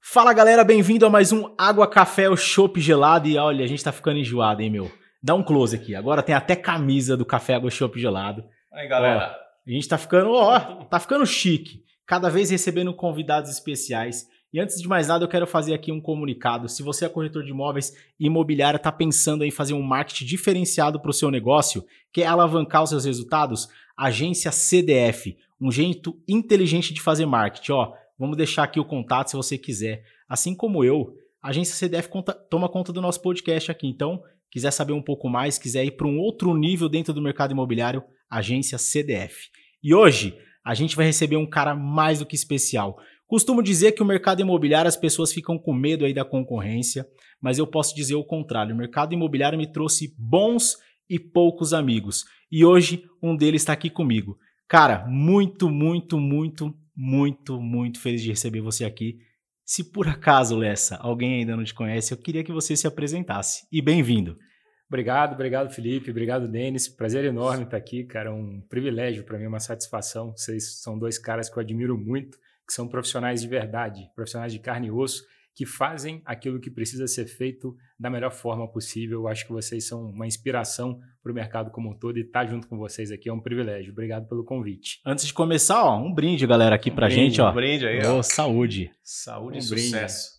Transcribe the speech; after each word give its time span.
Fala 0.00 0.32
galera, 0.32 0.62
bem-vindo 0.62 1.04
a 1.04 1.10
mais 1.10 1.32
um 1.32 1.52
Água 1.58 1.90
Café, 1.90 2.30
o 2.30 2.36
chopp 2.36 2.80
gelado. 2.80 3.26
E 3.26 3.36
olha, 3.36 3.64
a 3.64 3.66
gente 3.66 3.82
tá 3.82 3.90
ficando 3.90 4.20
enjoado, 4.20 4.62
hein, 4.62 4.70
meu? 4.70 4.88
Dá 5.20 5.34
um 5.34 5.42
close 5.42 5.74
aqui. 5.74 5.94
Agora 5.94 6.22
tem 6.22 6.34
até 6.34 6.54
camisa 6.54 7.16
do 7.16 7.24
Café 7.24 7.54
Água 7.54 7.70
Chopp 7.70 7.98
Gelado. 7.98 8.44
Aí, 8.72 8.86
galera. 8.86 9.34
Ó, 9.34 9.70
a 9.70 9.74
gente 9.74 9.88
tá 9.88 9.98
ficando, 9.98 10.30
ó, 10.30 10.84
tá 10.84 11.00
ficando 11.00 11.26
chique. 11.26 11.80
Cada 12.06 12.28
vez 12.28 12.50
recebendo 12.50 12.94
convidados 12.94 13.50
especiais. 13.50 14.26
E 14.54 14.60
antes 14.60 14.80
de 14.80 14.88
mais 14.88 15.08
nada, 15.08 15.24
eu 15.24 15.28
quero 15.28 15.46
fazer 15.46 15.74
aqui 15.74 15.92
um 15.92 16.00
comunicado. 16.00 16.68
Se 16.68 16.82
você 16.82 17.04
é 17.04 17.08
corretor 17.10 17.42
de 17.42 17.50
imóveis 17.50 17.92
e 18.18 18.28
está 18.28 18.90
pensando 18.90 19.44
em 19.44 19.50
fazer 19.50 19.74
um 19.74 19.82
marketing 19.82 20.24
diferenciado 20.24 20.98
para 20.98 21.10
o 21.10 21.14
seu 21.14 21.30
negócio, 21.30 21.84
quer 22.10 22.26
alavancar 22.26 22.84
os 22.84 22.90
seus 22.90 23.04
resultados, 23.04 23.68
agência 23.96 24.50
CDF, 24.50 25.36
um 25.60 25.70
jeito 25.70 26.16
inteligente 26.26 26.94
de 26.94 27.00
fazer 27.02 27.26
marketing. 27.26 27.72
Ó, 27.72 27.92
Vamos 28.18 28.36
deixar 28.36 28.62
aqui 28.62 28.78
o 28.78 28.84
contato 28.84 29.30
se 29.30 29.36
você 29.36 29.58
quiser. 29.58 30.04
Assim 30.28 30.54
como 30.54 30.84
eu, 30.84 31.16
a 31.42 31.48
agência 31.48 31.74
CDF 31.74 32.08
conta, 32.08 32.32
toma 32.32 32.68
conta 32.68 32.92
do 32.92 33.00
nosso 33.00 33.20
podcast 33.20 33.70
aqui. 33.70 33.88
Então, 33.88 34.22
quiser 34.50 34.70
saber 34.70 34.92
um 34.92 35.02
pouco 35.02 35.28
mais, 35.28 35.58
quiser 35.58 35.84
ir 35.84 35.92
para 35.92 36.06
um 36.06 36.18
outro 36.18 36.54
nível 36.56 36.88
dentro 36.88 37.12
do 37.12 37.20
mercado 37.20 37.52
imobiliário, 37.52 38.04
agência 38.30 38.78
CDF. 38.78 39.48
E 39.82 39.92
hoje 39.92 40.38
a 40.64 40.74
gente 40.74 40.96
vai 40.96 41.04
receber 41.04 41.36
um 41.36 41.46
cara 41.46 41.74
mais 41.74 42.20
do 42.20 42.26
que 42.26 42.36
especial. 42.36 42.98
Costumo 43.34 43.60
dizer 43.60 43.92
que 43.92 44.02
o 44.02 44.06
mercado 44.06 44.40
imobiliário 44.40 44.88
as 44.88 44.96
pessoas 44.96 45.32
ficam 45.32 45.58
com 45.58 45.74
medo 45.74 46.04
aí 46.04 46.14
da 46.14 46.24
concorrência, 46.24 47.04
mas 47.40 47.58
eu 47.58 47.66
posso 47.66 47.92
dizer 47.92 48.14
o 48.14 48.24
contrário. 48.24 48.72
O 48.72 48.78
mercado 48.78 49.12
imobiliário 49.12 49.58
me 49.58 49.66
trouxe 49.66 50.14
bons 50.16 50.76
e 51.10 51.18
poucos 51.18 51.72
amigos. 51.72 52.24
E 52.48 52.64
hoje 52.64 53.04
um 53.20 53.36
deles 53.36 53.62
está 53.62 53.72
aqui 53.72 53.90
comigo. 53.90 54.38
Cara, 54.68 55.04
muito, 55.08 55.68
muito, 55.68 56.18
muito 56.20 56.72
muito, 56.96 57.60
muito 57.60 58.00
feliz 58.00 58.22
de 58.22 58.30
receber 58.30 58.60
você 58.60 58.84
aqui. 58.84 59.18
Se 59.64 59.82
por 59.82 60.06
acaso, 60.06 60.56
Lessa, 60.56 60.96
alguém 60.96 61.40
ainda 61.40 61.56
não 61.56 61.64
te 61.64 61.74
conhece, 61.74 62.12
eu 62.12 62.18
queria 62.18 62.44
que 62.44 62.52
você 62.52 62.76
se 62.76 62.86
apresentasse. 62.86 63.66
E 63.72 63.82
bem-vindo. 63.82 64.38
Obrigado, 64.86 65.32
obrigado, 65.32 65.74
Felipe. 65.74 66.10
Obrigado, 66.10 66.46
Denis. 66.46 66.86
Prazer 66.86 67.24
enorme 67.24 67.64
estar 67.64 67.76
aqui, 67.76 68.04
cara. 68.04 68.32
Um 68.32 68.60
privilégio 68.68 69.24
para 69.24 69.38
mim, 69.38 69.46
uma 69.46 69.58
satisfação. 69.58 70.32
Vocês 70.36 70.80
são 70.82 70.96
dois 70.96 71.18
caras 71.18 71.50
que 71.50 71.58
eu 71.58 71.62
admiro 71.62 71.98
muito, 71.98 72.38
que 72.66 72.72
são 72.72 72.88
profissionais 72.88 73.40
de 73.40 73.48
verdade, 73.48 74.08
profissionais 74.14 74.52
de 74.52 74.58
carne 74.58 74.88
e 74.88 74.90
osso, 74.90 75.22
que 75.54 75.64
fazem 75.64 76.20
aquilo 76.24 76.60
que 76.60 76.70
precisa 76.70 77.06
ser 77.06 77.26
feito 77.26 77.76
da 77.98 78.10
melhor 78.10 78.32
forma 78.32 78.66
possível. 78.70 79.20
Eu 79.20 79.28
acho 79.28 79.46
que 79.46 79.52
vocês 79.52 79.86
são 79.86 80.06
uma 80.06 80.26
inspiração 80.26 80.98
para 81.22 81.30
o 81.30 81.34
mercado 81.34 81.70
como 81.70 81.90
um 81.90 81.96
todo 81.96 82.18
e 82.18 82.22
estar 82.22 82.44
tá 82.44 82.50
junto 82.50 82.66
com 82.66 82.76
vocês 82.76 83.12
aqui 83.12 83.28
é 83.28 83.32
um 83.32 83.40
privilégio. 83.40 83.92
Obrigado 83.92 84.28
pelo 84.28 84.44
convite. 84.44 85.00
Antes 85.06 85.26
de 85.26 85.32
começar, 85.32 85.84
ó, 85.84 85.96
um 85.96 86.12
brinde, 86.12 86.46
galera, 86.46 86.74
aqui 86.74 86.90
um 86.90 86.94
pra 86.94 87.06
brinde, 87.06 87.22
gente, 87.22 87.40
ó. 87.40 87.50
Um 87.50 87.54
brinde 87.54 87.86
aí, 87.86 88.04
ó. 88.04 88.20
saúde. 88.22 88.90
Saúde 89.02 89.56
um 89.56 89.60
e 89.60 89.62
sucesso. 89.62 90.34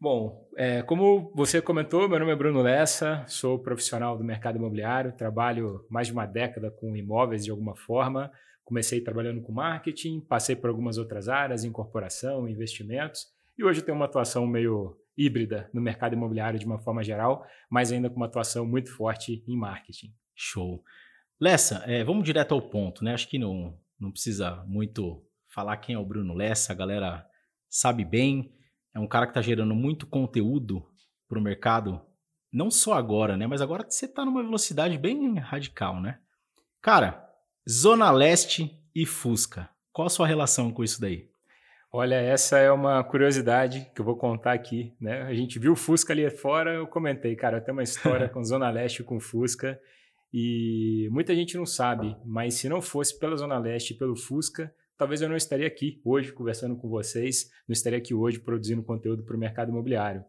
Bom, 0.00 0.48
é, 0.56 0.82
como 0.82 1.32
você 1.32 1.62
comentou, 1.62 2.08
meu 2.08 2.18
nome 2.18 2.32
é 2.32 2.34
Bruno 2.34 2.60
Lessa, 2.60 3.24
sou 3.28 3.60
profissional 3.60 4.18
do 4.18 4.24
mercado 4.24 4.58
imobiliário, 4.58 5.12
trabalho 5.12 5.86
mais 5.88 6.08
de 6.08 6.12
uma 6.12 6.26
década 6.26 6.72
com 6.72 6.96
imóveis 6.96 7.44
de 7.44 7.52
alguma 7.52 7.76
forma. 7.76 8.28
Comecei 8.72 9.02
trabalhando 9.02 9.42
com 9.42 9.52
marketing, 9.52 10.18
passei 10.20 10.56
por 10.56 10.70
algumas 10.70 10.96
outras 10.96 11.28
áreas, 11.28 11.62
incorporação, 11.62 12.48
investimentos 12.48 13.26
e 13.58 13.62
hoje 13.62 13.82
tem 13.82 13.94
uma 13.94 14.06
atuação 14.06 14.46
meio 14.46 14.96
híbrida 15.14 15.68
no 15.74 15.80
mercado 15.82 16.14
imobiliário 16.14 16.58
de 16.58 16.64
uma 16.64 16.78
forma 16.78 17.04
geral, 17.04 17.46
mas 17.68 17.92
ainda 17.92 18.08
com 18.08 18.16
uma 18.16 18.24
atuação 18.24 18.64
muito 18.64 18.90
forte 18.90 19.44
em 19.46 19.58
marketing. 19.58 20.14
Show. 20.34 20.82
Lessa, 21.38 21.84
é, 21.86 22.02
vamos 22.02 22.24
direto 22.24 22.54
ao 22.54 22.62
ponto, 22.62 23.04
né? 23.04 23.12
Acho 23.12 23.28
que 23.28 23.38
não, 23.38 23.78
não 24.00 24.10
precisa 24.10 24.64
muito 24.66 25.22
falar 25.48 25.76
quem 25.76 25.94
é 25.94 25.98
o 25.98 26.06
Bruno 26.06 26.32
Lessa, 26.32 26.72
a 26.72 26.74
galera 26.74 27.26
sabe 27.68 28.06
bem. 28.06 28.54
É 28.94 28.98
um 28.98 29.06
cara 29.06 29.26
que 29.26 29.32
está 29.32 29.42
gerando 29.42 29.74
muito 29.74 30.06
conteúdo 30.06 30.82
para 31.28 31.38
o 31.38 31.42
mercado, 31.42 32.00
não 32.50 32.70
só 32.70 32.94
agora, 32.94 33.36
né? 33.36 33.46
Mas 33.46 33.60
agora 33.60 33.84
você 33.86 34.06
está 34.06 34.24
numa 34.24 34.42
velocidade 34.42 34.96
bem 34.96 35.38
radical, 35.38 36.00
né? 36.00 36.20
Cara, 36.80 37.31
Zona 37.70 38.10
Leste 38.10 38.76
e 38.92 39.06
Fusca. 39.06 39.70
Qual 39.92 40.06
a 40.06 40.10
sua 40.10 40.26
relação 40.26 40.72
com 40.72 40.82
isso 40.82 41.00
daí? 41.00 41.28
Olha, 41.92 42.16
essa 42.16 42.58
é 42.58 42.72
uma 42.72 43.04
curiosidade 43.04 43.88
que 43.94 44.00
eu 44.00 44.04
vou 44.04 44.16
contar 44.16 44.52
aqui, 44.52 44.92
né? 45.00 45.22
A 45.22 45.34
gente 45.34 45.60
viu 45.60 45.72
o 45.72 45.76
Fusca 45.76 46.12
ali 46.12 46.28
fora, 46.28 46.74
eu 46.74 46.88
comentei, 46.88 47.36
cara, 47.36 47.60
tem 47.60 47.72
uma 47.72 47.84
história 47.84 48.26
com 48.30 48.42
Zona 48.42 48.68
Leste 48.68 49.04
com 49.04 49.20
Fusca 49.20 49.80
e 50.34 51.08
muita 51.12 51.36
gente 51.36 51.56
não 51.56 51.64
sabe, 51.64 52.16
mas 52.24 52.54
se 52.54 52.68
não 52.68 52.82
fosse 52.82 53.16
pela 53.16 53.36
Zona 53.36 53.58
Leste 53.58 53.92
e 53.92 53.96
pelo 53.96 54.16
Fusca, 54.16 54.74
talvez 54.98 55.22
eu 55.22 55.28
não 55.28 55.36
estaria 55.36 55.66
aqui 55.68 56.00
hoje 56.04 56.32
conversando 56.32 56.74
com 56.74 56.88
vocês, 56.88 57.48
não 57.68 57.72
estaria 57.72 57.98
aqui 57.98 58.12
hoje 58.12 58.40
produzindo 58.40 58.82
conteúdo 58.82 59.22
para 59.22 59.36
o 59.36 59.38
mercado 59.38 59.70
imobiliário. 59.70 60.24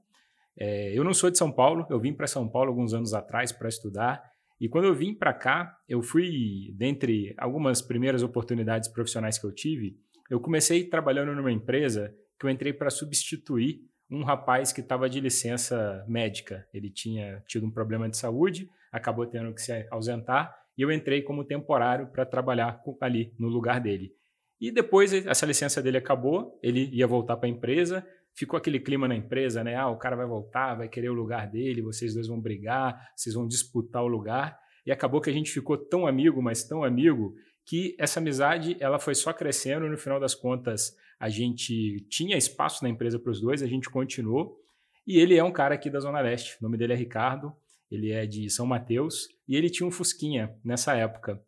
É, 0.55 0.95
eu 0.95 1.03
não 1.03 1.15
sou 1.15 1.31
de 1.31 1.37
São 1.39 1.51
Paulo, 1.51 1.87
eu 1.89 1.99
vim 1.99 2.13
para 2.13 2.27
São 2.27 2.47
Paulo 2.47 2.69
alguns 2.69 2.93
anos 2.93 3.11
atrás 3.11 3.51
para 3.51 3.69
estudar 3.69 4.32
e 4.59 4.69
quando 4.69 4.85
eu 4.85 4.93
vim 4.93 5.13
para 5.13 5.33
cá, 5.33 5.77
eu 5.87 6.01
fui, 6.01 6.73
dentre 6.75 7.33
algumas 7.37 7.81
primeiras 7.81 8.23
oportunidades 8.23 8.89
profissionais 8.89 9.37
que 9.37 9.45
eu 9.45 9.53
tive, 9.53 9.97
eu 10.29 10.39
comecei 10.39 10.87
trabalhando 10.89 11.35
numa 11.35 11.51
empresa 11.51 12.13
que 12.39 12.45
eu 12.45 12.49
entrei 12.49 12.73
para 12.73 12.89
substituir 12.89 13.81
um 14.09 14.23
rapaz 14.23 14.71
que 14.71 14.81
estava 14.81 15.09
de 15.09 15.19
licença 15.19 16.05
médica. 16.07 16.67
Ele 16.73 16.89
tinha 16.89 17.43
tido 17.47 17.65
um 17.65 17.71
problema 17.71 18.09
de 18.09 18.17
saúde, 18.17 18.69
acabou 18.91 19.25
tendo 19.25 19.53
que 19.53 19.61
se 19.61 19.87
ausentar 19.91 20.55
e 20.77 20.81
eu 20.81 20.91
entrei 20.91 21.21
como 21.21 21.43
temporário 21.43 22.07
para 22.07 22.25
trabalhar 22.25 22.81
ali 23.01 23.33
no 23.39 23.47
lugar 23.47 23.79
dele. 23.79 24.13
E 24.59 24.71
depois 24.71 25.13
essa 25.13 25.45
licença 25.45 25.81
dele 25.81 25.97
acabou, 25.97 26.57
ele 26.63 26.89
ia 26.93 27.05
voltar 27.05 27.37
para 27.37 27.47
a 27.47 27.51
empresa, 27.51 28.05
ficou 28.35 28.57
aquele 28.57 28.79
clima 28.79 29.07
na 29.07 29.15
empresa, 29.15 29.63
né? 29.63 29.75
Ah, 29.75 29.89
o 29.89 29.97
cara 29.97 30.15
vai 30.15 30.25
voltar, 30.25 30.75
vai 30.75 30.89
querer 30.89 31.09
o 31.09 31.13
lugar 31.13 31.47
dele, 31.47 31.81
vocês 31.81 32.13
dois 32.13 32.27
vão 32.27 32.39
brigar, 32.39 33.11
vocês 33.15 33.35
vão 33.35 33.47
disputar 33.47 34.03
o 34.03 34.07
lugar. 34.07 34.59
E 34.85 34.91
acabou 34.91 35.21
que 35.21 35.29
a 35.29 35.33
gente 35.33 35.51
ficou 35.51 35.77
tão 35.77 36.05
amigo, 36.05 36.41
mas 36.41 36.63
tão 36.63 36.83
amigo, 36.83 37.35
que 37.65 37.95
essa 37.97 38.19
amizade 38.19 38.75
ela 38.79 38.99
foi 38.99 39.15
só 39.15 39.31
crescendo. 39.31 39.87
No 39.87 39.97
final 39.97 40.19
das 40.19 40.35
contas, 40.35 40.95
a 41.19 41.29
gente 41.29 42.05
tinha 42.09 42.37
espaço 42.37 42.83
na 42.83 42.89
empresa 42.89 43.17
para 43.17 43.31
os 43.31 43.39
dois, 43.39 43.63
a 43.63 43.67
gente 43.67 43.89
continuou. 43.89 44.59
E 45.05 45.19
ele 45.19 45.35
é 45.37 45.43
um 45.43 45.51
cara 45.51 45.75
aqui 45.75 45.89
da 45.89 45.99
Zona 45.99 46.19
Leste. 46.21 46.57
O 46.59 46.63
nome 46.63 46.77
dele 46.77 46.93
é 46.93 46.95
Ricardo, 46.95 47.53
ele 47.91 48.11
é 48.11 48.25
de 48.25 48.49
São 48.49 48.65
Mateus 48.65 49.27
e 49.47 49.55
ele 49.55 49.69
tinha 49.69 49.87
um 49.87 49.91
Fusquinha 49.91 50.55
nessa 50.63 50.95
época. 50.95 51.41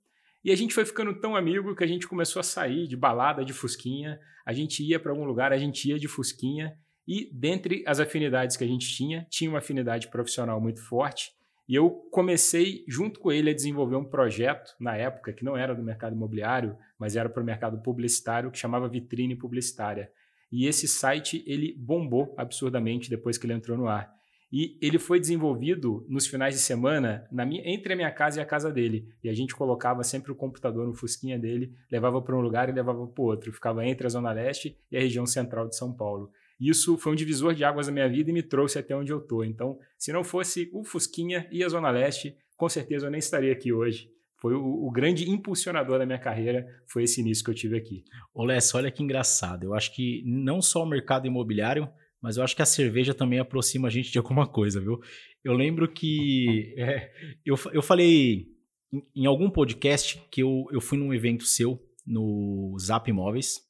E 0.45 0.51
a 0.51 0.55
gente 0.55 0.75
foi 0.75 0.85
ficando 0.85 1.11
tão 1.19 1.35
amigo 1.35 1.75
que 1.75 1.83
a 1.83 1.87
gente 1.87 2.07
começou 2.07 2.39
a 2.39 2.43
sair 2.43 2.87
de 2.87 2.95
balada 2.95 3.43
de 3.43 3.51
Fusquinha. 3.51 4.19
A 4.45 4.53
gente 4.53 4.83
ia 4.83 4.99
para 4.99 5.11
algum 5.11 5.25
lugar, 5.25 5.51
a 5.51 5.57
gente 5.57 5.89
ia 5.89 5.97
de 5.97 6.07
Fusquinha. 6.07 6.77
E 7.07 7.31
dentre 7.33 7.83
as 7.87 7.99
afinidades 7.99 8.55
que 8.55 8.63
a 8.63 8.67
gente 8.67 8.87
tinha, 8.95 9.25
tinha 9.27 9.49
uma 9.49 9.57
afinidade 9.57 10.07
profissional 10.07 10.61
muito 10.61 10.87
forte. 10.87 11.31
E 11.67 11.73
eu 11.73 11.89
comecei, 12.11 12.85
junto 12.87 13.19
com 13.19 13.31
ele, 13.31 13.49
a 13.49 13.55
desenvolver 13.55 13.95
um 13.95 14.05
projeto, 14.05 14.75
na 14.79 14.95
época, 14.95 15.33
que 15.33 15.43
não 15.43 15.57
era 15.57 15.73
do 15.73 15.81
mercado 15.81 16.15
imobiliário, 16.15 16.77
mas 16.99 17.15
era 17.15 17.27
para 17.27 17.41
o 17.41 17.45
mercado 17.45 17.81
publicitário, 17.81 18.51
que 18.51 18.59
chamava 18.59 18.87
Vitrine 18.87 19.35
Publicitária. 19.35 20.11
E 20.51 20.67
esse 20.67 20.87
site, 20.87 21.43
ele 21.47 21.73
bombou 21.75 22.35
absurdamente 22.37 23.09
depois 23.09 23.35
que 23.35 23.47
ele 23.47 23.53
entrou 23.53 23.75
no 23.75 23.87
ar. 23.87 24.14
E 24.57 24.77
ele 24.81 24.97
foi 24.97 25.19
desenvolvido 25.19 26.05
nos 26.07 26.27
finais 26.27 26.55
de 26.55 26.61
semana 26.61 27.27
minha, 27.29 27.61
entre 27.65 27.91
a 27.91 27.95
minha 27.97 28.09
casa 28.09 28.39
e 28.39 28.41
a 28.41 28.45
casa 28.45 28.71
dele. 28.71 29.05
E 29.21 29.27
a 29.27 29.33
gente 29.33 29.53
colocava 29.53 30.01
sempre 30.01 30.31
o 30.31 30.35
computador 30.35 30.87
no 30.87 30.93
fusquinha 30.93 31.37
dele, 31.37 31.73
levava 31.91 32.21
para 32.21 32.37
um 32.37 32.39
lugar 32.39 32.69
e 32.69 32.71
levava 32.71 33.05
para 33.05 33.21
o 33.21 33.25
outro. 33.25 33.51
Ficava 33.51 33.85
entre 33.85 34.07
a 34.07 34.09
Zona 34.09 34.31
Leste 34.31 34.77
e 34.89 34.95
a 34.95 35.01
região 35.01 35.25
central 35.25 35.67
de 35.67 35.75
São 35.75 35.91
Paulo. 35.91 36.31
Isso 36.57 36.97
foi 36.97 37.11
um 37.11 37.15
divisor 37.15 37.53
de 37.53 37.65
águas 37.65 37.87
na 37.87 37.93
minha 37.93 38.07
vida 38.07 38.29
e 38.29 38.33
me 38.33 38.41
trouxe 38.41 38.79
até 38.79 38.95
onde 38.95 39.11
eu 39.11 39.17
estou. 39.17 39.43
Então, 39.43 39.77
se 39.97 40.13
não 40.13 40.23
fosse 40.23 40.69
o 40.71 40.85
Fusquinha 40.85 41.45
e 41.51 41.61
a 41.61 41.67
Zona 41.67 41.91
Leste, 41.91 42.37
com 42.55 42.69
certeza 42.69 43.07
eu 43.07 43.11
nem 43.11 43.19
estaria 43.19 43.51
aqui 43.51 43.73
hoje. 43.73 44.09
Foi 44.37 44.53
o, 44.53 44.63
o 44.63 44.89
grande 44.89 45.29
impulsionador 45.29 45.99
da 45.99 46.05
minha 46.05 46.17
carreira, 46.17 46.65
foi 46.87 47.03
esse 47.03 47.19
início 47.19 47.43
que 47.43 47.51
eu 47.51 47.55
tive 47.55 47.77
aqui. 47.77 48.05
Ô 48.33 48.43
olha 48.43 48.89
que 48.89 49.03
engraçado. 49.03 49.65
Eu 49.65 49.73
acho 49.73 49.93
que 49.93 50.23
não 50.25 50.61
só 50.61 50.81
o 50.81 50.87
mercado 50.87 51.27
imobiliário, 51.27 51.89
mas 52.21 52.37
eu 52.37 52.43
acho 52.43 52.55
que 52.55 52.61
a 52.61 52.65
cerveja 52.65 53.13
também 53.13 53.39
aproxima 53.39 53.87
a 53.87 53.91
gente 53.91 54.11
de 54.11 54.17
alguma 54.17 54.47
coisa, 54.47 54.79
viu? 54.79 54.99
Eu 55.43 55.53
lembro 55.53 55.91
que 55.91 56.73
é, 56.77 57.11
eu, 57.45 57.55
eu 57.71 57.81
falei 57.81 58.47
em, 58.91 59.03
em, 59.15 59.25
algum 59.25 59.49
podcast 59.49 60.21
que 60.31 60.41
eu, 60.41 60.65
eu 60.71 60.81
fui 60.81 60.97
num 60.97 61.13
evento 61.13 61.43
seu 61.43 61.81
no 62.05 62.75
Zap 62.79 63.09
Imóveis, 63.09 63.65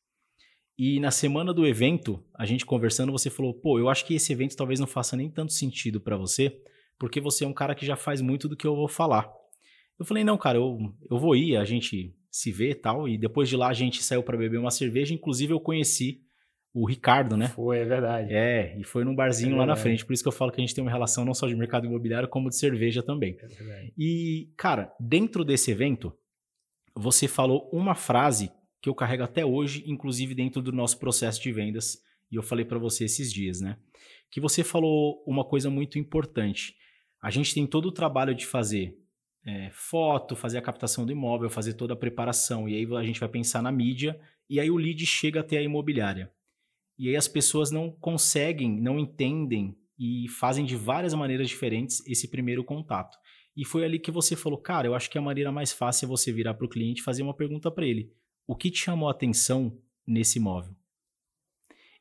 e 0.77 1.00
na 1.00 1.09
semana 1.09 1.53
do 1.53 1.65
evento, 1.65 2.21
a 2.33 2.45
gente 2.45 2.65
conversando, 2.65 3.12
você 3.12 3.30
falou: 3.30 3.53
pô, 3.53 3.80
eu 3.80 3.88
acho 3.88 4.06
que 4.06 4.13
esse 4.13 4.33
evento 4.33 4.57
talvez 4.57 4.80
não 4.80 4.88
faça 4.88 5.15
nem 5.15 5.30
tanto 5.30 5.53
sentido 5.53 6.01
para 6.01 6.18
você, 6.18 6.62
porque 7.00 7.21
você 7.21 7.45
é 7.45 7.48
um 7.48 7.53
cara 7.53 7.74
que 7.74 7.86
já 7.86 7.95
faz 7.95 8.19
muito 8.19 8.50
do 8.50 8.57
que 8.57 8.68
eu 8.68 8.75
vou 8.75 8.88
falar. 8.88 9.31
Eu 9.98 10.06
falei: 10.06 10.25
não, 10.25 10.38
cara, 10.38 10.57
eu, 10.57 10.77
eu 11.09 11.18
vou 11.18 11.33
ir, 11.36 11.56
a 11.56 11.63
gente 11.63 12.13
se 12.30 12.51
vê 12.51 12.71
e 12.71 12.75
tal. 12.75 13.07
E 13.07 13.18
depois 13.18 13.48
de 13.48 13.56
lá 13.56 13.69
a 13.69 13.74
gente 13.74 14.03
saiu 14.03 14.21
para 14.21 14.38
beber 14.38 14.59
uma 14.59 14.71
cerveja. 14.71 15.13
Inclusive, 15.13 15.53
eu 15.53 15.59
conheci 15.62 16.21
o 16.75 16.86
Ricardo, 16.86 17.38
né? 17.38 17.48
Foi, 17.48 17.77
é 17.77 17.86
verdade. 17.86 18.33
É, 18.33 18.77
e 18.77 18.83
foi 18.83 19.06
num 19.06 19.16
barzinho 19.16 19.56
é 19.56 19.60
lá 19.60 19.66
na 19.66 19.77
frente. 19.77 20.06
Por 20.06 20.12
isso 20.12 20.22
que 20.22 20.27
eu 20.27 20.33
falo 20.33 20.51
que 20.51 20.60
a 20.60 20.63
gente 20.63 20.75
tem 20.75 20.83
uma 20.83 20.92
relação 20.92 21.24
não 21.24 21.33
só 21.33 21.48
de 21.48 21.56
mercado 21.56 21.88
imobiliário, 21.88 22.27
como 22.27 22.50
de 22.50 22.57
cerveja 22.57 23.01
também. 23.01 23.38
É 23.42 23.48
verdade. 23.48 23.94
E, 23.98 24.51
cara, 24.57 24.94
dentro 25.00 25.45
desse 25.45 25.72
evento, 25.72 26.13
você 26.94 27.30
falou 27.30 27.69
uma 27.72 27.95
frase 27.95 28.51
que 28.81 28.89
eu 28.89 28.94
carrego 28.94 29.24
até 29.24 29.45
hoje, 29.45 29.86
inclusive 29.88 30.36
dentro 30.36 30.62
do 30.62 30.74
nosso 30.74 31.00
processo 31.00 31.42
de 31.42 31.50
vendas, 31.54 31.98
e 32.30 32.36
eu 32.36 32.44
falei 32.44 32.66
para 32.66 32.77
você 32.77 33.06
esses 33.06 33.31
dias, 33.31 33.62
né? 33.62 33.77
Que 34.30 34.42
você 34.42 34.62
falou 34.62 35.24
uma 35.25 35.45
coisa 35.45 35.69
muito 35.69 35.98
importante. 35.98 36.75
A 37.24 37.31
gente 37.31 37.54
tem 37.54 37.66
todo 37.66 37.86
o 37.86 37.92
trabalho 37.92 38.36
de 38.36 38.45
fazer 38.45 38.98
é, 39.45 39.69
foto, 39.72 40.36
fazer 40.36 40.57
a 40.57 40.62
captação 40.62 41.06
do 41.06 41.12
imóvel, 41.13 41.50
fazer 41.50 41.75
toda 41.75 41.94
a 41.94 41.98
preparação, 41.98 42.68
e 42.68 42.75
aí 42.75 42.95
a 42.98 43.04
gente 43.04 43.22
vai 43.22 43.30
pensar 43.30 43.62
na 43.62 43.72
mídia, 43.72 44.19
e 44.50 44.60
aí 44.60 44.69
o 44.69 44.75
lead 44.75 45.06
chega 45.06 45.39
até 45.39 45.57
a 45.57 45.62
imobiliária. 45.62 46.30
E 46.97 47.09
aí 47.09 47.15
as 47.15 47.27
pessoas 47.27 47.71
não 47.71 47.92
conseguem, 47.92 48.80
não 48.80 49.00
entendem 49.00 49.77
e 49.97 50.27
fazem 50.30 50.65
de 50.65 50.75
várias 50.75 51.13
maneiras 51.13 51.50
diferentes 51.50 52.06
esse 52.07 52.27
primeiro 52.27 52.63
contato. 52.63 53.18
E 53.56 53.63
foi 53.63 53.86
ali 53.86 54.00
que 54.00 54.12
você 54.12 54.36
falou, 54.36 54.57
cara, 54.59 54.88
eu 54.88 54.95
acho 54.95 55.09
que 55.09 55.18
a 55.18 55.21
maneira 55.21 55.51
mais 55.51 55.71
fácil 55.71 56.06
é 56.06 56.09
você 56.09 56.31
virar 56.31 56.53
para 56.53 56.65
o 56.65 56.69
cliente 56.69 57.01
e 57.01 57.03
fazer 57.03 57.24
uma 57.24 57.33
pergunta 57.33 57.71
para 57.71 57.86
ele. 57.86 58.12
O 58.45 58.56
que 58.56 58.69
te 58.69 58.80
chamou 58.80 59.07
a 59.07 59.12
atenção 59.12 59.77
nesse 60.06 60.39
imóvel? 60.39 60.75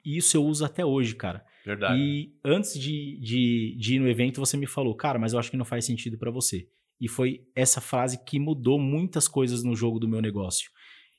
E 0.04 0.16
isso 0.16 0.36
eu 0.36 0.44
uso 0.44 0.64
até 0.64 0.84
hoje, 0.84 1.14
cara. 1.14 1.44
Verdade. 1.64 1.98
E 1.98 2.34
antes 2.44 2.78
de, 2.78 3.18
de, 3.20 3.76
de 3.78 3.94
ir 3.94 3.98
no 3.98 4.08
evento, 4.08 4.40
você 4.40 4.56
me 4.56 4.66
falou, 4.66 4.94
cara, 4.94 5.18
mas 5.18 5.32
eu 5.32 5.38
acho 5.38 5.50
que 5.50 5.56
não 5.56 5.64
faz 5.64 5.84
sentido 5.84 6.18
para 6.18 6.30
você. 6.30 6.68
E 7.00 7.08
foi 7.08 7.46
essa 7.54 7.80
frase 7.80 8.22
que 8.24 8.38
mudou 8.38 8.78
muitas 8.78 9.26
coisas 9.26 9.62
no 9.64 9.74
jogo 9.74 9.98
do 9.98 10.08
meu 10.08 10.20
negócio. 10.20 10.70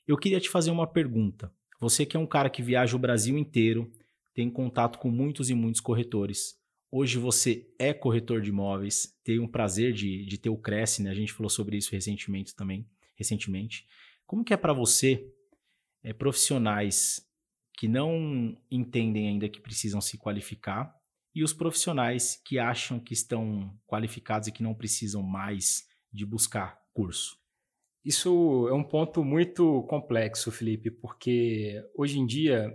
Eu 0.06 0.16
queria 0.16 0.38
te 0.38 0.48
fazer 0.48 0.70
uma 0.70 0.86
pergunta. 0.86 1.52
Você 1.80 2.06
que 2.06 2.16
é 2.16 2.20
um 2.20 2.26
cara 2.26 2.48
que 2.48 2.62
viaja 2.62 2.96
o 2.96 2.98
Brasil 2.98 3.36
inteiro, 3.36 3.90
tem 4.34 4.50
contato 4.50 4.98
com 4.98 5.10
muitos 5.10 5.50
e 5.50 5.54
muitos 5.54 5.80
corretores. 5.80 6.54
Hoje 6.90 7.18
você 7.18 7.68
é 7.78 7.92
corretor 7.92 8.40
de 8.40 8.50
imóveis, 8.50 9.14
tem 9.24 9.38
o 9.38 9.48
prazer 9.48 9.92
de, 9.92 10.24
de 10.24 10.38
ter 10.38 10.50
o 10.50 10.56
Cresce, 10.56 11.02
né? 11.02 11.10
A 11.10 11.14
gente 11.14 11.32
falou 11.32 11.50
sobre 11.50 11.76
isso 11.76 11.92
recentemente 11.92 12.54
também. 12.54 12.86
Recentemente. 13.16 13.86
Como 14.26 14.44
que 14.44 14.52
é 14.52 14.56
para 14.56 14.72
você, 14.72 15.26
é, 16.02 16.12
profissionais 16.12 17.26
que 17.76 17.88
não 17.88 18.56
entendem 18.70 19.28
ainda 19.28 19.48
que 19.48 19.60
precisam 19.60 20.00
se 20.00 20.16
qualificar 20.16 20.94
e 21.34 21.42
os 21.42 21.52
profissionais 21.52 22.40
que 22.44 22.58
acham 22.58 22.98
que 22.98 23.12
estão 23.12 23.78
qualificados 23.86 24.48
e 24.48 24.52
que 24.52 24.62
não 24.62 24.74
precisam 24.74 25.22
mais 25.22 25.86
de 26.12 26.24
buscar 26.24 26.80
curso? 26.94 27.38
Isso 28.06 28.68
é 28.68 28.72
um 28.72 28.84
ponto 28.84 29.24
muito 29.24 29.82
complexo, 29.88 30.52
Felipe, 30.52 30.92
porque 30.92 31.84
hoje 31.92 32.20
em 32.20 32.24
dia, 32.24 32.72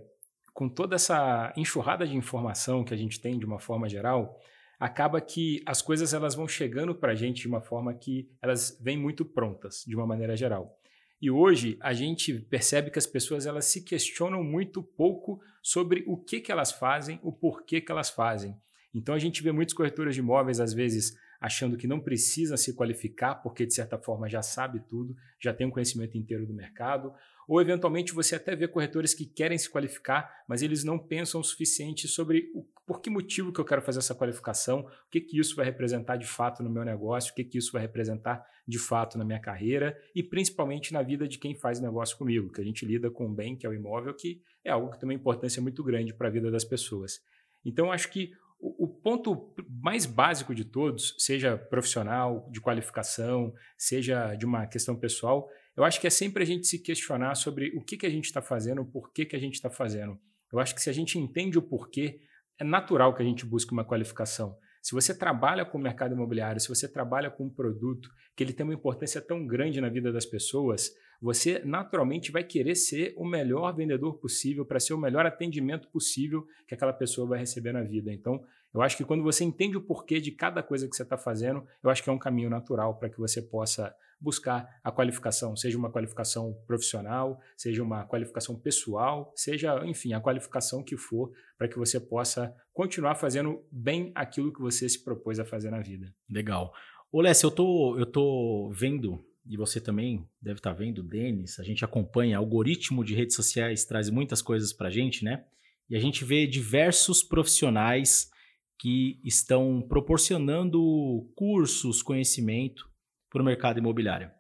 com 0.54 0.68
toda 0.68 0.96
essa 0.96 1.54
enxurrada 1.56 2.06
de 2.06 2.18
informação 2.18 2.84
que 2.84 2.94
a 2.94 2.98
gente 2.98 3.18
tem 3.22 3.40
de 3.40 3.46
uma 3.46 3.58
forma 3.58 3.88
geral, 3.88 4.38
acaba 4.78 5.22
que 5.22 5.64
as 5.66 5.82
coisas 5.82 6.14
elas 6.14 6.36
vão 6.36 6.50
chegando 6.50 6.94
para 6.94 7.14
a 7.14 7.16
gente 7.16 7.44
de 7.44 7.48
uma 7.48 7.62
forma 7.62 7.94
que 7.94 8.30
elas 8.42 8.78
vêm 8.84 8.98
muito 8.98 9.24
prontas, 9.24 9.86
de 9.88 9.96
uma 9.96 10.06
maneira 10.06 10.36
geral. 10.36 10.78
E 11.22 11.32
hoje 11.32 11.78
a 11.80 11.94
gente 11.94 12.34
percebe 12.34 12.92
que 12.92 13.00
as 13.00 13.08
pessoas 13.08 13.46
elas 13.46 13.64
se 13.64 13.86
questionam 13.86 14.44
muito 14.44 14.84
pouco 14.84 15.40
sobre 15.64 16.04
o 16.08 16.18
que, 16.18 16.42
que 16.42 16.52
elas 16.52 16.74
fazem, 16.74 17.22
o 17.24 17.32
porquê 17.32 17.80
que 17.80 17.90
elas 17.90 18.10
fazem. 18.10 18.54
Então 18.94 19.16
a 19.16 19.20
gente 19.20 19.42
vê 19.42 19.54
muitos 19.54 19.74
corretores 19.74 20.14
de 20.14 20.20
imóveis, 20.20 20.60
às 20.60 20.74
vezes, 20.74 21.16
achando 21.42 21.76
que 21.76 21.88
não 21.88 22.00
precisa 22.00 22.56
se 22.56 22.76
qualificar, 22.76 23.34
porque 23.36 23.66
de 23.66 23.74
certa 23.74 23.98
forma 23.98 24.30
já 24.30 24.44
sabe 24.44 24.80
tudo, 24.88 25.16
já 25.40 25.52
tem 25.52 25.66
um 25.66 25.72
conhecimento 25.72 26.16
inteiro 26.16 26.46
do 26.46 26.54
mercado, 26.54 27.12
ou 27.48 27.60
eventualmente 27.60 28.14
você 28.14 28.36
até 28.36 28.56
vê 28.56 28.68
corretores 28.68 29.16
que 29.16 29.26
querem 29.26 29.58
se 29.58 29.68
qualificar, 29.68 30.44
mas 30.48 30.62
eles 30.62 30.84
não 30.84 31.00
pensam 31.00 31.42
o 31.42 31.44
suficiente 31.44 32.08
sobre 32.08 32.52
o, 32.54 32.64
por 32.86 33.02
que 33.02 33.10
motivo 33.10 33.52
que 33.52 33.60
eu 33.60 33.66
quero 33.66 33.82
fazer 33.82 33.98
essa 33.98 34.14
qualificação, 34.14 34.82
o 34.82 35.10
que, 35.10 35.20
que 35.20 35.40
isso 35.40 35.56
vai 35.56 35.66
representar 35.66 36.16
de 36.16 36.28
fato 36.28 36.62
no 36.62 36.70
meu 36.70 36.86
negócio, 36.86 37.32
o 37.32 37.36
que, 37.36 37.44
que 37.44 37.58
isso 37.58 37.72
vai 37.72 37.82
representar 37.82 38.46
de 38.68 38.78
fato 38.78 39.18
na 39.18 39.26
minha 39.26 39.40
carreira 39.40 39.98
e 40.14 40.22
principalmente 40.22 40.94
na 40.94 41.02
vida 41.02 41.28
de 41.28 41.40
quem 41.40 41.56
faz 41.56 41.80
negócio 41.80 42.16
comigo, 42.18 42.52
que 42.52 42.62
a 42.62 42.64
gente 42.64 42.86
lida 42.86 43.10
com 43.10 43.26
o 43.26 43.34
bem, 43.34 43.56
que 43.56 43.66
é 43.66 43.70
o 43.70 43.74
imóvel, 43.74 44.14
que 44.14 44.44
é 44.64 44.70
algo 44.70 44.92
que 44.92 45.00
tem 45.00 45.10
uma 45.10 45.16
importância 45.16 45.60
muito 45.60 45.84
grande 45.84 46.14
para 46.14 46.28
a 46.28 46.32
vida 46.32 46.52
das 46.52 46.64
pessoas. 46.64 47.20
Então, 47.66 47.92
acho 47.92 48.12
que 48.12 48.32
o, 48.62 48.88
ponto 48.88 49.54
mais 49.82 50.06
básico 50.06 50.54
de 50.54 50.64
todos, 50.64 51.16
seja 51.18 51.58
profissional, 51.58 52.48
de 52.52 52.62
qualificação, 52.62 53.54
seja 53.76 54.36
de 54.36 54.46
uma 54.46 54.68
questão 54.68 54.96
pessoal, 54.96 55.50
eu 55.76 55.84
acho 55.84 56.00
que 56.00 56.06
é 56.06 56.12
sempre 56.12 56.44
a 56.44 56.46
gente 56.46 56.68
se 56.68 56.78
questionar 56.78 57.36
sobre 57.36 57.76
o 57.76 57.84
que, 57.84 57.98
que 57.98 58.06
a 58.06 58.10
gente 58.10 58.26
está 58.26 58.42
fazendo, 58.42 58.82
o 58.82 58.86
porquê 58.86 59.26
que 59.26 59.36
a 59.36 59.40
gente 59.40 59.56
está 59.56 59.70
fazendo. 59.70 60.20
Eu 60.54 60.60
acho 60.60 60.76
que 60.76 60.82
se 60.82 60.90
a 60.90 60.94
gente 60.94 61.18
entende 61.18 61.58
o 61.58 61.62
porquê, 61.62 62.20
é 62.60 62.64
natural 62.64 63.16
que 63.16 63.24
a 63.24 63.26
gente 63.26 63.46
busque 63.46 63.72
uma 63.72 63.86
qualificação. 63.86 64.56
Se 64.82 64.94
você 64.94 65.18
trabalha 65.18 65.66
com 65.66 65.78
o 65.78 65.82
mercado 65.82 66.14
imobiliário, 66.14 66.60
se 66.60 66.68
você 66.68 66.88
trabalha 66.88 67.32
com 67.32 67.46
um 67.46 67.50
produto 67.50 68.10
que 68.36 68.44
ele 68.44 68.54
tem 68.54 68.64
uma 68.64 68.74
importância 68.74 69.22
tão 69.22 69.46
grande 69.46 69.80
na 69.80 69.90
vida 69.90 70.12
das 70.12 70.26
pessoas, 70.26 70.92
você 71.22 71.62
naturalmente 71.64 72.32
vai 72.32 72.44
querer 72.44 72.76
ser 72.76 73.14
o 73.16 73.26
melhor 73.26 73.76
vendedor 73.76 74.18
possível 74.18 74.66
para 74.66 74.80
ser 74.80 74.94
o 74.94 74.98
melhor 74.98 75.26
atendimento 75.26 75.88
possível 75.90 76.48
que 76.68 76.74
aquela 76.74 76.94
pessoa 76.94 77.28
vai 77.28 77.40
receber 77.40 77.72
na 77.72 77.84
vida. 77.84 78.12
Então, 78.12 78.44
eu 78.74 78.82
acho 78.82 78.98
que 78.98 79.04
quando 79.04 79.24
você 79.24 79.44
entende 79.44 79.78
o 79.78 79.82
porquê 79.82 80.20
de 80.20 80.32
cada 80.32 80.64
coisa 80.64 80.88
que 80.88 80.96
você 80.96 81.04
está 81.04 81.18
fazendo, 81.18 81.64
eu 81.84 81.90
acho 81.90 82.02
que 82.02 82.10
é 82.10 82.14
um 82.14 82.18
caminho 82.18 82.50
natural 82.50 82.98
para 82.98 83.10
que 83.10 83.20
você 83.20 83.42
possa 83.42 83.94
buscar 84.20 84.80
a 84.84 84.92
qualificação, 84.92 85.56
seja 85.56 85.78
uma 85.78 85.92
qualificação 85.92 86.54
profissional, 86.68 87.40
seja 87.58 87.82
uma 87.82 88.06
qualificação 88.06 88.56
pessoal, 88.56 89.34
seja, 89.36 89.84
enfim, 89.86 90.14
a 90.14 90.22
qualificação 90.22 90.84
que 90.84 90.96
for, 90.96 91.32
para 91.58 91.68
que 91.68 91.78
você 91.78 92.00
possa 92.00 92.56
continuar 92.72 93.16
fazendo 93.16 93.66
bem 93.72 94.12
aquilo 94.14 94.54
que 94.54 94.62
você 94.62 94.88
se 94.88 95.04
propôs 95.04 95.40
a 95.40 95.46
fazer 95.46 95.72
na 95.72 95.82
vida. 95.82 96.14
Legal. 96.30 96.72
Ô, 97.12 97.20
Lécio, 97.20 97.48
eu 97.48 97.52
tô, 97.52 97.98
eu 97.98 98.06
tô 98.06 98.72
vendo, 98.74 99.20
e 99.46 99.58
você 99.58 99.82
também 99.82 100.28
deve 100.42 100.60
estar 100.60 100.72
tá 100.72 100.78
vendo, 100.78 101.04
Denis, 101.04 101.60
a 101.60 101.64
gente 101.64 101.84
acompanha, 101.84 102.38
algoritmo 102.38 103.04
de 103.04 103.16
redes 103.16 103.36
sociais 103.36 103.86
traz 103.86 104.10
muitas 104.10 104.42
coisas 104.42 104.72
para 104.72 104.88
a 104.88 104.92
gente, 104.92 105.24
né? 105.24 105.46
E 105.90 105.96
a 105.96 106.00
gente 106.00 106.24
vê 106.24 106.48
diversos 106.48 107.22
profissionais 107.22 108.30
que 108.80 109.20
estão 109.24 109.82
proporcionando 109.88 111.30
cursos, 111.36 112.02
conhecimento 112.02 112.90
para 113.30 113.42
o 113.42 113.46
mercado 113.46 113.80
imobiliário. 113.80 114.32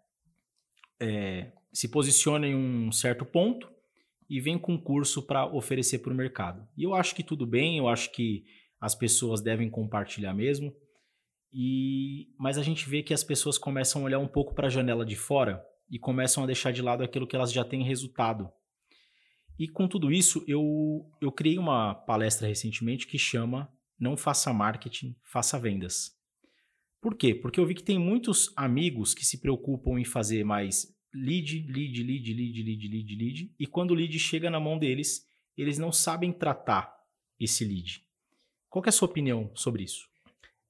É, 0.99 1.51
se 1.73 1.87
posiciona 1.89 2.47
em 2.47 2.55
um 2.55 2.91
certo 2.91 3.25
ponto 3.25 3.69
e 4.29 4.39
vem 4.39 4.57
com 4.57 4.77
curso 4.77 5.21
para 5.21 5.45
oferecer 5.45 5.99
para 5.99 6.13
o 6.13 6.15
mercado. 6.15 6.67
E 6.77 6.83
eu 6.83 6.93
acho 6.93 7.13
que 7.13 7.23
tudo 7.23 7.45
bem, 7.45 7.77
eu 7.77 7.87
acho 7.87 8.11
que 8.11 8.45
as 8.79 8.95
pessoas 8.95 9.41
devem 9.41 9.69
compartilhar 9.69 10.33
mesmo. 10.33 10.73
E 11.53 12.29
mas 12.37 12.57
a 12.57 12.63
gente 12.63 12.89
vê 12.89 13.03
que 13.03 13.13
as 13.13 13.23
pessoas 13.23 13.57
começam 13.57 14.01
a 14.01 14.05
olhar 14.05 14.19
um 14.19 14.27
pouco 14.27 14.53
para 14.53 14.67
a 14.67 14.69
janela 14.69 15.05
de 15.05 15.15
fora 15.15 15.63
e 15.89 15.99
começam 15.99 16.43
a 16.43 16.47
deixar 16.47 16.71
de 16.71 16.81
lado 16.81 17.03
aquilo 17.03 17.27
que 17.27 17.35
elas 17.35 17.51
já 17.51 17.65
têm 17.65 17.83
resultado. 17.83 18.49
E 19.59 19.67
com 19.67 19.87
tudo 19.87 20.11
isso, 20.11 20.43
eu, 20.47 21.05
eu 21.21 21.31
criei 21.31 21.59
uma 21.59 21.93
palestra 21.93 22.47
recentemente 22.47 23.05
que 23.05 23.17
chama 23.17 23.71
Não 23.99 24.15
Faça 24.15 24.51
Marketing, 24.53 25.15
Faça 25.23 25.59
Vendas. 25.59 26.11
Por 27.01 27.15
quê? 27.15 27.35
Porque 27.35 27.59
eu 27.59 27.65
vi 27.65 27.75
que 27.75 27.83
tem 27.83 27.99
muitos 27.99 28.53
amigos 28.55 29.13
que 29.13 29.25
se 29.25 29.39
preocupam 29.39 29.99
em 29.99 30.05
fazer 30.05 30.43
mais 30.43 30.87
lead, 31.13 31.67
lead, 31.67 32.03
lead, 32.03 32.33
lead, 32.33 32.63
lead, 32.63 32.87
lead, 32.87 33.15
lead, 33.15 33.55
e 33.59 33.67
quando 33.67 33.91
o 33.91 33.95
lead 33.95 34.17
chega 34.17 34.49
na 34.49 34.59
mão 34.59 34.79
deles, 34.79 35.27
eles 35.57 35.77
não 35.77 35.91
sabem 35.91 36.31
tratar 36.31 36.95
esse 37.39 37.65
lead. 37.65 38.03
Qual 38.69 38.83
é 38.85 38.89
a 38.89 38.91
sua 38.91 39.09
opinião 39.09 39.51
sobre 39.53 39.83
isso? 39.83 40.10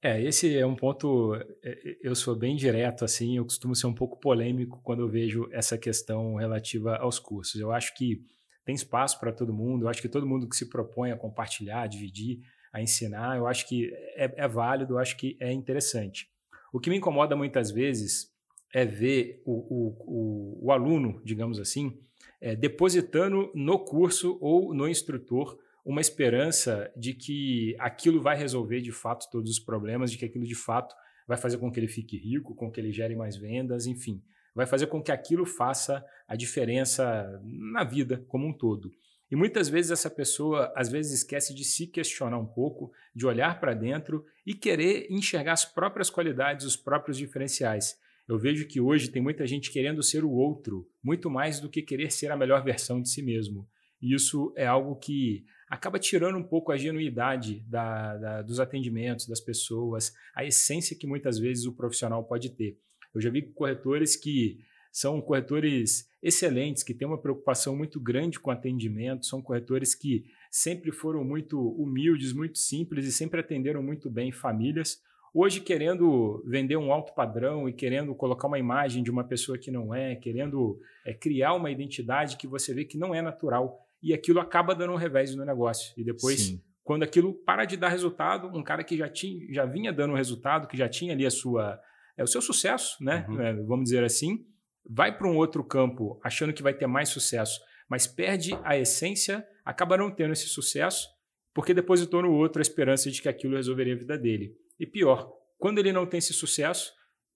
É, 0.04 0.20
esse 0.20 0.58
é 0.58 0.66
um 0.66 0.74
ponto. 0.74 1.36
É, 1.36 1.46
é, 1.62 1.96
eu 2.02 2.14
sou 2.16 2.34
bem 2.34 2.56
direto, 2.56 3.04
assim, 3.04 3.36
eu 3.36 3.44
costumo 3.44 3.76
ser 3.76 3.86
um 3.86 3.94
pouco 3.94 4.18
polêmico 4.18 4.80
quando 4.82 5.00
eu 5.00 5.08
vejo 5.08 5.48
essa 5.52 5.78
questão 5.78 6.34
relativa 6.34 6.96
aos 6.96 7.20
cursos. 7.20 7.60
Eu 7.60 7.70
acho 7.70 7.94
que 7.94 8.20
tem 8.64 8.74
espaço 8.74 9.20
para 9.20 9.32
todo 9.32 9.54
mundo, 9.54 9.84
eu 9.84 9.88
acho 9.88 10.02
que 10.02 10.08
todo 10.08 10.26
mundo 10.26 10.48
que 10.48 10.56
se 10.56 10.68
propõe 10.68 11.12
a 11.12 11.16
compartilhar, 11.16 11.82
a 11.82 11.86
dividir, 11.86 12.40
a 12.72 12.82
ensinar, 12.82 13.36
eu 13.36 13.46
acho 13.46 13.68
que 13.68 13.92
é, 14.16 14.32
é 14.44 14.48
válido, 14.48 14.94
eu 14.94 14.98
acho 14.98 15.16
que 15.16 15.36
é 15.40 15.52
interessante. 15.52 16.28
O 16.72 16.80
que 16.80 16.90
me 16.90 16.96
incomoda 16.96 17.36
muitas 17.36 17.70
vezes 17.70 18.32
é 18.74 18.84
ver 18.84 19.40
o, 19.44 19.52
o, 19.52 19.96
o, 20.00 20.66
o 20.66 20.72
aluno, 20.72 21.20
digamos 21.24 21.60
assim, 21.60 21.96
é, 22.40 22.56
depositando 22.56 23.52
no 23.54 23.78
curso 23.78 24.36
ou 24.40 24.74
no 24.74 24.88
instrutor 24.88 25.56
uma 25.84 26.00
esperança 26.00 26.90
de 26.96 27.14
que 27.14 27.76
aquilo 27.78 28.20
vai 28.20 28.36
resolver 28.36 28.80
de 28.80 28.92
fato 28.92 29.28
todos 29.30 29.50
os 29.50 29.58
problemas, 29.58 30.10
de 30.10 30.18
que 30.18 30.24
aquilo 30.24 30.46
de 30.46 30.54
fato 30.54 30.94
vai 31.26 31.36
fazer 31.36 31.58
com 31.58 31.70
que 31.70 31.80
ele 31.80 31.88
fique 31.88 32.16
rico, 32.16 32.54
com 32.54 32.70
que 32.70 32.80
ele 32.80 32.92
gere 32.92 33.16
mais 33.16 33.36
vendas, 33.36 33.86
enfim, 33.86 34.22
vai 34.54 34.66
fazer 34.66 34.86
com 34.86 35.02
que 35.02 35.10
aquilo 35.10 35.44
faça 35.44 36.04
a 36.28 36.36
diferença 36.36 37.40
na 37.44 37.84
vida 37.84 38.24
como 38.28 38.46
um 38.46 38.52
todo. 38.52 38.90
E 39.30 39.36
muitas 39.36 39.66
vezes 39.68 39.90
essa 39.90 40.10
pessoa, 40.10 40.70
às 40.76 40.90
vezes, 40.90 41.12
esquece 41.12 41.54
de 41.54 41.64
se 41.64 41.86
questionar 41.86 42.38
um 42.38 42.46
pouco, 42.46 42.92
de 43.14 43.24
olhar 43.24 43.58
para 43.58 43.72
dentro 43.72 44.26
e 44.44 44.52
querer 44.52 45.06
enxergar 45.10 45.54
as 45.54 45.64
próprias 45.64 46.10
qualidades, 46.10 46.66
os 46.66 46.76
próprios 46.76 47.16
diferenciais. 47.16 47.98
Eu 48.28 48.38
vejo 48.38 48.68
que 48.68 48.78
hoje 48.78 49.10
tem 49.10 49.22
muita 49.22 49.46
gente 49.46 49.70
querendo 49.70 50.02
ser 50.02 50.22
o 50.22 50.30
outro, 50.30 50.86
muito 51.02 51.30
mais 51.30 51.60
do 51.60 51.70
que 51.70 51.80
querer 51.80 52.12
ser 52.12 52.30
a 52.30 52.36
melhor 52.36 52.62
versão 52.62 53.00
de 53.00 53.08
si 53.08 53.22
mesmo. 53.22 53.66
E 54.02 54.14
isso 54.14 54.52
é 54.54 54.66
algo 54.66 54.96
que 54.96 55.44
acaba 55.72 55.98
tirando 55.98 56.36
um 56.36 56.42
pouco 56.42 56.70
a 56.70 56.76
genuidade 56.76 57.64
da, 57.66 58.18
da, 58.18 58.42
dos 58.42 58.60
atendimentos, 58.60 59.26
das 59.26 59.40
pessoas, 59.40 60.12
a 60.34 60.44
essência 60.44 60.94
que 60.94 61.06
muitas 61.06 61.38
vezes 61.38 61.64
o 61.64 61.72
profissional 61.72 62.22
pode 62.22 62.50
ter. 62.50 62.76
Eu 63.14 63.22
já 63.22 63.30
vi 63.30 63.40
corretores 63.40 64.14
que 64.14 64.58
são 64.92 65.18
corretores 65.22 66.10
excelentes, 66.22 66.82
que 66.82 66.92
têm 66.92 67.08
uma 67.08 67.16
preocupação 67.16 67.74
muito 67.74 67.98
grande 67.98 68.38
com 68.38 68.50
atendimento, 68.50 69.24
são 69.24 69.40
corretores 69.40 69.94
que 69.94 70.26
sempre 70.50 70.92
foram 70.92 71.24
muito 71.24 71.58
humildes, 71.58 72.34
muito 72.34 72.58
simples 72.58 73.06
e 73.06 73.12
sempre 73.12 73.40
atenderam 73.40 73.82
muito 73.82 74.10
bem 74.10 74.30
famílias. 74.30 75.00
Hoje, 75.32 75.58
querendo 75.58 76.44
vender 76.46 76.76
um 76.76 76.92
alto 76.92 77.14
padrão 77.14 77.66
e 77.66 77.72
querendo 77.72 78.14
colocar 78.14 78.46
uma 78.46 78.58
imagem 78.58 79.02
de 79.02 79.10
uma 79.10 79.24
pessoa 79.24 79.56
que 79.56 79.70
não 79.70 79.94
é, 79.94 80.16
querendo 80.16 80.78
é, 81.02 81.14
criar 81.14 81.54
uma 81.54 81.70
identidade 81.70 82.36
que 82.36 82.46
você 82.46 82.74
vê 82.74 82.84
que 82.84 82.98
não 82.98 83.14
é 83.14 83.22
natural, 83.22 83.88
e 84.02 84.12
aquilo 84.12 84.40
acaba 84.40 84.74
dando 84.74 84.92
um 84.92 84.96
revés 84.96 85.34
no 85.34 85.44
negócio. 85.44 85.92
E 85.96 86.04
depois, 86.04 86.40
Sim. 86.40 86.62
quando 86.82 87.02
aquilo 87.02 87.34
para 87.44 87.64
de 87.64 87.76
dar 87.76 87.88
resultado, 87.88 88.48
um 88.48 88.62
cara 88.62 88.82
que 88.82 88.96
já, 88.96 89.08
tinha, 89.08 89.46
já 89.52 89.64
vinha 89.64 89.92
dando 89.92 90.14
resultado, 90.14 90.66
que 90.66 90.76
já 90.76 90.88
tinha 90.88 91.12
ali 91.12 91.24
a 91.24 91.30
sua, 91.30 91.78
é, 92.16 92.22
o 92.22 92.26
seu 92.26 92.42
sucesso, 92.42 92.96
né? 93.02 93.24
Uhum. 93.28 93.40
É, 93.40 93.52
vamos 93.54 93.84
dizer 93.84 94.02
assim, 94.02 94.44
vai 94.88 95.16
para 95.16 95.28
um 95.28 95.36
outro 95.36 95.62
campo 95.62 96.20
achando 96.24 96.52
que 96.52 96.62
vai 96.62 96.74
ter 96.74 96.86
mais 96.86 97.08
sucesso, 97.08 97.60
mas 97.88 98.06
perde 98.06 98.58
a 98.64 98.76
essência, 98.76 99.46
acaba 99.64 99.96
não 99.96 100.10
tendo 100.10 100.32
esse 100.32 100.48
sucesso, 100.48 101.08
porque 101.54 101.74
depositou 101.74 102.22
no 102.22 102.32
outro 102.32 102.60
a 102.60 102.62
esperança 102.62 103.10
de 103.10 103.20
que 103.20 103.28
aquilo 103.28 103.56
resolveria 103.56 103.94
a 103.94 103.98
vida 103.98 104.18
dele. 104.18 104.56
E 104.80 104.86
pior, 104.86 105.30
quando 105.58 105.78
ele 105.78 105.92
não 105.92 106.06
tem 106.06 106.18
esse 106.18 106.32
sucesso, 106.32 106.92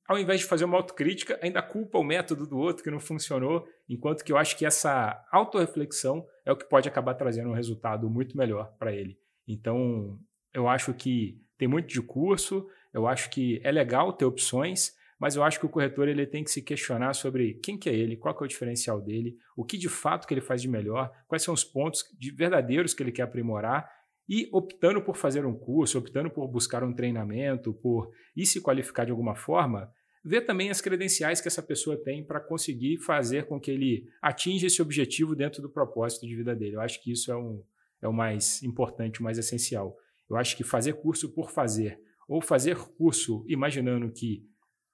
ao 0.09 0.19
invés 0.19 0.41
de 0.41 0.47
fazer 0.47 0.65
uma 0.65 0.77
autocrítica, 0.77 1.39
ainda 1.43 1.63
culpa 1.63 1.99
o 1.99 2.05
método 2.05 2.47
do 2.47 2.57
outro 2.59 2.83
que 2.83 2.91
não 2.91 3.01
funcionou, 3.01 3.67
enquanto 3.89 4.25
que 4.25 4.33
eu 4.33 4.37
acho 4.37 4.57
que 4.57 4.65
essa 4.65 5.25
autorreflexão 5.33 6.27
é 6.45 6.53
o 6.53 6.57
que 6.57 6.69
pode 6.69 6.89
acabar 6.89 7.15
trazendo 7.15 7.51
um 7.51 7.55
resultado 7.55 8.09
muito 8.09 8.37
melhor 8.37 8.73
para 8.79 8.95
ele. 8.95 9.19
Então, 9.47 10.19
eu 10.53 10.69
acho 10.69 10.95
que 10.95 11.41
tem 11.59 11.69
muito 11.69 11.89
de 11.89 12.01
curso, 12.01 12.69
eu 12.93 13.07
acho 13.07 13.31
que 13.31 13.61
é 13.65 13.71
legal 13.71 14.13
ter 14.13 14.25
opções, 14.25 14.95
mas 15.19 15.35
eu 15.35 15.43
acho 15.43 15.59
que 15.59 15.67
o 15.67 15.69
corretor 15.69 16.09
ele 16.09 16.27
tem 16.27 16.45
que 16.45 16.51
se 16.51 16.63
questionar 16.63 17.15
sobre 17.15 17.55
quem 17.55 17.79
que 17.79 17.89
é 17.89 17.95
ele, 17.95 18.17
qual 18.17 18.35
que 18.37 18.43
é 18.43 18.47
o 18.47 18.49
diferencial 18.49 19.01
dele, 19.01 19.37
o 19.57 19.65
que 19.65 19.79
de 19.79 19.89
fato 19.89 20.27
que 20.27 20.35
ele 20.35 20.41
faz 20.41 20.61
de 20.61 20.69
melhor, 20.69 21.11
quais 21.27 21.43
são 21.43 21.55
os 21.55 21.65
pontos 21.65 22.05
de 22.19 22.31
verdadeiros 22.31 22.93
que 22.93 23.03
ele 23.03 23.13
quer 23.13 23.23
aprimorar 23.23 23.91
e 24.29 24.49
optando 24.53 25.01
por 25.01 25.17
fazer 25.17 25.47
um 25.47 25.55
curso, 25.55 25.99
optando 25.99 26.31
por 26.31 26.47
buscar 26.49 26.83
um 26.83 26.93
treinamento, 26.93 27.73
por 27.73 28.11
ir 28.37 28.45
se 28.45 28.61
qualificar 28.61 29.05
de 29.05 29.11
alguma 29.11 29.35
forma, 29.35 29.91
ver 30.27 30.43
também 30.43 30.71
as 30.71 30.81
credenciais 30.81 31.41
que 31.41 31.49
essa 31.49 31.63
pessoa 31.63 31.97
tem 31.97 32.25
para 32.25 32.41
conseguir 32.41 32.99
fazer 32.99 33.47
com 33.47 33.61
que 33.61 33.71
ele 33.71 34.09
atinja 34.21 34.67
esse 34.67 34.83
objetivo 34.83 35.37
dentro 35.37 35.63
do 35.63 35.71
propósito 35.71 36.27
de 36.27 36.35
vida 36.35 36.55
dele. 36.55 36.77
Eu 36.77 36.81
acho 36.81 37.03
que 37.03 37.13
isso 37.13 37.31
é, 37.31 37.37
um, 37.37 37.63
é 38.03 38.09
o 38.09 38.13
mais 38.13 38.63
importante, 38.63 39.21
o 39.21 39.23
mais 39.23 39.39
essencial. 39.39 39.97
Eu 40.29 40.37
acho 40.37 40.57
que 40.57 40.65
fazer 40.65 40.95
curso 40.95 41.33
por 41.33 41.51
fazer, 41.51 42.01
ou 42.29 42.43
fazer 42.43 42.77
curso 42.77 43.45
imaginando 43.47 44.11
que 44.11 44.45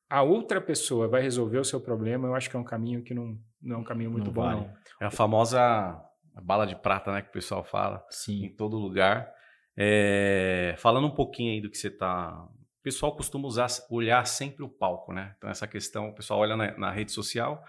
a 0.08 0.22
outra 0.22 0.60
pessoa 0.60 1.08
vai 1.08 1.22
resolver 1.22 1.58
o 1.58 1.64
seu 1.64 1.80
problema, 1.80 2.28
eu 2.28 2.34
acho 2.34 2.50
que 2.50 2.56
é 2.56 2.58
um 2.58 2.64
caminho 2.64 3.02
que 3.02 3.14
não, 3.14 3.38
não 3.62 3.76
é 3.76 3.78
um 3.78 3.84
caminho 3.84 4.10
muito 4.10 4.26
não 4.26 4.32
bom. 4.34 4.42
Vale. 4.42 4.60
Não. 4.60 4.76
É 5.00 5.06
a 5.06 5.10
famosa 5.10 5.98
bala 6.42 6.66
de 6.66 6.76
prata, 6.76 7.10
né, 7.10 7.22
que 7.22 7.30
o 7.30 7.32
pessoal 7.32 7.64
fala 7.64 8.04
Sim. 8.10 8.44
em 8.44 8.48
todo 8.54 8.76
lugar. 8.76 9.32
É, 9.74 10.74
falando 10.76 11.06
um 11.06 11.14
pouquinho 11.14 11.52
aí 11.52 11.60
do 11.62 11.70
que 11.70 11.78
você 11.78 11.88
está. 11.88 12.46
O 12.82 12.84
pessoal 12.84 13.14
costuma 13.14 13.46
usar, 13.46 13.68
olhar 13.88 14.26
sempre 14.26 14.64
o 14.64 14.68
palco, 14.68 15.12
né? 15.12 15.36
Então, 15.38 15.48
essa 15.48 15.68
questão, 15.68 16.08
o 16.08 16.14
pessoal 16.16 16.40
olha 16.40 16.56
na, 16.56 16.76
na 16.76 16.90
rede 16.90 17.12
social 17.12 17.64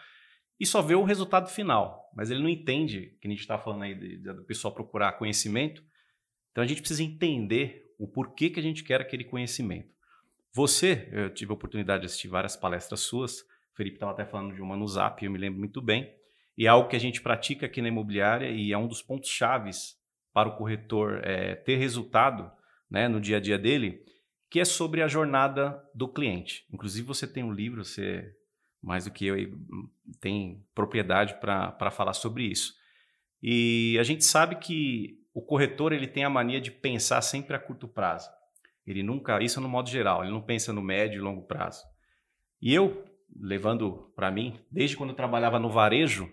e 0.59 0.65
só 0.65 0.81
vê 0.81 0.95
o 0.95 1.03
resultado 1.03 1.47
final, 1.51 2.09
mas 2.15 2.31
ele 2.31 2.41
não 2.41 2.49
entende, 2.49 3.15
que 3.21 3.27
a 3.27 3.29
gente 3.29 3.41
está 3.41 3.59
falando 3.59 3.83
aí 3.83 4.17
do 4.17 4.43
pessoal 4.43 4.73
procurar 4.73 5.11
conhecimento. 5.11 5.83
Então, 6.51 6.63
a 6.63 6.67
gente 6.67 6.81
precisa 6.81 7.03
entender 7.03 7.93
o 7.99 8.07
porquê 8.07 8.49
que 8.49 8.59
a 8.59 8.63
gente 8.63 8.83
quer 8.83 9.01
aquele 9.01 9.23
conhecimento. 9.23 9.93
Você, 10.51 11.07
eu 11.11 11.31
tive 11.31 11.51
a 11.51 11.53
oportunidade 11.53 12.01
de 12.01 12.05
assistir 12.07 12.27
várias 12.27 12.55
palestras 12.55 13.01
suas. 13.01 13.41
O 13.41 13.75
Felipe 13.75 13.97
estava 13.97 14.13
até 14.13 14.25
falando 14.25 14.55
de 14.55 14.63
uma 14.63 14.75
no 14.75 14.87
Zap, 14.87 15.23
eu 15.23 15.29
me 15.29 15.37
lembro 15.37 15.59
muito 15.59 15.79
bem. 15.79 16.11
E 16.57 16.65
é 16.65 16.69
algo 16.69 16.89
que 16.89 16.95
a 16.95 16.99
gente 16.99 17.21
pratica 17.21 17.67
aqui 17.67 17.83
na 17.83 17.89
imobiliária 17.89 18.49
e 18.49 18.71
é 18.71 18.77
um 18.79 18.87
dos 18.87 19.03
pontos 19.03 19.29
chaves 19.29 19.95
para 20.33 20.49
o 20.49 20.55
corretor 20.55 21.21
é, 21.23 21.53
ter 21.53 21.75
resultado 21.75 22.51
né, 22.89 23.07
no 23.07 23.21
dia 23.21 23.37
a 23.37 23.39
dia 23.39 23.59
dele, 23.59 24.03
que 24.53 24.59
é 24.59 24.65
sobre 24.65 25.01
a 25.01 25.07
jornada 25.07 25.83
do 25.95 26.07
cliente. 26.07 26.63
Inclusive, 26.71 27.07
você 27.07 27.25
tem 27.25 27.43
um 27.43 27.51
livro, 27.51 27.83
você, 27.83 28.35
mais 28.83 29.05
do 29.05 29.09
que 29.09 29.25
eu, 29.25 29.35
tem 30.21 30.63
propriedade 30.75 31.39
para 31.41 31.89
falar 31.89 32.13
sobre 32.13 32.43
isso. 32.43 32.71
E 33.41 33.97
a 33.99 34.03
gente 34.03 34.23
sabe 34.23 34.57
que 34.57 35.17
o 35.33 35.41
corretor 35.41 35.91
ele 35.91 36.05
tem 36.05 36.23
a 36.23 36.29
mania 36.29 36.61
de 36.61 36.69
pensar 36.69 37.19
sempre 37.23 37.55
a 37.55 37.59
curto 37.59 37.87
prazo. 37.87 38.29
Ele 38.85 39.01
nunca, 39.01 39.41
isso 39.41 39.59
no 39.59 39.67
modo 39.67 39.89
geral, 39.89 40.21
ele 40.21 40.31
não 40.31 40.43
pensa 40.43 40.71
no 40.71 40.83
médio 40.83 41.17
e 41.17 41.23
longo 41.23 41.47
prazo. 41.47 41.83
E 42.61 42.71
eu, 42.75 43.03
levando 43.35 44.13
para 44.15 44.29
mim, 44.29 44.59
desde 44.69 44.95
quando 44.95 45.09
eu 45.09 45.15
trabalhava 45.15 45.57
no 45.57 45.71
varejo, 45.71 46.31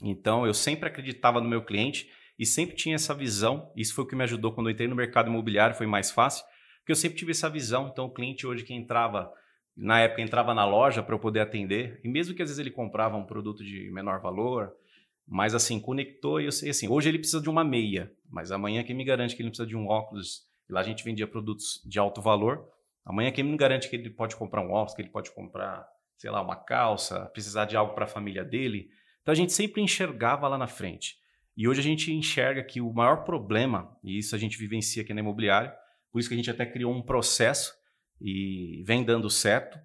então 0.00 0.46
eu 0.46 0.54
sempre 0.54 0.88
acreditava 0.88 1.40
no 1.40 1.48
meu 1.48 1.64
cliente 1.64 2.08
e 2.38 2.46
sempre 2.46 2.76
tinha 2.76 2.94
essa 2.94 3.12
visão. 3.12 3.72
Isso 3.74 3.92
foi 3.92 4.04
o 4.04 4.06
que 4.06 4.14
me 4.14 4.22
ajudou 4.22 4.52
quando 4.52 4.68
eu 4.68 4.72
entrei 4.72 4.86
no 4.86 4.94
mercado 4.94 5.28
imobiliário, 5.28 5.74
foi 5.74 5.88
mais 5.88 6.12
fácil, 6.12 6.44
porque 6.90 6.92
eu 6.92 6.96
sempre 6.96 7.18
tive 7.18 7.30
essa 7.30 7.48
visão. 7.48 7.88
Então 7.88 8.06
o 8.06 8.10
cliente 8.10 8.46
hoje 8.46 8.64
que 8.64 8.74
entrava, 8.74 9.32
na 9.76 10.00
época 10.00 10.22
entrava 10.22 10.52
na 10.52 10.64
loja 10.64 11.02
para 11.02 11.14
eu 11.14 11.20
poder 11.20 11.38
atender, 11.38 12.00
e 12.02 12.08
mesmo 12.08 12.34
que 12.34 12.42
às 12.42 12.48
vezes 12.48 12.58
ele 12.58 12.70
comprava 12.70 13.16
um 13.16 13.24
produto 13.24 13.62
de 13.62 13.88
menor 13.92 14.20
valor, 14.20 14.72
mas 15.26 15.54
assim, 15.54 15.78
conectou 15.78 16.40
e 16.40 16.46
eu 16.46 16.52
sei 16.52 16.70
assim, 16.70 16.88
hoje 16.88 17.08
ele 17.08 17.18
precisa 17.18 17.40
de 17.40 17.48
uma 17.48 17.62
meia, 17.62 18.12
mas 18.28 18.50
amanhã 18.50 18.82
quem 18.82 18.96
me 18.96 19.04
garante 19.04 19.36
que 19.36 19.42
ele 19.42 19.50
precisa 19.50 19.68
de 19.68 19.76
um 19.76 19.86
óculos 19.86 20.48
e 20.68 20.72
lá 20.72 20.80
a 20.80 20.82
gente 20.82 21.04
vendia 21.04 21.28
produtos 21.28 21.80
de 21.86 21.98
alto 22.00 22.20
valor. 22.20 22.66
Amanhã 23.04 23.30
quem 23.30 23.44
me 23.44 23.56
garante 23.56 23.88
que 23.88 23.94
ele 23.94 24.10
pode 24.10 24.34
comprar 24.34 24.60
um 24.60 24.72
óculos, 24.72 24.94
que 24.94 25.02
ele 25.02 25.10
pode 25.10 25.30
comprar, 25.30 25.86
sei 26.16 26.30
lá, 26.30 26.42
uma 26.42 26.56
calça, 26.56 27.26
precisar 27.26 27.66
de 27.66 27.76
algo 27.76 27.94
para 27.94 28.04
a 28.04 28.08
família 28.08 28.44
dele. 28.44 28.88
Então 29.22 29.30
a 29.30 29.36
gente 29.36 29.52
sempre 29.52 29.80
enxergava 29.80 30.48
lá 30.48 30.58
na 30.58 30.66
frente. 30.66 31.18
E 31.56 31.68
hoje 31.68 31.78
a 31.78 31.84
gente 31.84 32.12
enxerga 32.12 32.64
que 32.64 32.80
o 32.80 32.92
maior 32.92 33.22
problema, 33.22 33.96
e 34.02 34.18
isso 34.18 34.34
a 34.34 34.38
gente 34.38 34.58
vivencia 34.58 35.02
aqui 35.02 35.14
na 35.14 35.20
imobiliária, 35.20 35.72
por 36.12 36.18
isso 36.18 36.28
que 36.28 36.34
a 36.34 36.38
gente 36.38 36.50
até 36.50 36.66
criou 36.66 36.92
um 36.92 37.02
processo 37.02 37.74
e 38.20 38.82
vem 38.86 39.04
dando 39.04 39.30
certo. 39.30 39.78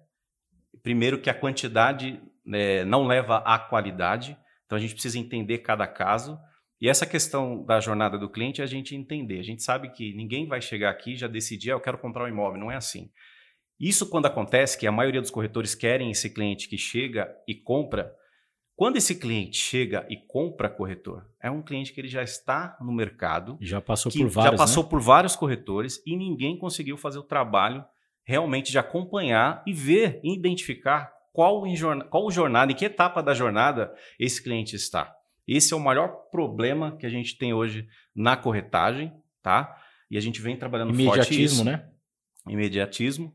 Primeiro 0.82 1.20
que 1.20 1.30
a 1.30 1.34
quantidade 1.34 2.20
né, 2.44 2.84
não 2.84 3.06
leva 3.06 3.38
à 3.38 3.58
qualidade, 3.58 4.36
então 4.64 4.76
a 4.76 4.80
gente 4.80 4.94
precisa 4.94 5.18
entender 5.18 5.58
cada 5.58 5.86
caso. 5.86 6.38
E 6.80 6.88
essa 6.88 7.06
questão 7.06 7.64
da 7.64 7.80
jornada 7.80 8.18
do 8.18 8.28
cliente 8.28 8.60
é 8.60 8.64
a 8.64 8.68
gente 8.68 8.94
entender. 8.94 9.38
A 9.38 9.42
gente 9.42 9.62
sabe 9.62 9.90
que 9.90 10.14
ninguém 10.14 10.46
vai 10.46 10.60
chegar 10.60 10.90
aqui 10.90 11.12
e 11.12 11.16
já 11.16 11.26
decidir, 11.26 11.70
ah, 11.70 11.74
eu 11.74 11.80
quero 11.80 11.98
comprar 11.98 12.24
um 12.24 12.28
imóvel. 12.28 12.60
Não 12.60 12.70
é 12.70 12.76
assim. 12.76 13.10
Isso 13.80 14.08
quando 14.08 14.26
acontece, 14.26 14.78
que 14.78 14.86
a 14.86 14.92
maioria 14.92 15.20
dos 15.20 15.30
corretores 15.30 15.74
querem 15.74 16.10
esse 16.10 16.30
cliente 16.30 16.68
que 16.68 16.76
chega 16.76 17.34
e 17.46 17.54
compra. 17.54 18.12
Quando 18.76 18.96
esse 18.98 19.14
cliente 19.14 19.56
chega 19.56 20.06
e 20.08 20.16
compra 20.16 20.68
corretor, 20.68 21.26
é 21.40 21.50
um 21.50 21.62
cliente 21.62 21.94
que 21.94 22.00
ele 22.00 22.08
já 22.08 22.22
está 22.22 22.76
no 22.78 22.92
mercado. 22.92 23.56
Já 23.58 23.80
passou 23.80 24.12
por 24.12 24.28
vários. 24.28 24.52
Já 24.52 24.56
passou 24.58 24.82
né? 24.82 24.90
por 24.90 25.00
vários 25.00 25.34
corretores 25.34 26.02
e 26.04 26.14
ninguém 26.14 26.58
conseguiu 26.58 26.98
fazer 26.98 27.18
o 27.18 27.22
trabalho 27.22 27.82
realmente 28.22 28.70
de 28.70 28.78
acompanhar 28.78 29.62
e 29.66 29.72
ver, 29.72 30.20
identificar 30.22 31.10
qual, 31.32 31.64
qual 32.10 32.30
jornada, 32.30 32.70
em 32.70 32.74
que 32.74 32.84
etapa 32.84 33.22
da 33.22 33.32
jornada 33.32 33.94
esse 34.18 34.42
cliente 34.42 34.76
está. 34.76 35.14
Esse 35.48 35.72
é 35.72 35.76
o 35.76 35.80
maior 35.80 36.08
problema 36.30 36.96
que 36.98 37.06
a 37.06 37.10
gente 37.10 37.38
tem 37.38 37.54
hoje 37.54 37.88
na 38.14 38.36
corretagem, 38.36 39.12
tá? 39.42 39.74
E 40.10 40.18
a 40.18 40.20
gente 40.20 40.42
vem 40.42 40.56
trabalhando 40.56 40.92
forte 40.92 41.42
isso. 41.42 41.64
né? 41.64 41.88
Imediatismo. 42.46 43.32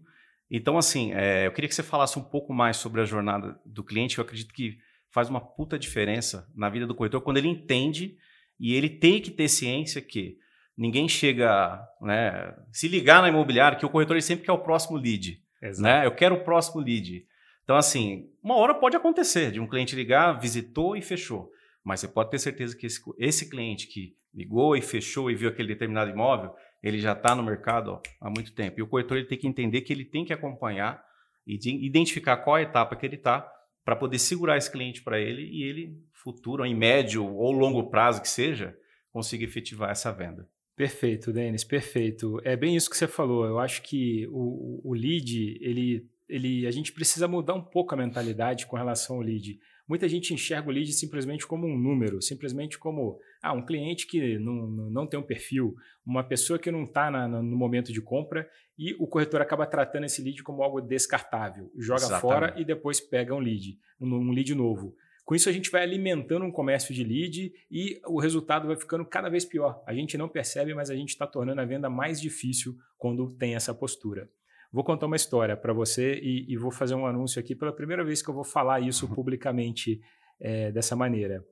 Então, 0.50 0.77
assim, 0.77 1.13
é, 1.13 1.48
eu 1.48 1.51
queria 1.51 1.67
que 1.67 1.74
você 1.74 1.81
falasse 1.81 2.19
um 2.19 2.24
pouco 2.24 2.53
mais 2.53 2.77
sobre 2.77 3.01
a 3.01 3.05
jornada 3.05 3.60
do 3.65 3.83
cliente, 3.83 4.15
que 4.15 4.19
eu 4.19 4.25
acredito 4.25 4.53
que 4.53 4.77
faz 5.12 5.30
uma 5.30 5.41
puta 5.41 5.77
diferença 5.77 6.50
na 6.56 6.70
vida 6.70 6.88
do 6.88 6.96
corretor 6.96 7.22
quando 7.22 7.38
ele 7.38 7.48
entende 7.48 8.18
e 8.60 8.74
ele 8.74 8.89
tem 8.89 9.22
que 9.22 9.32
ter 9.32 9.48
ciência 9.48 10.01
que 10.01 10.38
ninguém 10.77 11.08
chega, 11.08 11.80
né, 12.01 12.56
se 12.72 12.88
ligar 12.88 13.22
na 13.22 13.30
imobiliária, 13.30 13.77
que 13.77 13.86
o 13.86 13.89
corretor 13.89 14.15
ele 14.15 14.22
sempre 14.22 14.46
quer 14.46 14.51
o 14.51 14.60
próximo 14.60 14.98
lead, 14.98 15.41
Exato. 15.62 15.82
né? 15.84 16.06
Eu 16.06 16.12
quero 16.12 16.36
o 16.36 16.44
próximo 16.44 16.82
lead. 16.82 17.25
Então, 17.63 17.75
assim, 17.75 18.30
uma 18.41 18.56
hora 18.56 18.74
pode 18.74 18.96
acontecer 18.96 19.51
de 19.51 19.60
um 19.60 19.68
cliente 19.68 19.96
ligar, 19.96 20.39
visitou 20.39 20.96
e 20.96 21.01
fechou. 21.01 21.51
Mas 21.84 22.00
você 22.00 22.08
pode 22.08 22.30
ter 22.30 22.39
certeza 22.39 22.75
que 22.75 22.86
esse, 22.86 23.01
esse 23.18 23.50
cliente 23.50 23.88
que 23.88 24.15
ligou 24.34 24.75
e 24.75 24.82
fechou 24.82 25.30
e 25.30 25.36
viu 25.36 25.50
aquele 25.50 25.70
determinado 25.70 26.10
imóvel, 26.10 26.53
ele 26.82 27.00
já 27.00 27.13
está 27.13 27.36
no 27.36 27.44
mercado 27.44 27.91
ó, 27.91 28.01
há 28.20 28.30
muito 28.30 28.53
tempo. 28.53 28.80
E 28.80 28.84
o 28.84 28.88
corretor 28.88 29.18
ele 29.18 29.27
tem 29.27 29.38
que 29.38 29.48
entender 29.48 29.82
que 29.82 29.91
ele 29.91 30.06
tem 30.06 30.25
que 30.25 30.34
acompanhar 30.34 31.03
e 31.46 31.58
identificar 31.86 32.38
qual 32.38 32.56
a 32.56 32.62
etapa 32.62 32.96
que 32.96 33.06
ele 33.06 33.15
está 33.15 33.51
para 33.83 33.95
poder 33.95 34.19
segurar 34.19 34.57
esse 34.57 34.71
cliente 34.71 35.01
para 35.01 35.19
ele 35.19 35.43
e 35.43 35.63
ele, 35.63 35.97
futuro, 36.11 36.65
em 36.65 36.75
médio 36.75 37.25
ou 37.25 37.51
longo 37.51 37.89
prazo 37.89 38.21
que 38.21 38.29
seja, 38.29 38.77
consiga 39.11 39.43
efetivar 39.43 39.89
essa 39.89 40.11
venda. 40.11 40.47
Perfeito, 40.75 41.31
Denis, 41.31 41.63
perfeito. 41.63 42.39
É 42.43 42.55
bem 42.55 42.75
isso 42.75 42.89
que 42.89 42.97
você 42.97 43.07
falou. 43.07 43.45
Eu 43.45 43.59
acho 43.59 43.81
que 43.83 44.27
o, 44.31 44.81
o 44.83 44.93
lead, 44.93 45.57
ele, 45.61 46.07
ele, 46.27 46.65
a 46.65 46.71
gente 46.71 46.91
precisa 46.91 47.27
mudar 47.27 47.53
um 47.53 47.61
pouco 47.61 47.93
a 47.93 47.97
mentalidade 47.97 48.65
com 48.65 48.75
relação 48.75 49.17
ao 49.17 49.21
lead. 49.21 49.59
Muita 49.91 50.07
gente 50.07 50.33
enxerga 50.33 50.69
o 50.69 50.71
lead 50.71 50.89
simplesmente 50.93 51.45
como 51.45 51.67
um 51.67 51.77
número, 51.77 52.21
simplesmente 52.21 52.79
como 52.79 53.19
ah, 53.43 53.51
um 53.51 53.65
cliente 53.65 54.07
que 54.07 54.39
não, 54.39 54.65
não 54.89 55.05
tem 55.05 55.19
um 55.19 55.24
perfil, 55.24 55.75
uma 56.05 56.24
pessoa 56.24 56.57
que 56.57 56.71
não 56.71 56.86
está 56.86 57.12
no 57.27 57.57
momento 57.57 57.91
de 57.91 58.01
compra 58.01 58.50
e 58.79 58.93
o 58.93 59.05
corretor 59.05 59.41
acaba 59.41 59.65
tratando 59.65 60.05
esse 60.05 60.21
lead 60.21 60.43
como 60.43 60.63
algo 60.63 60.79
descartável, 60.79 61.69
joga 61.77 62.03
Exatamente. 62.03 62.21
fora 62.21 62.55
e 62.57 62.63
depois 62.63 63.01
pega 63.01 63.36
um 63.36 63.39
lead, 63.39 63.77
um, 64.00 64.07
um 64.15 64.31
lead 64.31 64.55
novo. 64.55 64.95
Com 65.25 65.36
isso, 65.36 65.50
a 65.50 65.51
gente 65.51 65.69
vai 65.69 65.83
alimentando 65.83 66.45
um 66.45 66.51
comércio 66.53 66.95
de 66.95 67.03
lead 67.03 67.51
e 67.69 68.00
o 68.07 68.17
resultado 68.17 68.67
vai 68.67 68.77
ficando 68.77 69.03
cada 69.03 69.27
vez 69.27 69.43
pior. 69.43 69.83
A 69.86 69.93
gente 69.93 70.17
não 70.17 70.29
percebe, 70.29 70.74
mas 70.74 70.89
a 70.89 70.95
gente 70.95 71.10
está 71.10 71.27
tornando 71.27 71.60
a 71.60 71.65
venda 71.65 71.89
mais 71.89 72.21
difícil 72.21 72.77
quando 72.98 73.29
tem 73.36 73.55
essa 73.55 73.74
postura. 73.74 74.29
Vou 74.72 74.84
contar 74.84 75.06
uma 75.06 75.16
história 75.18 75.58
para 75.58 75.74
você 75.74 76.20
e, 76.24 76.46
e, 76.51 76.58
vou 76.58 76.72
fazer 76.72 76.96
um 76.96 77.06
anúncio 77.06 77.40
aqui 77.40 77.54
pela 77.54 77.74
primeira 77.74 78.06
vez 78.06 78.22
que 78.22 78.30
eu 78.30 78.34
vou 78.34 78.44
falar 78.44 78.80
isso 78.80 79.06
uhum. 79.06 79.13
publicamente 79.13 80.01
é, 80.40 80.72
dessa 80.72 80.96
maneira. 80.96 81.46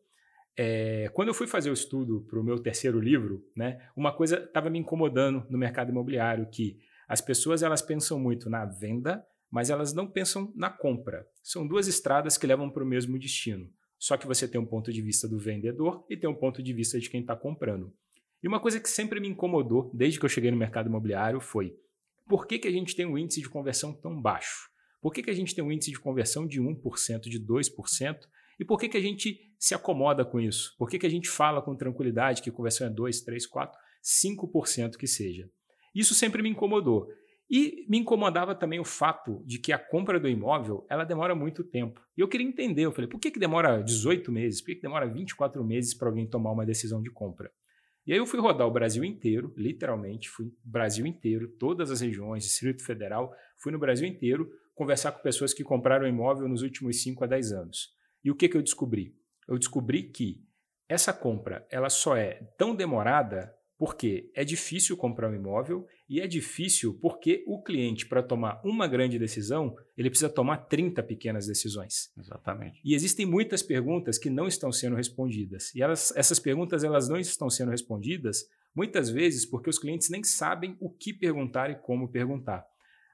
É, 0.58 1.10
quando 1.14 1.28
eu 1.28 1.34
fui 1.34 1.46
fazer 1.46 1.70
o 1.70 1.74
estudo 1.74 2.26
para 2.30 2.40
o 2.40 2.44
meu 2.44 2.60
terceiro 2.60 3.00
livro, 3.00 3.44
né, 3.56 3.82
uma 3.96 4.14
coisa 4.14 4.38
estava 4.38 4.70
me 4.70 4.80
incomodando 4.80 5.46
no 5.50 5.58
mercado 5.58 5.90
imobiliário, 5.90 6.50
que 6.50 6.78
as 7.08 7.20
pessoas 7.20 7.62
elas 7.62 7.82
pensam 7.82 8.18
muito 8.20 8.50
na 8.50 8.66
venda, 8.66 9.22
mas 9.52 9.70
elas 9.70 9.94
não 9.94 10.08
pensam 10.08 10.54
na 10.56 10.70
compra. 10.70 11.26
São 11.44 11.68
duas 11.68 11.88
estradas 11.88 12.38
que 12.38 12.48
levam 12.48 12.70
para 12.70 12.84
o 12.84 12.88
mesmo 12.88 13.20
destino. 13.20 13.70
Só 13.98 14.16
que 14.16 14.28
você 14.28 14.48
tem 14.48 14.62
um 14.62 14.66
ponto 14.66 14.94
de 14.94 15.02
vista 15.02 15.28
do 15.28 15.38
vendedor 15.38 16.06
e 16.10 16.16
tem 16.16 16.30
um 16.30 16.36
ponto 16.36 16.64
de 16.64 16.72
vista 16.72 16.98
de 17.00 17.10
quem 17.10 17.20
está 17.20 17.36
comprando. 17.36 17.94
E 18.42 18.48
uma 18.48 18.62
coisa 18.62 18.80
que 18.80 18.90
sempre 18.90 19.20
me 19.20 19.28
incomodou 19.28 19.92
desde 19.94 20.18
que 20.18 20.26
eu 20.26 20.30
cheguei 20.30 20.50
no 20.52 20.58
mercado 20.58 20.88
imobiliário 20.88 21.42
foi 21.42 21.76
por 22.30 22.46
que, 22.46 22.60
que 22.60 22.68
a 22.68 22.72
gente 22.72 22.96
tem 22.96 23.08
um 23.08 23.18
índice 23.18 23.42
de 23.42 23.50
conversão 23.50 23.92
tão 23.92 24.22
baixo? 24.22 24.70
Por 25.02 25.12
que, 25.12 25.24
que 25.24 25.32
a 25.32 25.34
gente 25.34 25.56
tem 25.56 25.64
um 25.64 25.72
índice 25.72 25.90
de 25.90 26.00
conversão 26.00 26.46
de 26.46 26.62
1%, 26.62 27.22
de 27.22 27.44
2%? 27.44 28.20
E 28.60 28.64
por 28.64 28.80
que, 28.80 28.88
que 28.88 28.98
a 28.98 29.02
gente 29.02 29.52
se 29.58 29.74
acomoda 29.74 30.24
com 30.24 30.40
isso? 30.40 30.76
Por 30.78 30.88
que, 30.88 31.00
que 31.00 31.08
a 31.08 31.10
gente 31.10 31.28
fala 31.28 31.60
com 31.60 31.76
tranquilidade 31.76 32.44
que 32.44 32.52
conversão 32.52 32.86
é 32.86 32.90
2, 32.92 33.22
3, 33.22 33.48
4, 33.48 33.80
5% 34.04 34.96
que 34.96 35.08
seja? 35.08 35.50
Isso 35.96 36.14
sempre 36.14 36.44
me 36.44 36.50
incomodou. 36.50 37.08
E 37.50 37.84
me 37.90 37.98
incomodava 37.98 38.54
também 38.54 38.80
o 38.80 38.86
fato 38.86 39.44
de 39.44 39.58
que 39.58 39.74
a 39.74 39.80
compra 39.80 40.20
do 40.20 40.30
imóvel 40.30 40.86
ela 40.88 41.04
demora 41.06 41.34
muito 41.34 41.64
tempo. 41.64 42.00
E 42.16 42.22
eu 42.22 42.28
queria 42.28 42.46
entender, 42.46 42.84
eu 42.84 42.92
falei, 42.92 43.10
por 43.10 43.20
que, 43.20 43.32
que 43.32 43.40
demora 43.40 43.82
18 43.82 44.32
meses? 44.32 44.62
Por 44.62 44.68
que, 44.68 44.76
que 44.76 44.82
demora 44.84 45.12
24 45.12 45.64
meses 45.64 45.96
para 45.96 46.10
alguém 46.10 46.30
tomar 46.30 46.52
uma 46.52 46.66
decisão 46.66 47.02
de 47.02 47.10
compra? 47.10 47.52
E 48.06 48.14
aí 48.14 48.18
eu 48.18 48.26
fui 48.26 48.40
rodar 48.40 48.68
o 48.68 48.72
Brasil 48.72 49.04
inteiro, 49.04 49.54
literalmente, 49.56 50.30
fui 50.30 50.52
Brasil 50.64 51.06
inteiro, 51.06 51.48
todas 51.60 51.92
as 51.92 52.02
regiões, 52.02 52.44
Distrito 52.44 52.84
Federal, 52.84 53.34
fui 53.58 53.72
no 53.72 53.80
Brasil 53.80 54.08
inteiro 54.08 54.50
conversar 54.74 55.12
com 55.12 55.22
pessoas 55.22 55.54
que 55.54 55.64
compraram 55.64 56.08
imóvel 56.08 56.48
nos 56.48 56.62
últimos 56.62 57.02
5 57.04 57.24
a 57.24 57.28
10 57.28 57.52
anos. 57.52 57.90
E 58.24 58.32
o 58.32 58.36
que, 58.36 58.48
que 58.48 58.58
eu 58.58 58.62
descobri? 58.62 59.16
Eu 59.48 59.58
descobri 59.58 60.04
que 60.04 60.44
essa 60.88 61.14
compra 61.14 61.68
ela 61.70 61.90
só 61.90 62.16
é 62.16 62.36
tão 62.58 62.76
demorada 62.76 63.54
porque 63.78 64.32
é 64.36 64.44
difícil 64.44 64.98
comprar 64.98 65.30
um 65.30 65.36
imóvel 65.36 65.88
e 66.10 66.20
é 66.20 66.26
difícil 66.26 66.98
porque 67.00 67.44
o 67.46 67.62
cliente, 67.62 68.08
para 68.08 68.24
tomar 68.24 68.60
uma 68.66 68.88
grande 68.88 69.20
decisão, 69.20 69.76
ele 69.96 70.10
precisa 70.10 70.30
tomar 70.30 70.58
30 70.58 71.04
pequenas 71.04 71.46
decisões. 71.46 72.12
Exatamente. 72.18 72.82
E 72.84 72.96
existem 72.96 73.28
muitas 73.28 73.62
perguntas 73.62 74.18
que 74.18 74.30
não 74.30 74.48
estão 74.48 74.72
sendo 74.72 74.96
respondidas. 74.96 75.74
E 75.76 75.84
elas, 75.84 76.12
essas 76.16 76.40
perguntas 76.40 76.84
elas 76.84 77.08
não 77.08 77.18
estão 77.18 77.50
sendo 77.50 77.70
respondidas 77.70 78.50
muitas 78.76 79.10
vezes 79.10 79.46
porque 79.46 79.70
os 79.70 79.78
clientes 79.78 80.10
nem 80.10 80.24
sabem 80.24 80.76
o 80.80 80.90
que 80.90 81.14
perguntar 81.14 81.70
e 81.70 81.76
como 81.76 82.10
perguntar. 82.10 82.66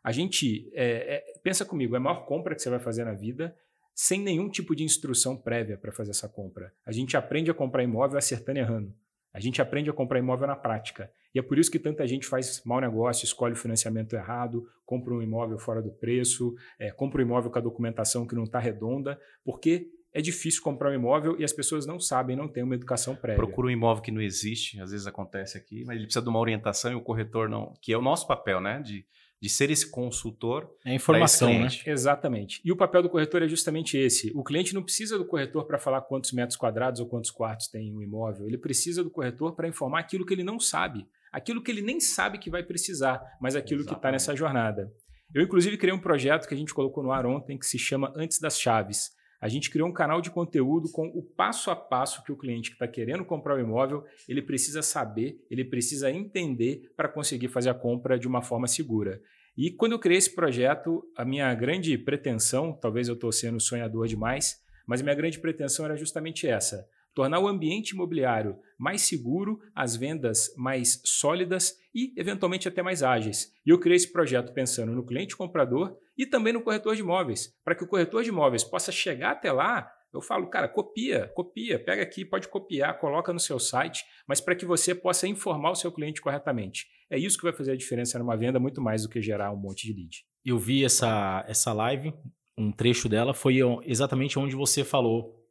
A 0.01 0.11
gente, 0.11 0.71
é, 0.73 1.15
é, 1.15 1.39
pensa 1.43 1.65
comigo, 1.65 1.95
é 1.95 1.97
a 1.97 2.01
maior 2.01 2.25
compra 2.25 2.55
que 2.55 2.61
você 2.61 2.69
vai 2.69 2.79
fazer 2.79 3.03
na 3.03 3.13
vida 3.13 3.53
sem 3.93 4.21
nenhum 4.21 4.49
tipo 4.49 4.75
de 4.75 4.83
instrução 4.83 5.35
prévia 5.35 5.77
para 5.77 5.91
fazer 5.91 6.11
essa 6.11 6.29
compra. 6.29 6.71
A 6.85 6.91
gente 6.91 7.17
aprende 7.17 7.49
a 7.49 7.53
comprar 7.53 7.83
imóvel 7.83 8.17
acertando 8.17 8.59
e 8.59 8.61
errando. 8.61 8.93
A 9.33 9.39
gente 9.39 9.61
aprende 9.61 9.89
a 9.89 9.93
comprar 9.93 10.19
imóvel 10.19 10.47
na 10.47 10.55
prática. 10.55 11.11
E 11.35 11.39
é 11.39 11.41
por 11.41 11.59
isso 11.59 11.69
que 11.69 11.77
tanta 11.77 12.07
gente 12.07 12.25
faz 12.25 12.63
mau 12.63 12.79
negócio, 12.79 13.25
escolhe 13.25 13.53
o 13.53 13.57
financiamento 13.57 14.13
errado, 14.13 14.65
compra 14.85 15.13
um 15.13 15.21
imóvel 15.21 15.59
fora 15.59 15.81
do 15.81 15.91
preço, 15.91 16.55
é, 16.79 16.91
compra 16.91 17.21
um 17.21 17.25
imóvel 17.25 17.51
com 17.51 17.59
a 17.59 17.61
documentação 17.61 18.25
que 18.25 18.33
não 18.33 18.45
está 18.45 18.57
redonda, 18.57 19.19
porque 19.43 19.89
é 20.13 20.21
difícil 20.21 20.63
comprar 20.63 20.91
um 20.91 20.93
imóvel 20.93 21.35
e 21.37 21.43
as 21.43 21.51
pessoas 21.51 21.85
não 21.85 21.99
sabem, 21.99 22.37
não 22.37 22.47
têm 22.47 22.63
uma 22.63 22.73
educação 22.73 23.13
prévia. 23.17 23.35
Procura 23.35 23.67
um 23.67 23.71
imóvel 23.71 24.01
que 24.01 24.11
não 24.11 24.21
existe, 24.21 24.79
às 24.79 24.91
vezes 24.91 25.05
acontece 25.05 25.57
aqui, 25.57 25.83
mas 25.85 25.97
ele 25.97 26.05
precisa 26.05 26.23
de 26.23 26.29
uma 26.29 26.39
orientação 26.39 26.93
e 26.93 26.95
o 26.95 27.01
corretor 27.01 27.49
não, 27.49 27.73
que 27.81 27.91
é 27.91 27.97
o 27.97 28.01
nosso 28.01 28.25
papel, 28.25 28.61
né? 28.61 28.81
De 28.81 29.05
de 29.45 29.49
ser 29.49 29.69
esse 29.69 29.91
consultor. 29.91 30.67
É 30.83 30.95
informação, 30.95 31.49
né? 31.49 31.67
Exatamente. 31.85 32.61
E 32.63 32.71
o 32.71 32.75
papel 32.75 33.03
do 33.03 33.09
corretor 33.09 33.43
é 33.43 33.47
justamente 33.47 33.97
esse. 33.97 34.31
O 34.33 34.43
cliente 34.43 34.73
não 34.73 34.81
precisa 34.81 35.17
do 35.17 35.25
corretor 35.25 35.65
para 35.65 35.77
falar 35.77 36.01
quantos 36.01 36.31
metros 36.31 36.57
quadrados 36.57 36.99
ou 36.99 37.07
quantos 37.07 37.29
quartos 37.29 37.67
tem 37.67 37.93
um 37.93 38.01
imóvel. 38.01 38.47
Ele 38.47 38.57
precisa 38.57 39.03
do 39.03 39.11
corretor 39.11 39.55
para 39.55 39.67
informar 39.67 39.99
aquilo 39.99 40.25
que 40.25 40.33
ele 40.33 40.43
não 40.43 40.59
sabe, 40.59 41.05
aquilo 41.35 41.61
que 41.61 41.69
ele 41.69 41.81
nem 41.81 41.99
sabe 41.99 42.37
que 42.37 42.49
vai 42.49 42.63
precisar, 42.63 43.21
mas 43.41 43.57
aquilo 43.57 43.81
tá 43.81 43.91
Exatamente. 43.91 43.93
que 43.93 43.99
está 43.99 44.11
nessa 44.11 44.35
jornada. 44.37 44.89
Eu, 45.33 45.43
inclusive, 45.43 45.77
criei 45.77 45.93
um 45.93 45.99
projeto 45.99 46.47
que 46.47 46.53
a 46.53 46.57
gente 46.57 46.73
colocou 46.73 47.03
no 47.03 47.11
ar 47.11 47.25
ontem 47.25 47.57
que 47.57 47.65
se 47.65 47.77
chama 47.77 48.13
Antes 48.15 48.39
das 48.39 48.57
Chaves. 48.57 49.09
A 49.41 49.49
gente 49.49 49.69
criou 49.69 49.89
um 49.89 49.91
canal 49.91 50.21
de 50.21 50.31
conteúdo 50.31 50.89
com 50.89 51.07
o 51.07 51.21
passo 51.21 51.69
a 51.69 51.75
passo 51.75 52.23
que 52.23 52.31
o 52.31 52.37
cliente 52.37 52.69
que 52.69 52.75
está 52.75 52.87
querendo 52.87 53.25
comprar 53.25 53.57
o 53.57 53.59
imóvel 53.59 54.05
ele 54.29 54.41
precisa 54.41 54.81
saber, 54.81 55.37
ele 55.51 55.65
precisa 55.65 56.09
entender 56.09 56.89
para 56.95 57.09
conseguir 57.09 57.49
fazer 57.49 57.69
a 57.69 57.73
compra 57.73 58.17
de 58.17 58.29
uma 58.29 58.41
forma 58.41 58.65
segura. 58.65 59.21
E 59.57 59.69
quando 59.71 59.91
eu 59.91 59.99
criei 59.99 60.17
esse 60.17 60.33
projeto, 60.33 61.03
a 61.17 61.25
minha 61.25 61.53
grande 61.53 61.97
pretensão, 61.97 62.71
talvez 62.71 63.09
eu 63.09 63.13
estou 63.13 63.31
sendo 63.31 63.59
sonhador 63.59 64.07
demais, 64.07 64.55
mas 64.87 65.01
a 65.01 65.03
minha 65.03 65.15
grande 65.15 65.37
pretensão 65.37 65.83
era 65.83 65.97
justamente 65.97 66.47
essa: 66.47 66.87
tornar 67.15 67.39
o 67.39 67.47
ambiente 67.47 67.91
imobiliário 67.91 68.57
mais 68.77 69.03
seguro, 69.03 69.59
as 69.73 69.95
vendas 69.95 70.53
mais 70.57 71.01
sólidas 71.05 71.73
e, 71.93 72.13
eventualmente, 72.17 72.67
até 72.67 72.83
mais 72.83 73.01
ágeis. 73.01 73.53
E 73.65 73.69
eu 73.69 73.79
criei 73.79 73.95
esse 73.95 74.11
projeto 74.11 74.53
pensando 74.53 74.91
no 74.91 75.05
cliente 75.05 75.35
comprador 75.35 75.97
e 76.17 76.25
também 76.25 76.51
no 76.51 76.61
corretor 76.61 76.93
de 76.93 77.01
imóveis, 77.01 77.53
para 77.63 77.73
que 77.73 77.83
o 77.83 77.87
corretor 77.87 78.21
de 78.21 78.29
imóveis 78.29 78.63
possa 78.63 78.91
chegar 78.91 79.31
até 79.31 79.51
lá. 79.51 79.89
Eu 80.13 80.21
falo, 80.21 80.49
cara, 80.49 80.67
copia, 80.67 81.31
copia, 81.33 81.79
pega 81.79 82.03
aqui, 82.03 82.23
pode 82.23 82.47
copiar, 82.47 82.99
coloca 82.99 83.33
no 83.33 83.39
seu 83.39 83.59
site, 83.59 84.03
mas 84.27 84.39
para 84.39 84.55
que 84.55 84.65
você 84.65 84.93
possa 84.93 85.27
informar 85.27 85.71
o 85.71 85.75
seu 85.75 85.91
cliente 85.91 86.21
corretamente. 86.21 86.85
É 87.09 87.17
isso 87.17 87.37
que 87.37 87.43
vai 87.43 87.53
fazer 87.53 87.71
a 87.71 87.77
diferença 87.77 88.19
numa 88.19 88.35
venda, 88.35 88.59
muito 88.59 88.81
mais 88.81 89.03
do 89.03 89.09
que 89.09 89.21
gerar 89.21 89.51
um 89.51 89.57
monte 89.57 89.87
de 89.87 89.93
lead. 89.93 90.25
Eu 90.43 90.57
vi 90.57 90.83
essa, 90.83 91.45
essa 91.47 91.73
live, 91.73 92.13
um 92.57 92.71
trecho 92.71 93.09
dela, 93.09 93.33
foi 93.33 93.59
exatamente 93.83 94.39
onde 94.39 94.55
você 94.55 94.83
falou 94.83 95.44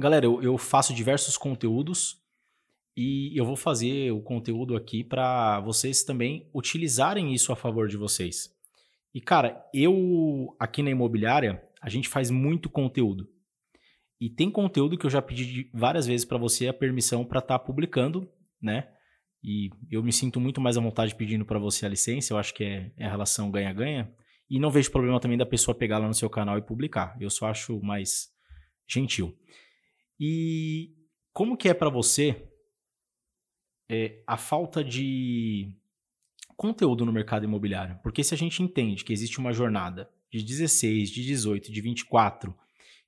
Galera, 0.00 0.24
eu, 0.24 0.42
eu 0.42 0.56
faço 0.56 0.94
diversos 0.94 1.36
conteúdos 1.36 2.18
e 2.96 3.38
eu 3.38 3.44
vou 3.44 3.54
fazer 3.54 4.10
o 4.10 4.22
conteúdo 4.22 4.74
aqui 4.74 5.04
para 5.04 5.60
vocês 5.60 6.02
também 6.02 6.48
utilizarem 6.54 7.34
isso 7.34 7.52
a 7.52 7.56
favor 7.56 7.86
de 7.86 7.98
vocês. 7.98 8.50
E 9.14 9.20
cara, 9.20 9.62
eu 9.74 10.56
aqui 10.58 10.82
na 10.82 10.88
imobiliária, 10.88 11.62
a 11.82 11.90
gente 11.90 12.08
faz 12.08 12.30
muito 12.30 12.70
conteúdo. 12.70 13.28
E 14.18 14.30
tem 14.30 14.50
conteúdo 14.50 14.96
que 14.96 15.04
eu 15.04 15.10
já 15.10 15.20
pedi 15.20 15.68
várias 15.70 16.06
vezes 16.06 16.24
para 16.24 16.38
você 16.38 16.68
a 16.68 16.72
permissão 16.72 17.22
para 17.22 17.40
estar 17.40 17.58
tá 17.58 17.62
publicando, 17.62 18.26
né? 18.60 18.88
E 19.44 19.68
eu 19.90 20.02
me 20.02 20.14
sinto 20.14 20.40
muito 20.40 20.62
mais 20.62 20.78
à 20.78 20.80
vontade 20.80 21.14
pedindo 21.14 21.44
para 21.44 21.58
você 21.58 21.84
a 21.84 21.90
licença, 21.90 22.32
eu 22.32 22.38
acho 22.38 22.54
que 22.54 22.64
é, 22.64 22.90
é 22.96 23.04
a 23.04 23.10
relação 23.10 23.50
ganha-ganha. 23.50 24.10
E 24.48 24.58
não 24.58 24.70
vejo 24.70 24.90
problema 24.90 25.20
também 25.20 25.36
da 25.36 25.44
pessoa 25.44 25.74
pegar 25.74 25.98
lá 25.98 26.08
no 26.08 26.14
seu 26.14 26.30
canal 26.30 26.56
e 26.56 26.62
publicar. 26.62 27.14
Eu 27.20 27.28
só 27.28 27.48
acho 27.48 27.78
mais 27.82 28.30
gentil. 28.88 29.36
E 30.20 30.94
como 31.32 31.56
que 31.56 31.66
é 31.66 31.72
para 31.72 31.88
você 31.88 32.46
é, 33.88 34.22
a 34.26 34.36
falta 34.36 34.84
de 34.84 35.72
conteúdo 36.56 37.06
no 37.06 37.12
mercado 37.12 37.44
imobiliário? 37.46 37.98
Porque 38.02 38.22
se 38.22 38.34
a 38.34 38.36
gente 38.36 38.62
entende 38.62 39.02
que 39.02 39.14
existe 39.14 39.38
uma 39.38 39.54
jornada 39.54 40.10
de 40.30 40.42
16, 40.42 41.08
de 41.08 41.24
18, 41.24 41.72
de 41.72 41.80
24, 41.80 42.54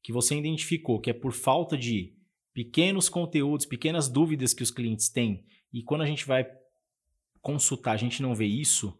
que 0.03 0.11
você 0.11 0.35
identificou 0.35 0.99
que 0.99 1.11
é 1.11 1.13
por 1.13 1.33
falta 1.33 1.77
de 1.77 2.17
pequenos 2.55 3.11
conteúdos, 3.11 3.67
pequenas 3.67 4.09
dúvidas 4.09 4.55
que 4.55 4.63
os 4.63 4.71
clientes 4.71 5.11
têm, 5.11 5.45
e 5.71 5.83
quando 5.83 6.01
a 6.01 6.07
gente 6.07 6.27
vai 6.27 6.47
consultar, 7.43 7.93
a 7.93 7.99
gente 7.99 8.23
não 8.23 8.35
vê 8.35 8.47
isso, 8.47 8.99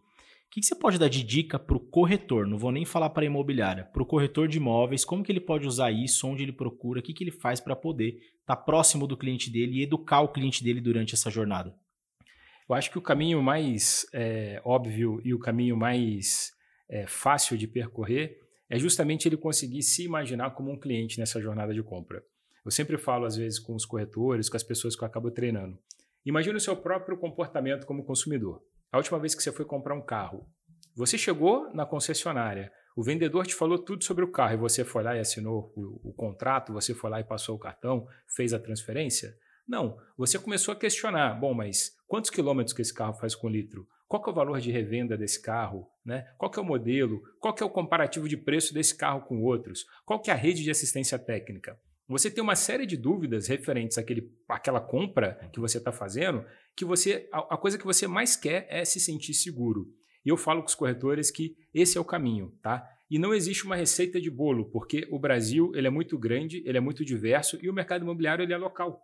que, 0.53 0.61
que 0.61 0.67
você 0.67 0.75
pode 0.75 0.99
dar 0.99 1.09
de 1.09 1.23
dica 1.23 1.57
para 1.57 1.75
o 1.75 1.79
corretor? 1.79 2.45
Não 2.45 2.59
vou 2.59 2.71
nem 2.71 2.85
falar 2.85 3.09
para 3.09 3.23
a 3.23 3.25
imobiliária, 3.25 3.85
para 3.85 4.03
o 4.03 4.05
corretor 4.05 4.47
de 4.47 4.57
imóveis, 4.57 5.03
como 5.03 5.23
que 5.23 5.31
ele 5.31 5.39
pode 5.39 5.67
usar 5.67 5.91
isso, 5.91 6.27
onde 6.27 6.43
ele 6.43 6.51
procura, 6.51 6.99
o 6.99 7.03
que, 7.03 7.11
que 7.11 7.23
ele 7.23 7.31
faz 7.31 7.59
para 7.59 7.75
poder 7.75 8.19
estar 8.41 8.55
tá 8.55 8.61
próximo 8.61 9.07
do 9.07 9.17
cliente 9.17 9.49
dele 9.49 9.79
e 9.79 9.81
educar 9.81 10.21
o 10.21 10.31
cliente 10.31 10.63
dele 10.63 10.79
durante 10.79 11.15
essa 11.15 11.31
jornada? 11.31 11.75
Eu 12.69 12.75
acho 12.75 12.91
que 12.91 12.99
o 12.99 13.01
caminho 13.01 13.41
mais 13.41 14.05
é, 14.13 14.61
óbvio 14.63 15.19
e 15.25 15.33
o 15.33 15.39
caminho 15.39 15.75
mais 15.75 16.51
é, 16.87 17.07
fácil 17.07 17.57
de 17.57 17.67
percorrer 17.67 18.37
é 18.69 18.77
justamente 18.77 19.27
ele 19.27 19.37
conseguir 19.37 19.81
se 19.81 20.05
imaginar 20.05 20.51
como 20.51 20.71
um 20.71 20.79
cliente 20.79 21.19
nessa 21.19 21.41
jornada 21.41 21.73
de 21.73 21.81
compra. 21.81 22.23
Eu 22.63 22.69
sempre 22.69 22.99
falo, 22.99 23.25
às 23.25 23.35
vezes, 23.35 23.57
com 23.57 23.73
os 23.73 23.87
corretores, 23.87 24.49
com 24.49 24.55
as 24.55 24.63
pessoas 24.63 24.95
que 24.95 25.03
eu 25.03 25.07
acabo 25.07 25.31
treinando. 25.31 25.79
Imagine 26.23 26.57
o 26.57 26.61
seu 26.61 26.77
próprio 26.77 27.17
comportamento 27.17 27.87
como 27.87 28.05
consumidor. 28.05 28.61
A 28.93 28.97
última 28.97 29.17
vez 29.17 29.33
que 29.33 29.41
você 29.41 29.51
foi 29.51 29.65
comprar 29.65 29.95
um 29.95 30.05
carro, 30.05 30.47
você 30.95 31.17
chegou 31.17 31.73
na 31.73 31.83
concessionária, 31.83 32.71
O 32.95 33.01
vendedor 33.01 33.47
te 33.47 33.55
falou 33.55 33.79
tudo 33.79 34.03
sobre 34.03 34.23
o 34.23 34.31
carro 34.31 34.53
e 34.53 34.57
você 34.57 34.85
foi 34.85 35.01
lá 35.01 35.15
e 35.15 35.19
assinou 35.19 35.73
o, 35.75 36.09
o 36.09 36.13
contrato, 36.13 36.71
você 36.71 36.93
foi 36.93 37.09
lá 37.09 37.19
e 37.19 37.23
passou 37.23 37.55
o 37.55 37.59
cartão, 37.59 38.07
fez 38.27 38.53
a 38.53 38.59
transferência? 38.59 39.35
Não, 39.67 39.97
você 40.15 40.37
começou 40.37 40.73
a 40.73 40.77
questionar, 40.77 41.33
bom, 41.33 41.55
mas 41.55 41.97
quantos 42.07 42.29
quilômetros 42.29 42.71
que 42.71 42.83
esse 42.83 42.93
carro 42.93 43.15
faz 43.15 43.33
com 43.33 43.49
litro? 43.49 43.87
Qual 44.07 44.23
é 44.23 44.29
o 44.29 44.33
valor 44.33 44.59
de 44.61 44.71
revenda 44.71 45.17
desse 45.17 45.41
carro? 45.41 45.89
Né? 46.05 46.27
Qual 46.37 46.51
é 46.55 46.59
o 46.59 46.63
modelo? 46.63 47.19
Qual 47.39 47.55
é 47.59 47.63
o 47.63 47.69
comparativo 47.69 48.29
de 48.29 48.37
preço 48.37 48.75
desse 48.75 48.95
carro 48.95 49.21
com 49.21 49.41
outros? 49.41 49.85
Qual 50.05 50.21
é 50.27 50.29
a 50.29 50.35
rede 50.35 50.61
de 50.61 50.69
assistência 50.69 51.17
técnica? 51.17 51.79
Você 52.07 52.29
tem 52.29 52.43
uma 52.43 52.55
série 52.55 52.85
de 52.85 52.97
dúvidas 52.97 53.47
referentes 53.47 53.97
àquele, 53.97 54.29
àquela 54.49 54.81
compra 54.81 55.49
que 55.53 55.59
você 55.59 55.77
está 55.77 55.91
fazendo, 55.91 56.45
que 56.75 56.83
você 56.83 57.29
a, 57.31 57.55
a 57.55 57.57
coisa 57.57 57.77
que 57.77 57.85
você 57.85 58.07
mais 58.07 58.35
quer 58.35 58.67
é 58.69 58.83
se 58.83 58.99
sentir 58.99 59.33
seguro. 59.33 59.87
E 60.25 60.29
eu 60.29 60.37
falo 60.37 60.61
com 60.61 60.67
os 60.67 60.75
corretores 60.75 61.31
que 61.31 61.55
esse 61.73 61.97
é 61.97 62.01
o 62.01 62.05
caminho, 62.05 62.51
tá? 62.61 62.87
E 63.09 63.19
não 63.19 63.33
existe 63.33 63.65
uma 63.65 63.75
receita 63.75 64.19
de 64.19 64.29
bolo, 64.29 64.69
porque 64.71 65.07
o 65.11 65.19
Brasil 65.19 65.71
ele 65.75 65.87
é 65.87 65.89
muito 65.89 66.17
grande, 66.17 66.63
ele 66.65 66.77
é 66.77 66.81
muito 66.81 67.05
diverso 67.05 67.57
e 67.61 67.69
o 67.69 67.73
mercado 67.73 68.03
imobiliário 68.03 68.43
ele 68.43 68.53
é 68.53 68.57
local. 68.57 69.01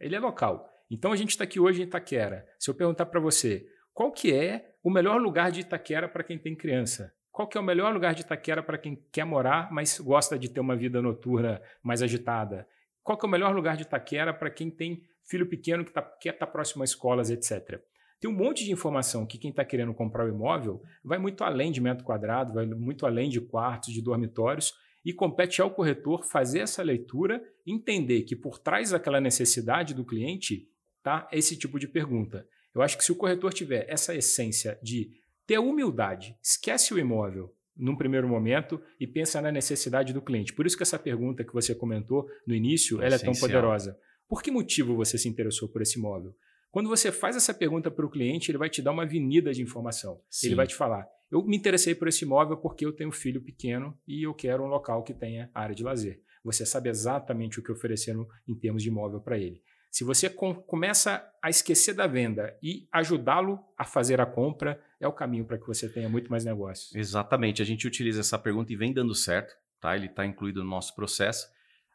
Ele 0.00 0.16
é 0.16 0.20
local. 0.20 0.68
Então 0.90 1.12
a 1.12 1.16
gente 1.16 1.30
está 1.30 1.44
aqui 1.44 1.60
hoje 1.60 1.80
em 1.80 1.84
Itaquera. 1.84 2.46
Se 2.58 2.70
eu 2.70 2.74
perguntar 2.74 3.06
para 3.06 3.20
você, 3.20 3.66
qual 3.92 4.12
que 4.12 4.32
é 4.32 4.74
o 4.82 4.90
melhor 4.90 5.20
lugar 5.20 5.52
de 5.52 5.60
Itaquera 5.60 6.08
para 6.08 6.24
quem 6.24 6.38
tem 6.38 6.56
criança? 6.56 7.12
Qual 7.32 7.48
que 7.48 7.56
é 7.56 7.60
o 7.60 7.64
melhor 7.64 7.92
lugar 7.92 8.14
de 8.14 8.20
Itaquera 8.20 8.62
para 8.62 8.78
quem 8.78 8.94
quer 9.10 9.24
morar, 9.24 9.72
mas 9.72 9.98
gosta 9.98 10.38
de 10.38 10.48
ter 10.48 10.60
uma 10.60 10.76
vida 10.76 11.02
noturna 11.02 11.60
mais 11.82 12.02
agitada? 12.02 12.68
Qual 13.02 13.18
que 13.18 13.26
é 13.26 13.28
o 13.28 13.30
melhor 13.30 13.54
lugar 13.54 13.76
de 13.76 13.82
Itaquera 13.82 14.32
para 14.32 14.50
quem 14.50 14.70
tem 14.70 15.02
filho 15.24 15.48
pequeno 15.48 15.84
que 15.84 15.92
tá, 15.92 16.02
quer 16.02 16.34
estar 16.34 16.46
tá 16.46 16.52
próximo 16.52 16.82
a 16.82 16.84
escolas, 16.84 17.30
etc. 17.30 17.80
Tem 18.20 18.30
um 18.30 18.34
monte 18.34 18.64
de 18.64 18.72
informação 18.72 19.26
que 19.26 19.38
quem 19.38 19.50
está 19.50 19.64
querendo 19.64 19.94
comprar 19.94 20.26
o 20.26 20.28
imóvel 20.28 20.82
vai 21.04 21.18
muito 21.18 21.42
além 21.42 21.72
de 21.72 21.80
metro 21.80 22.04
quadrado, 22.04 22.54
vai 22.54 22.66
muito 22.66 23.06
além 23.06 23.28
de 23.28 23.40
quartos, 23.40 23.92
de 23.92 24.02
dormitórios, 24.02 24.72
e 25.04 25.12
compete 25.12 25.60
ao 25.60 25.70
corretor 25.70 26.24
fazer 26.24 26.60
essa 26.60 26.82
leitura, 26.82 27.42
entender 27.66 28.22
que 28.22 28.36
por 28.36 28.58
trás 28.58 28.90
daquela 28.90 29.20
necessidade 29.20 29.94
do 29.94 30.04
cliente 30.04 30.68
está 30.98 31.28
esse 31.32 31.58
tipo 31.58 31.78
de 31.78 31.88
pergunta. 31.88 32.46
Eu 32.72 32.82
acho 32.82 32.96
que 32.96 33.04
se 33.04 33.10
o 33.10 33.16
corretor 33.16 33.52
tiver 33.52 33.84
essa 33.88 34.14
essência 34.14 34.78
de 34.80 35.10
ter 35.52 35.58
humildade, 35.58 36.34
esquece 36.42 36.94
o 36.94 36.98
imóvel 36.98 37.54
num 37.76 37.94
primeiro 37.94 38.26
momento 38.26 38.80
e 38.98 39.06
pensa 39.06 39.38
na 39.42 39.52
necessidade 39.52 40.10
do 40.14 40.22
cliente. 40.22 40.54
Por 40.54 40.66
isso 40.66 40.78
que 40.78 40.82
essa 40.82 40.98
pergunta 40.98 41.44
que 41.44 41.52
você 41.52 41.74
comentou 41.74 42.26
no 42.46 42.54
início, 42.54 43.02
é 43.02 43.06
ela 43.06 43.16
é 43.16 43.18
tão 43.18 43.34
poderosa. 43.34 43.98
Por 44.26 44.42
que 44.42 44.50
motivo 44.50 44.96
você 44.96 45.18
se 45.18 45.28
interessou 45.28 45.68
por 45.68 45.82
esse 45.82 45.98
imóvel? 45.98 46.34
Quando 46.70 46.88
você 46.88 47.12
faz 47.12 47.36
essa 47.36 47.52
pergunta 47.52 47.90
para 47.90 48.06
o 48.06 48.08
cliente, 48.08 48.50
ele 48.50 48.56
vai 48.56 48.70
te 48.70 48.80
dar 48.80 48.92
uma 48.92 49.02
avenida 49.02 49.52
de 49.52 49.60
informação. 49.60 50.22
Sim. 50.30 50.46
Ele 50.46 50.54
vai 50.54 50.66
te 50.66 50.74
falar: 50.74 51.06
eu 51.30 51.44
me 51.44 51.54
interessei 51.54 51.94
por 51.94 52.08
esse 52.08 52.24
imóvel 52.24 52.56
porque 52.56 52.86
eu 52.86 52.92
tenho 52.94 53.10
um 53.10 53.12
filho 53.12 53.42
pequeno 53.42 53.94
e 54.08 54.22
eu 54.26 54.32
quero 54.32 54.64
um 54.64 54.68
local 54.68 55.02
que 55.02 55.12
tenha 55.12 55.50
área 55.52 55.74
de 55.74 55.82
lazer. 55.82 56.22
Você 56.42 56.64
sabe 56.64 56.88
exatamente 56.88 57.60
o 57.60 57.62
que 57.62 57.70
oferecer 57.70 58.14
no, 58.14 58.26
em 58.48 58.54
termos 58.54 58.82
de 58.82 58.88
imóvel 58.88 59.20
para 59.20 59.38
ele. 59.38 59.62
Se 59.92 60.04
você 60.04 60.30
com, 60.30 60.54
começa 60.54 61.22
a 61.42 61.50
esquecer 61.50 61.92
da 61.92 62.06
venda 62.06 62.56
e 62.62 62.88
ajudá-lo 62.90 63.62
a 63.76 63.84
fazer 63.84 64.22
a 64.22 64.26
compra, 64.26 64.82
é 64.98 65.06
o 65.06 65.12
caminho 65.12 65.44
para 65.44 65.58
que 65.58 65.66
você 65.66 65.86
tenha 65.86 66.08
muito 66.08 66.30
mais 66.30 66.46
negócios. 66.46 66.94
Exatamente. 66.94 67.60
A 67.60 67.64
gente 67.64 67.86
utiliza 67.86 68.20
essa 68.20 68.38
pergunta 68.38 68.72
e 68.72 68.76
vem 68.76 68.90
dando 68.90 69.14
certo, 69.14 69.54
tá? 69.78 69.94
Ele 69.94 70.06
está 70.06 70.24
incluído 70.24 70.64
no 70.64 70.70
nosso 70.70 70.94
processo. 70.94 71.46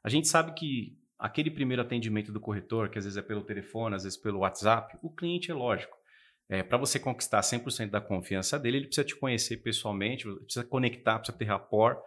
A 0.04 0.10
gente 0.10 0.28
sabe 0.28 0.54
que 0.54 0.96
aquele 1.18 1.50
primeiro 1.50 1.82
atendimento 1.82 2.32
do 2.32 2.40
corretor, 2.40 2.90
que 2.90 3.00
às 3.00 3.06
vezes 3.06 3.18
é 3.18 3.22
pelo 3.24 3.42
telefone, 3.42 3.96
às 3.96 4.04
vezes 4.04 4.16
pelo 4.16 4.42
WhatsApp, 4.42 4.96
o 5.02 5.10
cliente 5.10 5.50
é 5.50 5.56
lógico. 5.56 5.98
É, 6.48 6.62
para 6.62 6.78
você 6.78 7.00
conquistar 7.00 7.42
100% 7.42 7.90
da 7.90 8.00
confiança 8.00 8.60
dele, 8.60 8.78
ele 8.78 8.86
precisa 8.86 9.08
te 9.08 9.16
conhecer 9.16 9.58
pessoalmente, 9.58 10.32
precisa 10.44 10.64
conectar, 10.64 11.18
precisa 11.18 11.36
ter 11.36 11.46
rapport. 11.46 11.98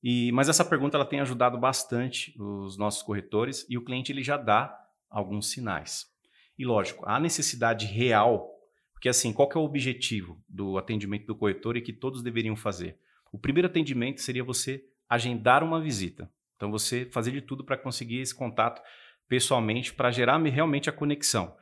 E, 0.00 0.30
mas 0.30 0.48
essa 0.48 0.64
pergunta 0.64 0.96
ela 0.96 1.04
tem 1.04 1.20
ajudado 1.20 1.58
bastante 1.58 2.32
os 2.40 2.78
nossos 2.78 3.02
corretores 3.02 3.66
e 3.68 3.76
o 3.76 3.84
cliente 3.84 4.12
ele 4.12 4.22
já 4.22 4.36
dá 4.36 4.83
alguns 5.14 5.50
sinais. 5.50 6.06
E 6.58 6.64
lógico, 6.64 7.04
a 7.08 7.18
necessidade 7.20 7.86
real, 7.86 8.50
porque 8.92 9.08
assim, 9.08 9.32
qual 9.32 9.48
é 9.54 9.58
o 9.58 9.62
objetivo 9.64 10.42
do 10.48 10.76
atendimento 10.76 11.26
do 11.26 11.36
corretor 11.36 11.76
e 11.76 11.82
que 11.82 11.92
todos 11.92 12.22
deveriam 12.22 12.56
fazer? 12.56 12.98
O 13.32 13.38
primeiro 13.38 13.68
atendimento 13.68 14.20
seria 14.20 14.44
você 14.44 14.84
agendar 15.08 15.62
uma 15.62 15.80
visita. 15.80 16.30
Então 16.56 16.70
você 16.70 17.06
fazer 17.06 17.30
de 17.30 17.40
tudo 17.40 17.64
para 17.64 17.76
conseguir 17.76 18.20
esse 18.20 18.34
contato 18.34 18.82
pessoalmente, 19.28 19.92
para 19.92 20.10
gerar 20.10 20.42
realmente 20.42 20.90
a 20.90 20.92
conexão. 20.92 21.56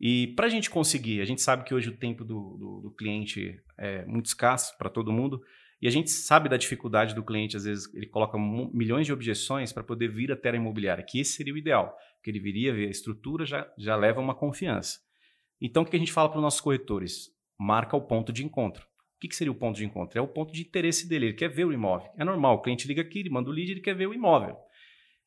E 0.00 0.28
para 0.28 0.46
a 0.46 0.50
gente 0.50 0.70
conseguir, 0.70 1.20
a 1.20 1.24
gente 1.24 1.42
sabe 1.42 1.64
que 1.64 1.74
hoje 1.74 1.88
o 1.88 1.96
tempo 1.96 2.24
do, 2.24 2.56
do, 2.56 2.80
do 2.82 2.90
cliente 2.92 3.60
é 3.76 4.04
muito 4.04 4.26
escasso 4.26 4.76
para 4.78 4.88
todo 4.88 5.12
mundo, 5.12 5.42
e 5.80 5.86
a 5.86 5.90
gente 5.90 6.10
sabe 6.10 6.48
da 6.48 6.56
dificuldade 6.56 7.14
do 7.14 7.22
cliente, 7.22 7.56
às 7.56 7.64
vezes 7.64 7.92
ele 7.94 8.06
coloca 8.06 8.36
milhões 8.72 9.06
de 9.06 9.12
objeções 9.12 9.72
para 9.72 9.84
poder 9.84 10.08
vir 10.08 10.32
até 10.32 10.50
a 10.50 10.56
imobiliária, 10.56 11.04
que 11.04 11.20
esse 11.20 11.32
seria 11.32 11.54
o 11.54 11.58
ideal, 11.58 11.96
porque 12.16 12.30
ele 12.30 12.40
viria 12.40 12.72
ver 12.72 12.88
a 12.88 12.90
estrutura, 12.90 13.46
já, 13.46 13.70
já 13.78 13.94
leva 13.94 14.20
uma 14.20 14.34
confiança. 14.34 14.98
Então 15.60 15.84
o 15.84 15.86
que 15.86 15.94
a 15.94 15.98
gente 15.98 16.12
fala 16.12 16.28
para 16.28 16.38
os 16.38 16.42
nossos 16.42 16.60
corretores? 16.60 17.30
Marca 17.58 17.96
o 17.96 18.02
ponto 18.02 18.32
de 18.32 18.44
encontro. 18.44 18.84
O 18.84 19.20
que, 19.20 19.28
que 19.28 19.36
seria 19.36 19.50
o 19.50 19.54
ponto 19.54 19.76
de 19.76 19.84
encontro? 19.84 20.18
É 20.18 20.22
o 20.22 20.28
ponto 20.28 20.52
de 20.52 20.62
interesse 20.62 21.08
dele, 21.08 21.26
ele 21.26 21.34
quer 21.34 21.48
ver 21.48 21.64
o 21.64 21.72
imóvel. 21.72 22.08
É 22.16 22.24
normal, 22.24 22.56
o 22.56 22.62
cliente 22.62 22.86
liga 22.86 23.02
aqui, 23.02 23.20
ele 23.20 23.30
manda 23.30 23.50
o 23.50 23.52
lead, 23.52 23.70
ele 23.70 23.80
quer 23.80 23.94
ver 23.94 24.06
o 24.06 24.14
imóvel. 24.14 24.56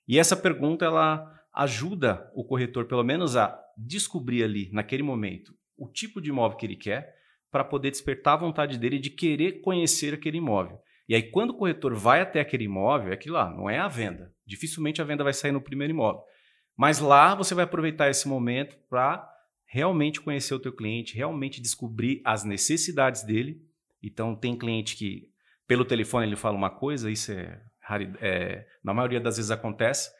E 0.07 0.17
essa 0.17 0.35
pergunta, 0.35 0.85
ela 0.85 1.29
ajuda 1.53 2.29
o 2.33 2.43
corretor, 2.43 2.85
pelo 2.85 3.03
menos, 3.03 3.35
a 3.35 3.57
descobrir 3.77 4.43
ali, 4.43 4.69
naquele 4.71 5.03
momento, 5.03 5.53
o 5.77 5.89
tipo 5.89 6.21
de 6.21 6.29
imóvel 6.29 6.57
que 6.57 6.65
ele 6.65 6.75
quer, 6.75 7.13
para 7.51 7.63
poder 7.63 7.91
despertar 7.91 8.33
a 8.33 8.37
vontade 8.37 8.77
dele 8.77 8.97
de 8.97 9.09
querer 9.09 9.61
conhecer 9.61 10.13
aquele 10.13 10.37
imóvel. 10.37 10.79
E 11.07 11.13
aí, 11.13 11.23
quando 11.23 11.49
o 11.49 11.57
corretor 11.57 11.93
vai 11.93 12.21
até 12.21 12.39
aquele 12.39 12.63
imóvel, 12.63 13.11
é 13.11 13.13
aquilo 13.15 13.35
lá, 13.35 13.49
não 13.49 13.69
é 13.69 13.77
a 13.77 13.87
venda. 13.87 14.33
Dificilmente 14.45 15.01
a 15.01 15.05
venda 15.05 15.23
vai 15.23 15.33
sair 15.33 15.51
no 15.51 15.61
primeiro 15.61 15.91
imóvel. 15.91 16.21
Mas 16.77 16.99
lá 16.99 17.35
você 17.35 17.53
vai 17.53 17.65
aproveitar 17.65 18.09
esse 18.09 18.27
momento 18.27 18.77
para 18.89 19.29
realmente 19.65 20.21
conhecer 20.21 20.53
o 20.53 20.59
teu 20.59 20.71
cliente, 20.71 21.15
realmente 21.15 21.61
descobrir 21.61 22.21
as 22.25 22.43
necessidades 22.43 23.23
dele. 23.23 23.61
Então, 24.01 24.35
tem 24.35 24.57
cliente 24.57 24.95
que, 24.95 25.29
pelo 25.67 25.83
telefone, 25.83 26.25
ele 26.25 26.35
fala 26.35 26.57
uma 26.57 26.69
coisa, 26.69 27.11
isso 27.11 27.31
é, 27.31 27.61
é 28.21 28.65
na 28.83 28.93
maioria 28.93 29.19
das 29.19 29.35
vezes 29.35 29.51
acontece, 29.51 30.11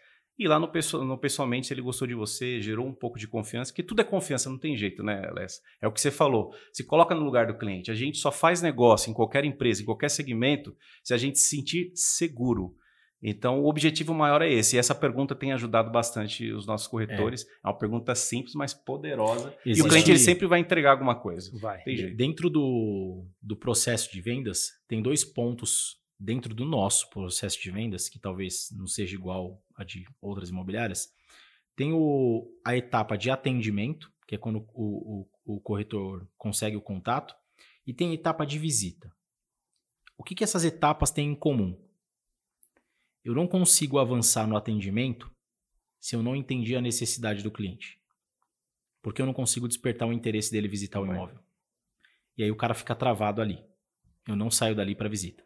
e 0.42 0.48
lá 0.48 0.58
no, 0.60 0.72
no, 1.06 1.18
pessoalmente, 1.18 1.68
se 1.68 1.74
ele 1.74 1.82
gostou 1.82 2.08
de 2.08 2.16
você, 2.16 2.60
gerou 2.60 2.88
um 2.88 2.94
pouco 2.94 3.20
de 3.20 3.28
confiança, 3.28 3.72
que 3.72 3.84
tudo 3.84 4.02
é 4.02 4.04
confiança, 4.04 4.50
não 4.50 4.58
tem 4.58 4.76
jeito, 4.76 5.04
né, 5.04 5.30
Les? 5.36 5.62
É 5.80 5.88
o 5.88 5.92
que 5.92 6.02
você 6.02 6.10
falou. 6.10 6.52
Se 6.74 6.84
coloca 6.84 7.14
no 7.14 7.24
lugar 7.24 7.46
do 7.46 7.58
cliente. 7.58 7.92
A 7.92 7.94
gente 7.94 8.18
só 8.18 8.32
faz 8.32 8.60
negócio 8.60 9.12
em 9.12 9.14
qualquer 9.14 9.46
empresa, 9.46 9.84
em 9.84 9.86
qualquer 9.86 10.10
segmento, 10.10 10.76
se 11.04 11.14
a 11.14 11.18
gente 11.18 11.38
se 11.38 11.48
sentir 11.48 11.92
seguro. 11.94 12.76
Então, 13.22 13.62
o 13.62 13.68
objetivo 13.68 14.16
maior 14.16 14.42
é 14.42 14.52
esse. 14.52 14.76
E 14.76 14.80
essa 14.80 14.96
pergunta 14.96 15.36
tem 15.36 15.54
ajudado 15.54 15.92
bastante 15.92 16.52
os 16.52 16.66
nossos 16.66 16.88
corretores. 16.88 17.46
É, 17.46 17.50
é 17.64 17.68
uma 17.68 17.78
pergunta 17.78 18.16
simples, 18.16 18.56
mas 18.56 18.74
poderosa. 18.74 19.54
Existe. 19.64 19.84
E 19.84 19.86
o 19.86 19.90
cliente 19.90 20.10
ele 20.10 20.18
sempre 20.18 20.48
vai 20.48 20.60
entregar 20.60 20.92
alguma 20.92 21.14
coisa. 21.14 21.52
Vai. 21.60 21.84
Dentro 22.16 22.50
do, 22.50 23.24
do 23.40 23.56
processo 23.56 24.12
de 24.12 24.20
vendas, 24.22 24.72
tem 24.88 25.04
dois 25.04 25.24
pontos 25.24 26.02
dentro 26.22 26.54
do 26.54 26.64
nosso 26.64 27.10
processo 27.10 27.60
de 27.60 27.72
vendas, 27.72 28.08
que 28.08 28.20
talvez 28.20 28.70
não 28.78 28.86
seja 28.86 29.16
igual 29.16 29.60
de 29.84 30.06
outras 30.22 30.50
imobiliárias, 30.50 31.13
tem 31.76 31.94
o, 31.94 32.52
a 32.65 32.76
etapa 32.76 33.17
de 33.17 33.30
atendimento, 33.30 34.12
que 34.28 34.36
é 34.36 34.38
quando 34.38 34.67
o, 34.74 35.28
o, 35.46 35.56
o 35.56 35.62
corretor 35.62 36.28
consegue 36.38 36.76
o 36.76 36.82
contato, 36.82 37.36
e 37.86 37.94
tem 37.94 38.12
a 38.12 38.13
etapa 38.13 38.46
de 38.46 38.60
visita. 38.60 39.12
O 40.17 40.24
que, 40.24 40.36
que 40.36 40.44
essas 40.44 40.63
etapas 40.63 41.12
têm 41.12 41.32
em 41.32 41.36
comum? 41.36 41.80
Eu 43.24 43.34
não 43.34 43.48
consigo 43.48 44.00
avançar 44.00 44.48
no 44.48 44.56
atendimento 44.56 45.32
se 46.00 46.15
eu 46.15 46.24
não 46.24 46.36
entendi 46.36 46.76
a 46.76 46.82
necessidade 46.82 47.44
do 47.44 47.52
cliente. 47.52 48.00
Porque 49.02 49.22
eu 49.22 49.26
não 49.26 49.34
consigo 49.34 49.67
despertar 49.67 50.08
o 50.08 50.13
interesse 50.13 50.52
dele 50.52 50.67
visitar 50.67 51.00
o 51.00 51.06
imóvel. 51.06 51.39
E 52.38 52.44
aí 52.44 52.52
o 52.52 52.56
cara 52.56 52.74
fica 52.74 52.96
travado 52.96 53.41
ali. 53.41 53.63
Eu 54.28 54.36
não 54.36 54.52
saio 54.52 54.76
dali 54.76 54.96
para 54.96 55.10
visita. 55.10 55.44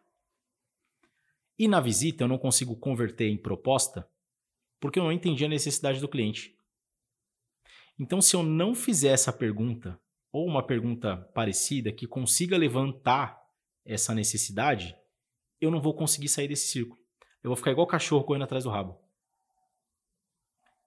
E 1.58 1.66
na 1.66 1.80
visita 1.80 2.24
eu 2.24 2.28
não 2.28 2.38
consigo 2.38 2.76
converter 2.76 3.28
em 3.28 3.36
proposta 3.36 4.06
porque 4.80 4.98
eu 4.98 5.04
não 5.04 5.12
entendi 5.12 5.44
a 5.44 5.48
necessidade 5.48 6.00
do 6.00 6.08
cliente. 6.08 6.54
Então, 7.98 8.20
se 8.20 8.36
eu 8.36 8.42
não 8.42 8.74
fizer 8.74 9.08
essa 9.08 9.32
pergunta, 9.32 9.98
ou 10.30 10.46
uma 10.46 10.62
pergunta 10.62 11.16
parecida 11.34 11.90
que 11.90 12.06
consiga 12.06 12.56
levantar 12.56 13.40
essa 13.84 14.14
necessidade, 14.14 14.94
eu 15.60 15.70
não 15.70 15.80
vou 15.80 15.94
conseguir 15.94 16.28
sair 16.28 16.48
desse 16.48 16.68
círculo. 16.68 17.00
Eu 17.42 17.48
vou 17.48 17.56
ficar 17.56 17.70
igual 17.70 17.86
cachorro 17.86 18.24
correndo 18.24 18.42
atrás 18.42 18.64
do 18.64 18.70
rabo. 18.70 19.00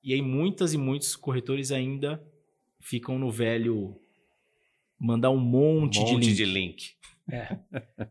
E 0.04 0.13
aí, 0.13 0.21
muitas 0.21 0.73
e 0.73 0.78
muitos 0.78 1.15
corretores 1.15 1.71
ainda 1.71 2.23
ficam 2.80 3.17
no 3.17 3.32
velho 3.32 3.99
mandar 4.99 5.32
um 5.32 5.39
monte, 5.39 5.99
um 5.99 6.13
monte 6.13 6.13
de 6.13 6.15
link. 6.19 6.36
De 6.36 6.45
link. 6.45 6.98
É. 7.31 7.57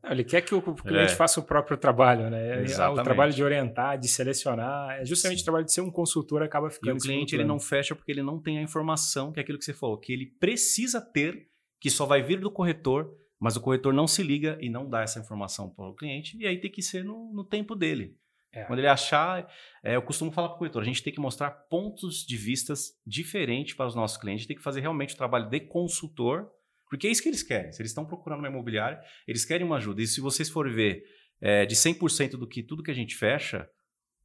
Não, 0.03 0.11
ele 0.11 0.25
quer 0.25 0.43
que 0.43 0.55
o 0.55 0.63
cliente 0.75 1.13
é. 1.13 1.17
faça 1.17 1.41
o 1.41 1.43
próprio 1.43 1.77
trabalho, 1.77 2.31
né? 2.31 2.63
Exatamente. 2.63 3.01
O 3.01 3.05
trabalho 3.05 3.33
de 3.33 3.43
orientar, 3.43 3.99
de 3.99 4.09
selecionar, 4.09 5.01
é 5.01 5.05
justamente 5.05 5.41
o 5.41 5.45
trabalho 5.45 5.65
de 5.65 5.73
ser 5.73 5.81
um 5.81 5.91
consultor 5.91 6.43
acaba 6.43 6.71
ficando. 6.71 6.97
E 6.97 6.99
o 6.99 7.01
cliente 7.01 7.35
ele 7.35 7.45
não 7.45 7.59
fecha 7.59 7.95
porque 7.95 8.13
ele 8.13 8.23
não 8.23 8.41
tem 8.41 8.59
a 8.59 8.63
informação 8.63 9.33
que 9.33 9.41
é 9.41 9.43
aquilo 9.43 9.59
que 9.59 9.65
você 9.65 9.75
falou, 9.75 9.99
que 9.99 10.13
ele 10.13 10.27
precisa 10.27 11.01
ter, 11.01 11.49
que 11.81 11.91
só 11.91 12.07
vai 12.07 12.23
vir 12.23 12.41
do 12.41 12.51
corretor 12.51 13.15
Mas 13.41 13.57
o 13.57 13.61
corretor 13.61 13.93
não 13.95 14.07
se 14.07 14.23
liga 14.23 14.59
e 14.61 14.69
não 14.69 14.89
dá 14.89 15.03
essa 15.03 15.21
informação 15.21 15.71
para 15.71 15.89
o 15.89 15.95
cliente, 15.95 16.37
e 16.39 16.47
aí 16.47 16.61
tem 16.61 16.71
que 16.71 16.83
ser 16.83 17.05
no, 17.05 17.33
no 17.33 17.45
tempo 17.45 17.75
dele. 17.77 18.17
É. 18.53 18.65
Quando 18.65 18.79
ele 18.81 18.89
achar, 18.89 19.47
é, 19.83 19.95
eu 19.95 20.03
costumo 20.03 20.33
falar 20.33 20.49
para 20.49 20.57
o 20.57 20.59
corretor, 20.59 20.83
a 20.83 20.87
gente 20.87 21.03
tem 21.03 21.13
que 21.13 21.21
mostrar 21.21 21.51
pontos 21.51 22.25
de 22.27 22.37
vistas 22.37 22.99
diferentes 23.07 23.75
para 23.75 23.87
os 23.87 23.95
nossos 23.95 24.17
clientes, 24.17 24.47
tem 24.47 24.57
que 24.57 24.63
fazer 24.63 24.81
realmente 24.81 25.15
o 25.15 25.17
trabalho 25.17 25.49
de 25.49 25.61
consultor, 25.61 26.51
porque 26.89 27.07
é 27.07 27.11
isso 27.11 27.23
que 27.23 27.29
eles 27.29 27.43
querem. 27.43 27.73
Se 27.73 27.83
eles 27.83 27.91
estão 27.91 28.05
procurando 28.05 28.41
uma 28.41 28.49
imobiliária, 28.49 29.01
eles 29.27 29.45
querem 29.45 29.67
uma 29.67 29.77
ajuda. 29.77 30.03
E 30.03 30.07
se 30.07 30.21
vocês 30.21 30.49
forem 30.49 30.73
ver 30.73 31.05
é, 31.41 31.67
de 31.67 31.75
100% 31.75 32.33
do 32.33 32.47
que 32.47 32.63
tudo 32.63 32.83
que 32.83 32.91
a 32.91 32.95
gente 32.95 33.15
fecha, 33.15 33.69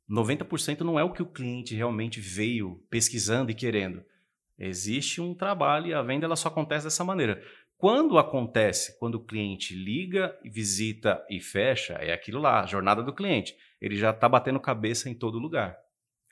90% 0.10 0.82
não 0.82 1.00
é 1.00 1.04
o 1.04 1.12
que 1.12 1.22
o 1.22 1.32
cliente 1.32 1.76
realmente 1.76 2.20
veio 2.20 2.84
pesquisando 2.90 3.52
e 3.52 3.56
querendo. 3.56 4.04
Existe 4.58 5.20
um 5.20 5.34
trabalho 5.34 5.88
e 5.88 5.94
a 5.94 6.02
venda 6.02 6.26
ela 6.26 6.36
só 6.36 6.48
acontece 6.48 6.86
dessa 6.86 7.04
maneira. 7.04 7.44
Quando 7.78 8.18
acontece, 8.18 8.98
quando 8.98 9.16
o 9.16 9.26
cliente 9.26 9.76
liga, 9.76 10.38
visita 10.44 11.22
e 11.30 11.42
fecha, 11.42 11.94
é 11.96 12.14
aquilo 12.14 12.40
lá, 12.40 12.62
a 12.62 12.66
jornada 12.66 13.04
do 13.04 13.14
cliente. 13.14 13.56
Ele 13.82 13.98
já 13.98 14.12
está 14.12 14.30
batendo 14.30 14.60
cabeça 14.60 15.10
em 15.10 15.14
todo 15.14 15.40
lugar. 15.40 15.78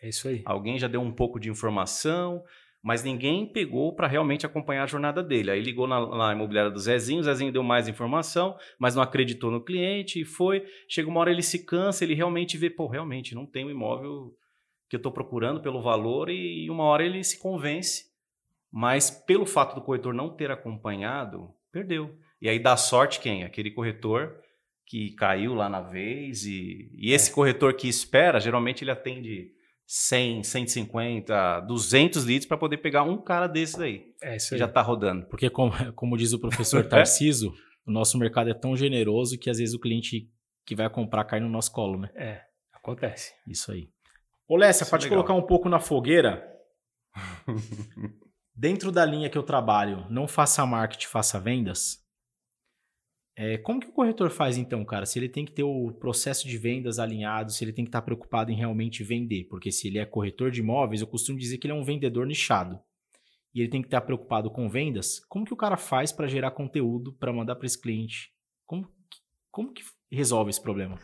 É 0.02 0.08
isso 0.10 0.28
aí. 0.28 0.42
Alguém 0.46 0.80
já 0.80 0.88
deu 0.88 1.02
um 1.02 1.12
pouco 1.12 1.40
de 1.40 1.50
informação, 1.50 2.44
mas 2.82 3.04
ninguém 3.04 3.46
pegou 3.46 3.94
para 3.94 4.08
realmente 4.08 4.46
acompanhar 4.46 4.84
a 4.84 4.88
jornada 4.88 5.22
dele. 5.22 5.52
Aí 5.52 5.62
ligou 5.62 5.86
na, 5.86 6.06
na, 6.06 6.34
imobiliária 6.34 6.72
do 6.72 6.80
Zezinho, 6.80 7.20
o 7.20 7.24
Zezinho 7.24 7.52
deu 7.52 7.62
mais 7.62 7.88
informação, 7.88 8.58
mas 8.80 8.96
não 8.96 9.04
acreditou 9.04 9.52
no 9.52 9.64
cliente 9.64 10.22
e 10.22 10.26
foi. 10.26 10.66
Chega 10.88 11.08
uma 11.10 11.20
hora 11.20 11.32
ele 11.32 11.44
se 11.44 11.66
cansa, 11.66 12.04
ele 12.04 12.16
realmente 12.16 12.58
vê, 12.58 12.70
pô, 12.70 12.88
realmente 12.88 13.36
não 13.36 13.46
tem 13.46 13.64
o 13.64 13.68
um 13.68 13.72
imóvel 13.72 14.36
que 14.90 14.96
eu 14.96 15.00
estou 15.00 15.12
procurando 15.12 15.62
pelo 15.62 15.82
valor 15.82 16.30
e 16.30 16.70
uma 16.70 16.84
hora 16.84 17.06
ele 17.06 17.24
se 17.24 17.40
convence, 17.40 18.06
mas 18.72 19.12
pelo 19.12 19.46
fato 19.46 19.76
do 19.76 19.82
corretor 19.82 20.14
não 20.14 20.30
ter 20.30 20.52
acompanhado, 20.52 21.50
perdeu. 21.72 22.18
E 22.42 22.50
aí 22.50 22.58
dá 22.58 22.76
sorte 22.76 23.20
quem? 23.20 23.44
Aquele 23.44 23.72
corretor 23.72 24.36
que 24.86 25.12
caiu 25.12 25.54
lá 25.54 25.70
na 25.70 25.80
vez 25.80 26.46
e, 26.46 26.92
e 26.96 27.14
esse 27.14 27.32
é. 27.32 27.34
corretor 27.34 27.74
que 27.76 27.88
espera, 27.88 28.40
geralmente 28.40 28.84
ele 28.84 28.92
atende 28.92 29.52
100, 29.94 30.44
150, 30.44 31.60
200 31.68 32.24
litros 32.24 32.48
para 32.48 32.58
poder 32.58 32.78
pegar 32.78 33.04
um 33.04 33.22
cara 33.22 33.46
desses 33.46 33.78
aí. 33.78 34.06
É 34.24 34.38
isso 34.38 34.54
aí. 34.54 34.58
Já 34.58 34.66
está 34.66 34.82
rodando. 34.82 35.26
Porque, 35.26 35.50
como, 35.50 35.74
como 35.96 36.16
diz 36.16 36.32
o 36.32 36.40
professor 36.40 36.88
Tarciso, 36.88 37.54
o 37.86 37.92
nosso 37.92 38.18
mercado 38.18 38.50
é 38.50 38.54
tão 38.54 38.74
generoso 38.74 39.38
que 39.38 39.50
às 39.50 39.58
vezes 39.58 39.76
o 39.76 39.80
cliente 39.80 40.30
que 40.66 40.78
vai 40.78 40.90
comprar 40.90 41.26
cai 41.26 41.42
no 41.42 41.50
nosso 41.50 41.74
colo, 41.74 42.00
né? 42.00 42.10
É, 42.16 42.42
acontece. 42.72 43.34
Isso 43.46 43.70
aí. 43.70 43.90
Ô, 44.48 44.56
Lécia, 44.56 44.86
pode 44.86 45.08
é 45.08 45.10
colocar 45.10 45.34
um 45.34 45.42
pouco 45.42 45.68
na 45.68 45.82
fogueira? 45.82 46.42
Dentro 48.56 48.94
da 48.94 49.04
linha 49.04 49.30
que 49.30 49.38
eu 49.38 49.44
trabalho, 49.44 50.06
não 50.10 50.26
faça 50.26 50.66
marketing, 50.66 51.08
faça 51.08 51.38
vendas. 51.38 52.01
É, 53.44 53.58
como 53.58 53.80
que 53.80 53.88
o 53.88 53.92
corretor 53.92 54.30
faz 54.30 54.56
então, 54.56 54.86
cara? 54.86 55.04
Se 55.04 55.18
ele 55.18 55.28
tem 55.28 55.44
que 55.44 55.52
ter 55.52 55.64
o 55.64 55.92
processo 55.94 56.48
de 56.48 56.60
vendas 56.60 57.00
alinhado, 57.00 57.52
se 57.52 57.64
ele 57.64 57.74
tem 57.74 57.84
que 57.84 57.90
estar 57.90 58.04
preocupado 58.04 58.52
em 58.52 58.56
realmente 58.56 59.04
vender, 59.04 59.46
porque 59.46 59.72
se 59.72 59.88
ele 59.88 59.98
é 59.98 60.06
corretor 60.06 60.52
de 60.52 60.60
imóveis, 60.60 61.02
eu 61.02 61.08
costumo 61.08 61.40
dizer 61.40 61.58
que 61.58 61.66
ele 61.66 61.74
é 61.74 61.76
um 61.76 61.84
vendedor 61.84 62.28
nichado. 62.28 62.80
E 63.52 63.60
ele 63.60 63.70
tem 63.70 63.82
que 63.82 63.88
estar 63.88 64.02
preocupado 64.02 64.52
com 64.52 64.70
vendas. 64.70 65.26
Como 65.28 65.44
que 65.44 65.54
o 65.56 65.58
cara 65.58 65.76
faz 65.76 66.12
para 66.12 66.28
gerar 66.28 66.52
conteúdo 66.52 67.14
para 67.14 67.34
mandar 67.34 67.56
para 67.56 67.66
esse 67.66 67.82
cliente? 67.82 68.32
Como, 68.64 68.88
como 69.50 69.74
que 69.74 69.82
resolve 70.12 70.52
esse 70.52 70.62
problema? 70.62 71.00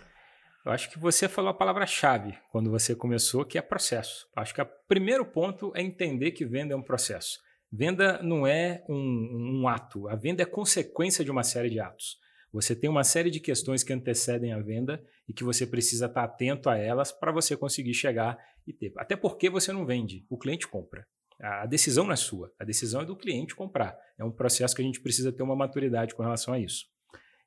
Eu 0.64 0.72
acho 0.72 0.92
que 0.92 1.00
você 1.00 1.28
falou 1.28 1.50
a 1.50 1.56
palavra-chave 1.56 2.38
quando 2.52 2.70
você 2.70 2.96
começou, 2.96 3.46
que 3.46 3.58
é 3.58 3.64
processo. 3.64 4.28
Acho 4.36 4.54
que 4.54 4.62
o 4.62 4.70
primeiro 4.88 5.26
ponto 5.26 5.72
é 5.76 5.82
entender 5.82 6.34
que 6.34 6.46
venda 6.46 6.76
é 6.76 6.78
um 6.78 6.84
processo. 6.84 7.40
Venda 7.72 8.22
não 8.22 8.46
é 8.46 8.84
um, 8.88 9.62
um, 9.62 9.68
ato, 9.68 10.08
a 10.08 10.16
venda 10.16 10.44
é 10.44 10.46
consequência 10.46 11.26
de 11.26 11.32
uma 11.32 11.42
série 11.42 11.72
de 11.72 11.80
atos. 11.80 12.27
Você 12.52 12.76
tem 12.76 12.90
uma 12.90 13.04
série 13.04 13.30
de 13.30 13.40
questões 13.40 13.84
que 13.84 13.94
antecedem 13.94 14.54
a 14.54 14.60
venda 14.60 15.04
e 15.28 15.34
que 15.34 15.44
você 15.44 15.66
precisa 15.68 16.06
estar 16.06 16.24
atento 16.24 16.70
a 16.70 16.78
elas 16.78 17.12
para 17.12 17.32
você 17.32 17.58
conseguir 17.58 17.94
chegar 17.94 18.38
e 18.66 18.74
ter. 18.74 18.94
Até 18.98 19.16
porque 19.16 19.50
você 19.50 19.72
não 19.72 19.86
vende, 19.86 20.26
o 20.30 20.38
cliente 20.38 20.68
compra. 20.68 21.06
A 21.40 21.66
decisão 21.66 22.06
não 22.06 22.14
é 22.14 22.16
sua, 22.16 22.52
a 22.58 22.64
decisão 22.64 23.02
é 23.02 23.06
do 23.06 23.16
cliente 23.16 23.56
comprar. 23.56 23.98
É 24.18 24.24
um 24.24 24.32
processo 24.32 24.76
que 24.76 24.82
a 24.82 24.86
gente 24.86 25.02
precisa 25.02 25.32
ter 25.32 25.44
uma 25.44 25.56
maturidade 25.56 26.16
com 26.16 26.24
relação 26.24 26.54
a 26.54 26.60
isso. 26.60 26.86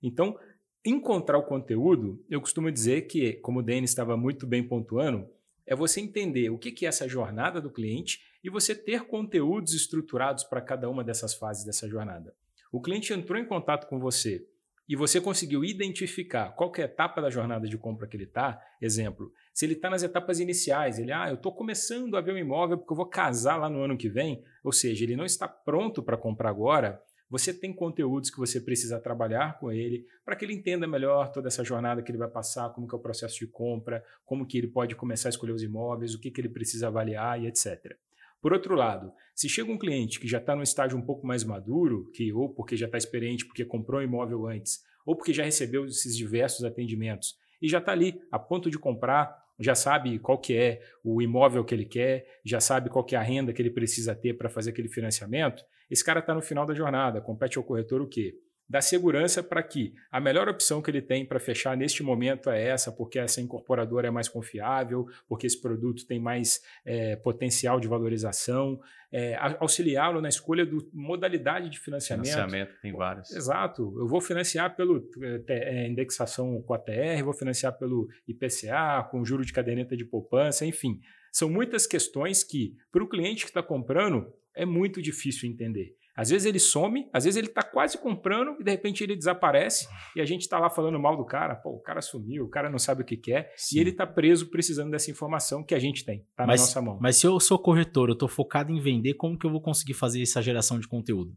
Então, 0.03 0.39
encontrar 0.85 1.39
o 1.39 1.43
conteúdo, 1.43 2.25
eu 2.31 2.41
costumo 2.41 2.71
dizer 2.71 3.03
que, 3.03 3.35
como 3.35 3.59
o 3.59 3.63
Denis 3.63 3.91
estava 3.91 4.17
muito 4.17 4.47
bem 4.47 4.63
pontuando, 4.63 5.29
é 5.67 5.75
você 5.75 6.01
entender 6.01 6.51
o 6.51 6.59
que 6.59 6.85
é 6.85 6.89
essa 6.89 7.09
jornada 7.09 7.61
do 7.61 7.71
cliente 7.71 8.21
e 8.43 8.51
você 8.51 8.75
ter 8.75 9.05
conteúdos 9.07 9.75
estruturados 9.75 10.45
para 10.45 10.61
cada 10.61 10.89
uma 10.89 11.05
dessas 11.05 11.35
fases 11.35 11.65
dessa 11.65 11.89
jornada. 11.89 12.35
O 12.73 12.81
cliente 12.81 13.13
entrou 13.13 13.39
em 13.39 13.45
contato 13.45 13.89
com 13.89 13.99
você 13.99 14.47
e 14.91 14.97
você 14.97 15.21
conseguiu 15.21 15.65
identificar 15.65 16.51
qual 16.51 16.73
é 16.77 16.83
a 16.83 16.85
etapa 16.85 17.23
da 17.23 17.31
jornada 17.31 17.69
de 17.69 17.79
compra 17.79 18.09
que 18.09 18.17
ele 18.17 18.25
está, 18.25 18.61
exemplo, 18.83 19.33
se 19.55 19.65
ele 19.65 19.75
está 19.75 19.89
nas 19.89 20.03
etapas 20.03 20.41
iniciais, 20.41 20.99
ele, 20.99 21.13
ah, 21.13 21.29
eu 21.29 21.37
estou 21.37 21.55
começando 21.55 22.17
a 22.17 22.21
ver 22.21 22.35
um 22.35 22.39
imóvel 22.39 22.77
porque 22.77 22.93
eu 22.93 22.97
vou 22.97 23.07
casar 23.07 23.57
lá 23.57 23.71
no 23.71 23.85
ano 23.85 23.97
que 23.97 24.09
vem, 24.09 24.43
ou 24.65 24.73
seja, 24.73 25.05
ele 25.05 25.15
não 25.15 25.25
está 25.25 25.47
pronto 25.47 26.03
para 26.03 26.17
comprar 26.17 26.51
agora, 26.51 27.01
você 27.31 27.55
tem 27.55 27.73
conteúdos 27.73 28.31
que 28.31 28.39
você 28.39 28.61
precisa 28.61 28.99
trabalhar 28.99 29.61
com 29.61 29.71
ele 29.71 30.05
para 30.25 30.35
que 30.35 30.45
ele 30.45 30.55
entenda 30.55 30.89
melhor 30.89 31.31
toda 31.31 31.47
essa 31.47 31.63
jornada 31.63 32.03
que 32.03 32.11
ele 32.11 32.19
vai 32.19 32.29
passar, 32.29 32.71
como 32.71 32.89
que 32.89 32.95
é 32.97 32.99
o 32.99 33.01
processo 33.01 33.39
de 33.39 33.47
compra, 33.47 34.05
como 34.25 34.45
que 34.45 34.59
ele 34.59 34.67
pode 34.67 34.97
começar 34.97 35.29
a 35.29 35.31
escolher 35.31 35.53
os 35.53 35.63
imóveis, 35.63 36.17
o 36.17 36.21
que, 36.21 36.33
que 36.33 36.41
ele 36.41 36.49
precisa 36.49 36.89
avaliar 36.89 37.41
e 37.41 37.47
etc. 37.47 37.97
Por 38.41 38.53
outro 38.53 38.75
lado, 38.75 39.13
se 39.35 39.49
chega 39.49 39.71
um 39.71 39.79
cliente 39.79 40.19
que 40.19 40.27
já 40.27 40.39
está 40.39 40.57
num 40.57 40.63
estágio 40.63 40.97
um 40.97 41.03
pouco 41.03 41.27
mais 41.27 41.45
maduro, 41.45 42.11
que 42.13 42.33
ou 42.33 42.49
porque 42.49 42.77
já 42.77 42.87
está 42.87 42.97
experiente, 42.97 43.45
porque 43.47 43.65
comprou 43.65 44.01
um 44.01 44.05
imóvel 44.05 44.47
antes, 44.47 44.81
ou 45.05 45.15
porque 45.15 45.33
já 45.33 45.45
recebeu 45.45 45.85
esses 45.85 46.17
diversos 46.17 46.65
atendimentos 46.65 47.37
e 47.61 47.69
já 47.69 47.79
está 47.79 47.93
ali 47.93 48.21
a 48.31 48.39
ponto 48.39 48.71
de 48.71 48.79
comprar, 48.79 49.37
já 49.59 49.75
sabe 49.75 50.19
qual 50.19 50.39
que 50.39 50.57
é 50.57 50.81
o 51.05 51.21
imóvel 51.21 51.65
que 51.65 51.75
ele 51.75 51.85
quer, 51.85 52.27
já 52.45 52.61
sabe 52.61 52.89
qual 52.89 53.05
que 53.05 53.15
é 53.15 53.19
a 53.19 53.23
renda 53.23 53.53
que 53.53 53.61
ele 53.61 53.71
precisa 53.71 54.15
ter 54.15 54.35
para 54.35 54.49
fazer 54.49 54.71
aquele 54.71 54.89
financiamento, 54.89 55.63
esse 55.91 56.05
cara 56.05 56.21
está 56.21 56.35
no 56.35 56.41
final 56.41 56.65
da 56.65 56.75
jornada, 56.75 57.21
compete 57.21 57.59
ao 57.59 57.65
corretor 57.65 58.01
o 58.01 58.09
quê? 58.09 58.35
Dá 58.71 58.81
segurança 58.81 59.43
para 59.43 59.65
que 59.65 59.93
a 60.13 60.21
melhor 60.21 60.49
opção 60.49 60.81
que 60.81 60.89
ele 60.89 61.03
tem 61.03 61.27
para 61.27 61.41
fechar 61.41 61.77
neste 61.77 62.05
momento 62.05 62.49
é 62.49 62.69
essa, 62.69 62.93
porque 62.93 63.19
essa 63.19 63.41
incorporadora 63.41 64.07
é 64.07 64.13
mais 64.13 64.29
confiável, 64.29 65.09
porque 65.29 65.45
esse 65.45 65.61
produto 65.61 66.07
tem 66.07 66.21
mais 66.21 66.63
é, 66.85 67.17
potencial 67.17 67.81
de 67.81 67.89
valorização, 67.89 68.81
é, 69.11 69.37
auxiliá-lo 69.59 70.21
na 70.21 70.29
escolha 70.29 70.65
da 70.65 70.77
modalidade 70.93 71.69
de 71.69 71.81
financiamento. 71.81 72.27
Financiamento 72.27 72.81
tem 72.81 72.93
vários. 72.93 73.33
Exato. 73.33 73.93
Eu 73.99 74.07
vou 74.07 74.21
financiar 74.21 74.77
pelo 74.77 75.05
é, 75.49 75.89
indexação 75.89 76.63
com 76.63 76.73
a 76.73 76.79
TR, 76.79 77.25
vou 77.25 77.35
financiar 77.35 77.77
pelo 77.77 78.09
IPCA, 78.29 79.03
com 79.11 79.25
juro 79.25 79.45
de 79.45 79.53
caderneta 79.53 79.97
de 79.97 80.05
poupança, 80.05 80.65
enfim. 80.65 81.01
São 81.33 81.51
muitas 81.51 81.89
questões 81.89 82.45
que, 82.45 82.77
para 82.93 83.03
o 83.03 83.09
cliente 83.09 83.43
que 83.43 83.51
está 83.51 83.65
comprando, 83.65 84.33
é 84.55 84.65
muito 84.65 85.03
difícil 85.03 85.51
entender. 85.51 85.97
Às 86.21 86.29
vezes 86.29 86.45
ele 86.45 86.59
some, 86.59 87.09
às 87.15 87.25
vezes 87.25 87.39
ele 87.39 87.47
está 87.47 87.63
quase 87.63 87.97
comprando 87.97 88.55
e 88.61 88.63
de 88.63 88.71
repente 88.71 89.03
ele 89.03 89.17
desaparece 89.17 89.89
e 90.15 90.21
a 90.21 90.25
gente 90.27 90.43
está 90.43 90.59
lá 90.59 90.69
falando 90.69 91.01
mal 91.01 91.17
do 91.17 91.25
cara. 91.25 91.55
Pô, 91.55 91.71
o 91.71 91.81
cara 91.81 92.03
sumiu, 92.03 92.45
o 92.45 92.49
cara 92.51 92.69
não 92.69 92.79
sabe 92.79 93.01
o 93.01 93.07
que 93.07 93.17
quer 93.17 93.51
Sim. 93.57 93.79
e 93.79 93.81
ele 93.81 93.89
está 93.89 94.07
preso 94.07 94.51
precisando 94.51 94.91
dessa 94.91 95.11
informação 95.11 95.65
que 95.65 95.75
a 95.75 95.79
gente 95.79 96.05
tem, 96.05 96.27
está 96.31 96.47
na 96.47 96.53
nossa 96.53 96.83
mão. 96.83 96.99
Mas 97.01 97.17
se 97.17 97.27
eu 97.27 97.41
sou 97.41 97.59
corretor, 97.59 98.11
eu 98.11 98.13
estou 98.13 98.29
focado 98.29 98.71
em 98.71 98.79
vender, 98.79 99.15
como 99.15 99.39
que 99.39 99.47
eu 99.47 99.51
vou 99.51 99.63
conseguir 99.63 99.95
fazer 99.95 100.21
essa 100.21 100.43
geração 100.43 100.79
de 100.79 100.87
conteúdo? 100.87 101.35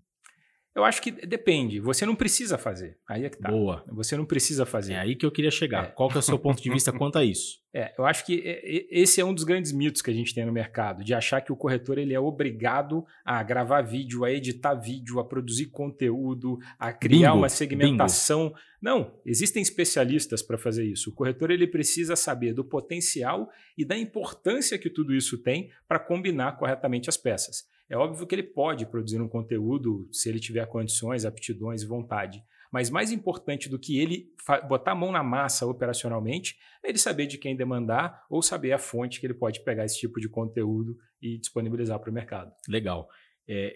Eu 0.75 0.83
acho 0.83 1.01
que 1.03 1.11
depende. 1.11 1.79
Você 1.79 2.03
não 2.03 2.15
precisa 2.15 2.57
fazer. 2.57 2.97
Aí 3.07 3.25
é 3.25 3.29
que 3.29 3.37
tá. 3.37 3.49
Boa. 3.49 3.83
Você 3.89 4.17
não 4.17 4.25
precisa 4.25 4.65
fazer. 4.65 4.93
É 4.93 4.99
aí 4.99 5.15
que 5.15 5.25
eu 5.25 5.31
queria 5.31 5.51
chegar. 5.51 5.85
É. 5.85 5.87
Qual 5.89 6.09
que 6.09 6.15
é 6.15 6.19
o 6.19 6.23
seu 6.23 6.39
ponto 6.39 6.61
de 6.63 6.69
vista 6.69 6.91
quanto 6.97 7.19
a 7.19 7.23
isso? 7.23 7.61
É, 7.71 7.93
eu 7.97 8.05
acho 8.05 8.25
que 8.25 8.41
esse 8.89 9.21
é 9.21 9.25
um 9.25 9.33
dos 9.33 9.43
grandes 9.43 9.71
mitos 9.71 10.01
que 10.01 10.09
a 10.09 10.13
gente 10.13 10.33
tem 10.33 10.45
no 10.45 10.51
mercado, 10.51 11.03
de 11.03 11.13
achar 11.13 11.41
que 11.41 11.51
o 11.51 11.55
corretor 11.55 11.97
ele 11.97 12.13
é 12.13 12.19
obrigado 12.19 13.03
a 13.25 13.41
gravar 13.41 13.81
vídeo, 13.81 14.23
a 14.23 14.31
editar 14.31 14.75
vídeo, 14.75 15.19
a 15.19 15.25
produzir 15.25 15.67
conteúdo, 15.67 16.59
a 16.77 16.91
criar 16.91 17.29
bingo, 17.29 17.41
uma 17.41 17.49
segmentação. 17.49 18.49
Bingo. 18.49 18.59
Não, 18.81 19.19
existem 19.25 19.61
especialistas 19.61 20.41
para 20.41 20.57
fazer 20.57 20.85
isso. 20.85 21.09
O 21.09 21.13
corretor 21.13 21.51
ele 21.51 21.67
precisa 21.67 22.15
saber 22.15 22.53
do 22.53 22.63
potencial 22.63 23.49
e 23.77 23.85
da 23.85 23.97
importância 23.97 24.77
que 24.77 24.89
tudo 24.89 25.13
isso 25.13 25.37
tem 25.37 25.69
para 25.87 25.99
combinar 25.99 26.57
corretamente 26.57 27.09
as 27.09 27.17
peças. 27.17 27.71
É 27.93 27.95
óbvio 27.95 28.25
que 28.25 28.33
ele 28.33 28.41
pode 28.41 28.87
produzir 28.87 29.21
um 29.21 29.27
conteúdo 29.27 30.09
se 30.11 30.27
ele 30.27 30.39
tiver 30.39 30.65
condições, 30.65 31.25
aptidões 31.25 31.83
e 31.83 31.85
vontade. 31.85 32.43
Mas 32.71 32.89
mais 32.89 33.11
importante 33.11 33.69
do 33.69 33.77
que 33.77 33.99
ele 33.99 34.33
botar 34.67 34.93
a 34.93 34.95
mão 34.95 35.11
na 35.11 35.21
massa 35.21 35.67
operacionalmente 35.67 36.57
é 36.83 36.89
ele 36.89 36.97
saber 36.97 37.27
de 37.27 37.37
quem 37.37 37.55
demandar 37.55 38.25
ou 38.31 38.41
saber 38.41 38.71
a 38.71 38.79
fonte 38.79 39.19
que 39.19 39.27
ele 39.27 39.35
pode 39.35 39.63
pegar 39.63 39.85
esse 39.85 39.99
tipo 39.99 40.19
de 40.19 40.27
conteúdo 40.27 40.97
e 41.21 41.37
disponibilizar 41.37 41.99
para 41.99 42.09
o 42.09 42.13
mercado. 42.13 42.51
Legal. 42.67 43.07
É, 43.47 43.75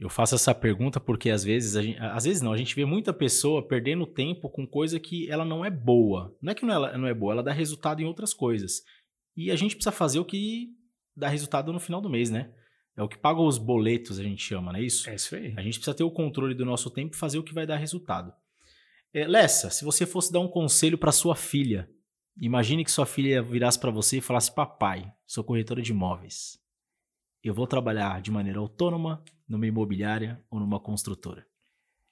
eu 0.00 0.08
faço 0.08 0.34
essa 0.34 0.54
pergunta 0.54 0.98
porque 0.98 1.28
às 1.28 1.44
vezes, 1.44 1.74
gente, 1.74 1.98
às 1.98 2.24
vezes 2.24 2.40
não, 2.40 2.54
a 2.54 2.56
gente 2.56 2.74
vê 2.74 2.86
muita 2.86 3.12
pessoa 3.12 3.68
perdendo 3.68 4.06
tempo 4.06 4.48
com 4.48 4.66
coisa 4.66 4.98
que 4.98 5.30
ela 5.30 5.44
não 5.44 5.62
é 5.62 5.70
boa. 5.70 6.34
Não 6.40 6.52
é 6.52 6.54
que 6.54 6.64
não 6.64 6.86
é, 6.86 6.96
não 6.96 7.06
é 7.06 7.12
boa, 7.12 7.34
ela 7.34 7.42
dá 7.42 7.52
resultado 7.52 8.00
em 8.00 8.06
outras 8.06 8.32
coisas. 8.32 8.82
E 9.36 9.50
a 9.50 9.56
gente 9.56 9.74
precisa 9.76 9.92
fazer 9.92 10.20
o 10.20 10.24
que 10.24 10.70
dá 11.14 11.28
resultado 11.28 11.70
no 11.70 11.78
final 11.78 12.00
do 12.00 12.08
mês, 12.08 12.30
né? 12.30 12.50
É 12.96 13.02
o 13.02 13.08
que 13.08 13.16
paga 13.16 13.40
os 13.40 13.58
boletos, 13.58 14.18
a 14.18 14.22
gente 14.22 14.42
chama, 14.42 14.72
não 14.72 14.78
é 14.78 14.82
isso? 14.82 15.08
É 15.08 15.14
isso 15.14 15.34
aí. 15.34 15.54
A 15.56 15.62
gente 15.62 15.78
precisa 15.78 15.94
ter 15.94 16.04
o 16.04 16.10
controle 16.10 16.54
do 16.54 16.64
nosso 16.64 16.90
tempo 16.90 17.14
e 17.14 17.18
fazer 17.18 17.38
o 17.38 17.42
que 17.42 17.54
vai 17.54 17.66
dar 17.66 17.76
resultado. 17.76 18.32
É, 19.14 19.26
Lessa, 19.26 19.70
se 19.70 19.84
você 19.84 20.06
fosse 20.06 20.32
dar 20.32 20.40
um 20.40 20.48
conselho 20.48 20.98
para 20.98 21.12
sua 21.12 21.34
filha, 21.34 21.88
imagine 22.36 22.84
que 22.84 22.90
sua 22.90 23.06
filha 23.06 23.42
virasse 23.42 23.78
para 23.78 23.90
você 23.90 24.18
e 24.18 24.22
falasse: 24.22 24.54
Papai, 24.54 25.10
sou 25.26 25.42
corretora 25.42 25.80
de 25.80 25.92
imóveis. 25.92 26.58
Eu 27.42 27.54
vou 27.54 27.66
trabalhar 27.66 28.20
de 28.20 28.30
maneira 28.30 28.58
autônoma, 28.58 29.22
numa 29.48 29.66
imobiliária 29.66 30.42
ou 30.50 30.58
numa 30.58 30.80
construtora? 30.80 31.46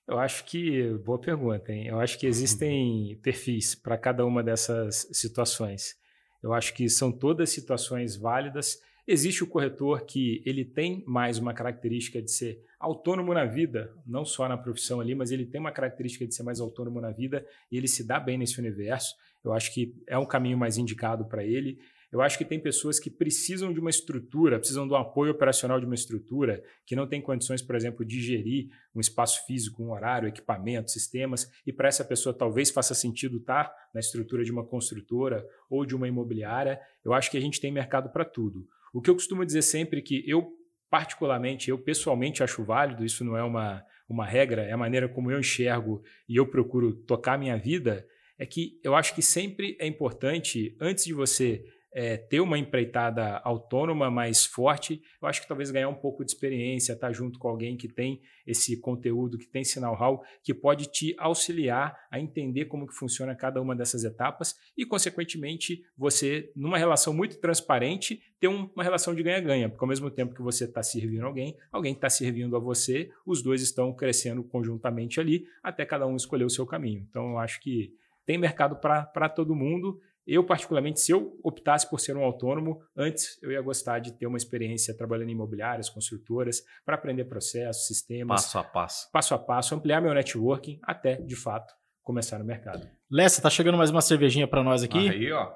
Eu 0.06 0.18
acho 0.18 0.44
que, 0.44 0.92
boa 1.04 1.18
pergunta, 1.18 1.72
hein? 1.72 1.86
Eu 1.86 2.00
acho 2.00 2.18
que 2.18 2.26
existem 2.26 3.18
perfis 3.22 3.74
para 3.74 3.96
cada 3.96 4.26
uma 4.26 4.42
dessas 4.42 5.08
situações. 5.12 5.96
Eu 6.42 6.52
acho 6.52 6.74
que 6.74 6.88
são 6.88 7.12
todas 7.12 7.50
situações 7.50 8.16
válidas. 8.16 8.80
Existe 9.12 9.42
o 9.42 9.46
corretor 9.48 10.06
que 10.06 10.40
ele 10.46 10.64
tem 10.64 11.02
mais 11.04 11.36
uma 11.36 11.52
característica 11.52 12.22
de 12.22 12.30
ser 12.30 12.64
autônomo 12.78 13.34
na 13.34 13.44
vida, 13.44 13.92
não 14.06 14.24
só 14.24 14.48
na 14.48 14.56
profissão 14.56 15.00
ali, 15.00 15.16
mas 15.16 15.32
ele 15.32 15.44
tem 15.44 15.60
uma 15.60 15.72
característica 15.72 16.24
de 16.24 16.32
ser 16.32 16.44
mais 16.44 16.60
autônomo 16.60 17.00
na 17.00 17.10
vida 17.10 17.44
e 17.72 17.76
ele 17.76 17.88
se 17.88 18.06
dá 18.06 18.20
bem 18.20 18.38
nesse 18.38 18.60
universo. 18.60 19.16
Eu 19.42 19.52
acho 19.52 19.74
que 19.74 19.92
é 20.06 20.16
um 20.16 20.24
caminho 20.24 20.56
mais 20.56 20.78
indicado 20.78 21.24
para 21.24 21.42
ele. 21.42 21.80
Eu 22.12 22.20
acho 22.20 22.38
que 22.38 22.44
tem 22.44 22.60
pessoas 22.60 23.00
que 23.00 23.10
precisam 23.10 23.72
de 23.72 23.80
uma 23.80 23.90
estrutura, 23.90 24.60
precisam 24.60 24.86
do 24.86 24.94
apoio 24.94 25.32
operacional 25.32 25.80
de 25.80 25.86
uma 25.86 25.96
estrutura, 25.96 26.62
que 26.86 26.94
não 26.94 27.08
tem 27.08 27.20
condições, 27.20 27.60
por 27.60 27.74
exemplo, 27.74 28.04
de 28.04 28.20
gerir 28.20 28.68
um 28.94 29.00
espaço 29.00 29.44
físico, 29.44 29.82
um 29.82 29.90
horário, 29.90 30.28
equipamento, 30.28 30.88
sistemas, 30.88 31.50
e 31.66 31.72
para 31.72 31.88
essa 31.88 32.04
pessoa 32.04 32.32
talvez 32.32 32.70
faça 32.70 32.94
sentido 32.94 33.38
estar 33.38 33.74
na 33.92 33.98
estrutura 33.98 34.44
de 34.44 34.52
uma 34.52 34.64
construtora 34.64 35.44
ou 35.68 35.84
de 35.84 35.96
uma 35.96 36.06
imobiliária. 36.06 36.80
Eu 37.04 37.12
acho 37.12 37.28
que 37.28 37.36
a 37.36 37.40
gente 37.40 37.60
tem 37.60 37.72
mercado 37.72 38.08
para 38.10 38.24
tudo. 38.24 38.68
O 38.92 39.00
que 39.00 39.10
eu 39.10 39.14
costumo 39.14 39.44
dizer 39.44 39.62
sempre 39.62 40.00
é 40.00 40.02
que 40.02 40.22
eu, 40.26 40.52
particularmente, 40.90 41.70
eu 41.70 41.78
pessoalmente 41.78 42.42
acho 42.42 42.64
válido, 42.64 43.04
isso 43.04 43.24
não 43.24 43.36
é 43.36 43.42
uma, 43.42 43.84
uma 44.08 44.26
regra, 44.26 44.62
é 44.62 44.72
a 44.72 44.76
maneira 44.76 45.08
como 45.08 45.30
eu 45.30 45.38
enxergo 45.38 46.02
e 46.28 46.36
eu 46.36 46.46
procuro 46.46 46.92
tocar 46.92 47.38
minha 47.38 47.56
vida, 47.56 48.06
é 48.38 48.46
que 48.46 48.80
eu 48.82 48.96
acho 48.96 49.14
que 49.14 49.22
sempre 49.22 49.76
é 49.78 49.86
importante, 49.86 50.76
antes 50.80 51.04
de 51.04 51.12
você 51.12 51.64
é, 51.92 52.16
ter 52.16 52.40
uma 52.40 52.58
empreitada 52.58 53.38
autônoma 53.38 54.10
mais 54.10 54.44
forte, 54.46 55.02
eu 55.20 55.28
acho 55.28 55.42
que 55.42 55.48
talvez 55.48 55.70
ganhar 55.70 55.88
um 55.88 55.94
pouco 55.94 56.24
de 56.24 56.30
experiência, 56.30 56.92
estar 56.92 57.08
tá 57.08 57.12
junto 57.12 57.38
com 57.38 57.48
alguém 57.48 57.76
que 57.76 57.88
tem 57.88 58.20
esse 58.46 58.80
conteúdo, 58.80 59.38
que 59.38 59.46
tem 59.46 59.62
esse 59.62 59.80
know-how, 59.80 60.22
que 60.42 60.54
pode 60.54 60.90
te 60.90 61.14
auxiliar 61.18 61.96
a 62.10 62.20
entender 62.20 62.66
como 62.66 62.86
que 62.86 62.94
funciona 62.94 63.34
cada 63.34 63.60
uma 63.60 63.74
dessas 63.74 64.04
etapas 64.04 64.56
e, 64.76 64.84
consequentemente, 64.84 65.82
você, 65.96 66.50
numa 66.54 66.78
relação 66.78 67.12
muito 67.12 67.38
transparente, 67.38 68.22
ter 68.38 68.48
uma 68.48 68.82
relação 68.82 69.14
de 69.14 69.22
ganha-ganha, 69.22 69.68
porque 69.68 69.84
ao 69.84 69.88
mesmo 69.88 70.10
tempo 70.10 70.34
que 70.34 70.42
você 70.42 70.64
está 70.64 70.82
servindo 70.82 71.26
alguém, 71.26 71.56
alguém 71.70 71.92
está 71.92 72.08
servindo 72.08 72.56
a 72.56 72.58
você, 72.58 73.10
os 73.26 73.42
dois 73.42 73.60
estão 73.62 73.92
crescendo 73.92 74.42
conjuntamente 74.42 75.20
ali, 75.20 75.44
até 75.62 75.84
cada 75.84 76.06
um 76.06 76.16
escolher 76.16 76.44
o 76.44 76.50
seu 76.50 76.66
caminho. 76.66 77.06
Então, 77.08 77.32
eu 77.32 77.38
acho 77.38 77.60
que 77.60 77.92
tem 78.24 78.38
mercado 78.38 78.76
para 78.76 79.28
todo 79.28 79.56
mundo 79.56 80.00
eu, 80.32 80.44
particularmente, 80.44 81.00
se 81.00 81.10
eu 81.10 81.36
optasse 81.42 81.90
por 81.90 81.98
ser 81.98 82.16
um 82.16 82.22
autônomo, 82.22 82.80
antes 82.96 83.36
eu 83.42 83.50
ia 83.50 83.60
gostar 83.60 83.98
de 83.98 84.12
ter 84.12 84.28
uma 84.28 84.36
experiência 84.36 84.96
trabalhando 84.96 85.30
em 85.30 85.32
imobiliárias, 85.32 85.90
construtoras, 85.90 86.62
para 86.84 86.94
aprender 86.94 87.24
processos, 87.24 87.88
sistemas. 87.88 88.42
Passo 88.44 88.58
a 88.58 88.62
passo. 88.62 89.10
Passo 89.10 89.34
a 89.34 89.38
passo, 89.38 89.74
ampliar 89.74 90.00
meu 90.00 90.14
networking 90.14 90.78
até, 90.84 91.16
de 91.16 91.34
fato, 91.34 91.74
começar 92.00 92.38
no 92.38 92.44
mercado. 92.44 92.88
Lessa, 93.10 93.42
tá 93.42 93.50
chegando 93.50 93.76
mais 93.76 93.90
uma 93.90 94.00
cervejinha 94.00 94.46
para 94.46 94.62
nós 94.62 94.84
aqui? 94.84 95.08
Aí, 95.08 95.32
ó. 95.32 95.52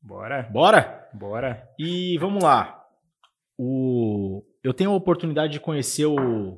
Bora. 0.00 0.44
Bora? 0.44 1.08
Bora. 1.12 1.68
E 1.76 2.16
vamos 2.18 2.42
lá. 2.42 2.86
O... 3.58 4.44
Eu 4.62 4.72
tenho 4.72 4.90
a 4.90 4.96
oportunidade 4.96 5.54
de 5.54 5.60
conhecer 5.60 6.06
o, 6.06 6.56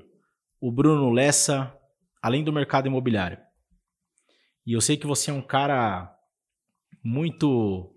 o 0.60 0.70
Bruno 0.70 1.10
Lessa, 1.10 1.74
além 2.20 2.44
do 2.44 2.52
mercado 2.52 2.86
imobiliário. 2.86 3.38
E 4.66 4.74
eu 4.74 4.80
sei 4.82 4.96
que 4.98 5.06
você 5.06 5.30
é 5.30 5.34
um 5.34 5.40
cara 5.40 6.15
muito 7.06 7.94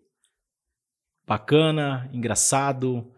bacana, 1.28 2.08
engraçado. 2.14 3.12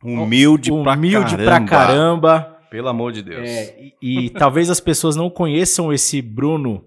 Humilde, 0.00 0.70
humilde 0.70 1.36
pra, 1.36 1.60
caramba. 1.60 1.66
pra 1.66 1.66
caramba. 1.66 2.60
Pelo 2.70 2.88
amor 2.88 3.12
de 3.12 3.22
Deus. 3.22 3.48
É, 3.48 3.92
e, 4.00 4.26
e 4.26 4.30
talvez 4.38 4.70
as 4.70 4.80
pessoas 4.80 5.16
não 5.16 5.28
conheçam 5.28 5.92
esse 5.92 6.22
Bruno 6.22 6.84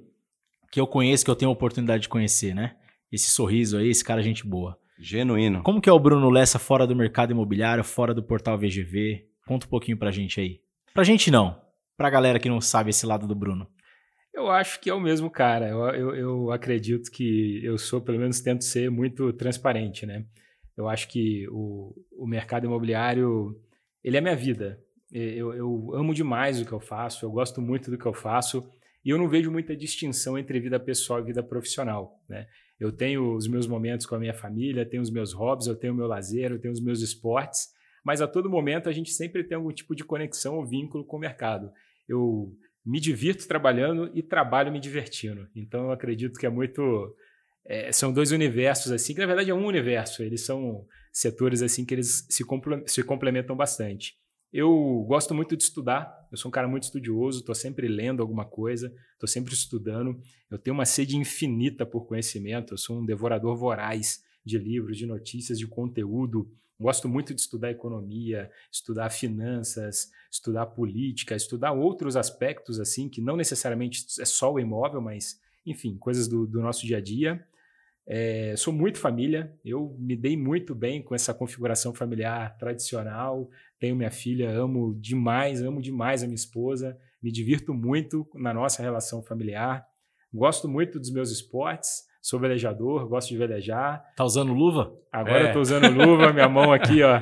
que 0.71 0.79
eu 0.79 0.87
conheço, 0.87 1.25
que 1.25 1.31
eu 1.31 1.35
tenho 1.35 1.49
a 1.49 1.53
oportunidade 1.53 2.03
de 2.03 2.09
conhecer, 2.09 2.55
né? 2.55 2.75
Esse 3.11 3.29
sorriso 3.29 3.77
aí, 3.77 3.89
esse 3.89 4.03
cara 4.03 4.23
gente 4.23 4.47
boa. 4.47 4.77
Genuíno. 4.99 5.61
Como 5.63 5.81
que 5.81 5.89
é 5.89 5.93
o 5.93 5.99
Bruno 5.99 6.29
Lessa 6.29 6.57
fora 6.57 6.87
do 6.87 6.95
mercado 6.95 7.31
imobiliário, 7.31 7.83
fora 7.83 8.13
do 8.13 8.23
portal 8.23 8.57
VGV? 8.57 9.25
Conta 9.45 9.65
um 9.65 9.69
pouquinho 9.69 9.97
pra 9.97 10.11
gente 10.11 10.39
aí. 10.39 10.59
Pra 10.93 11.03
gente 11.03 11.29
não, 11.29 11.59
pra 11.97 12.09
galera 12.09 12.39
que 12.39 12.49
não 12.49 12.61
sabe 12.61 12.89
esse 12.89 13.05
lado 13.05 13.27
do 13.27 13.35
Bruno. 13.35 13.67
Eu 14.37 14.51
acho 14.51 14.79
que 14.79 14.87
é 14.87 14.93
o 14.93 14.99
mesmo 14.99 15.31
cara. 15.31 15.67
Eu, 15.67 15.79
eu, 15.87 16.15
eu, 16.15 16.51
acredito 16.51 17.09
que 17.09 17.59
eu 17.63 17.75
sou, 17.75 17.99
pelo 17.99 18.19
menos 18.19 18.39
tento 18.39 18.63
ser 18.63 18.91
muito 18.91 19.33
transparente, 19.33 20.05
né? 20.05 20.27
Eu 20.77 20.87
acho 20.87 21.07
que 21.07 21.47
o, 21.49 21.91
o 22.11 22.27
mercado 22.27 22.67
imobiliário, 22.67 23.59
ele 24.03 24.15
é 24.15 24.21
minha 24.21 24.35
vida. 24.35 24.79
Eu, 25.11 25.55
eu 25.55 25.95
amo 25.95 26.13
demais 26.13 26.61
o 26.61 26.65
que 26.65 26.71
eu 26.71 26.79
faço, 26.79 27.25
eu 27.25 27.31
gosto 27.31 27.59
muito 27.59 27.89
do 27.89 27.97
que 27.97 28.05
eu 28.05 28.13
faço 28.13 28.69
e 29.03 29.09
eu 29.09 29.17
não 29.17 29.27
vejo 29.27 29.49
muita 29.49 29.75
distinção 29.75 30.37
entre 30.37 30.59
vida 30.59 30.79
pessoal 30.79 31.19
e 31.19 31.23
vida 31.23 31.41
profissional, 31.41 32.21
né? 32.29 32.45
Eu 32.79 32.91
tenho 32.91 33.33
os 33.35 33.47
meus 33.47 33.65
momentos 33.65 34.05
com 34.05 34.13
a 34.13 34.19
minha 34.19 34.35
família, 34.35 34.85
tenho 34.85 35.01
os 35.01 35.09
meus 35.09 35.33
hobbies, 35.33 35.65
eu 35.65 35.75
tenho 35.75 35.93
o 35.93 35.95
meu 35.95 36.05
lazer, 36.05 36.51
eu 36.51 36.59
tenho 36.59 36.73
os 36.73 36.79
meus 36.79 37.01
esportes, 37.01 37.69
mas 38.05 38.21
a 38.21 38.27
todo 38.27 38.51
momento 38.51 38.87
a 38.87 38.91
gente 38.91 39.09
sempre 39.09 39.43
tem 39.43 39.55
algum 39.55 39.71
tipo 39.71 39.95
de 39.95 40.03
conexão 40.03 40.57
ou 40.57 40.65
vínculo 40.65 41.03
com 41.03 41.17
o 41.17 41.19
mercado. 41.19 41.71
Eu 42.07 42.55
me 42.87 43.01
divirto 43.01 43.45
trabalhando 43.45 44.09
e 44.13 44.23
trabalho 44.23 44.71
me 44.71 44.79
divertindo. 44.79 45.45
Então 45.53 45.85
eu 45.85 45.91
acredito 45.91 46.39
que 46.39 46.45
é 46.45 46.49
muito 46.49 47.13
é, 47.65 47.91
são 47.91 48.13
dois 48.13 48.31
universos 48.31 48.93
assim, 48.93 49.13
que 49.13 49.19
na 49.19 49.25
verdade 49.25 49.51
é 49.51 49.53
um 49.53 49.65
universo. 49.65 50.23
Eles 50.23 50.45
são 50.45 50.85
setores 51.11 51.61
assim 51.61 51.85
que 51.85 51.93
eles 51.93 52.25
se, 52.29 52.45
se 52.85 53.03
complementam 53.03 53.57
bastante. 53.57 54.15
Eu 54.53 55.03
gosto 55.05 55.35
muito 55.35 55.57
de 55.57 55.63
estudar. 55.63 56.09
Eu 56.31 56.37
sou 56.37 56.47
um 56.47 56.51
cara 56.51 56.67
muito 56.67 56.83
estudioso. 56.83 57.39
Estou 57.39 57.53
sempre 57.53 57.89
lendo 57.89 58.21
alguma 58.21 58.45
coisa. 58.45 58.93
Estou 59.13 59.27
sempre 59.27 59.53
estudando. 59.53 60.17
Eu 60.49 60.57
tenho 60.57 60.73
uma 60.73 60.85
sede 60.85 61.17
infinita 61.17 61.85
por 61.85 62.07
conhecimento. 62.07 62.73
Eu 62.73 62.77
sou 62.77 63.01
um 63.01 63.05
devorador 63.05 63.57
voraz 63.57 64.21
de 64.45 64.57
livros, 64.57 64.97
de 64.97 65.05
notícias, 65.05 65.59
de 65.59 65.67
conteúdo. 65.67 66.49
Gosto 66.79 67.09
muito 67.09 67.33
de 67.33 67.41
estudar 67.41 67.71
economia, 67.71 68.51
estudar 68.71 69.09
finanças, 69.09 70.11
estudar 70.31 70.67
política, 70.67 71.35
estudar 71.35 71.71
outros 71.71 72.15
aspectos 72.15 72.79
assim, 72.79 73.09
que 73.09 73.19
não 73.19 73.35
necessariamente 73.35 74.05
é 74.19 74.25
só 74.25 74.53
o 74.53 74.59
imóvel, 74.59 75.01
mas, 75.01 75.39
enfim, 75.65 75.97
coisas 75.97 76.27
do, 76.27 76.45
do 76.45 76.61
nosso 76.61 76.85
dia 76.85 76.97
a 76.97 77.01
dia. 77.01 77.43
É, 78.09 78.55
sou 78.55 78.71
muito 78.71 78.99
família, 78.99 79.53
eu 79.65 79.93
me 79.99 80.15
dei 80.15 80.37
muito 80.37 80.73
bem 80.73 81.01
com 81.01 81.13
essa 81.13 81.33
configuração 81.33 81.93
familiar 81.93 82.57
tradicional. 82.57 83.49
Tenho 83.79 83.95
minha 83.95 84.11
filha, 84.11 84.49
amo 84.49 84.95
demais, 84.99 85.61
amo 85.61 85.81
demais 85.81 86.23
a 86.23 86.25
minha 86.25 86.35
esposa, 86.35 86.97
me 87.21 87.31
divirto 87.31 87.73
muito 87.73 88.25
na 88.35 88.53
nossa 88.53 88.81
relação 88.81 89.21
familiar. 89.23 89.85
Gosto 90.33 90.69
muito 90.69 90.99
dos 90.99 91.09
meus 91.09 91.31
esportes, 91.31 92.05
Sou 92.21 92.39
velejador, 92.39 93.07
gosto 93.07 93.29
de 93.29 93.37
velejar. 93.37 94.03
Tá 94.15 94.23
usando 94.23 94.53
luva? 94.53 94.93
Agora 95.11 95.39
é. 95.39 95.49
eu 95.49 95.53
tô 95.53 95.61
usando 95.61 95.89
luva, 95.91 96.33
minha 96.33 96.49
mão 96.49 96.73
aqui, 96.73 97.01
ó, 97.03 97.21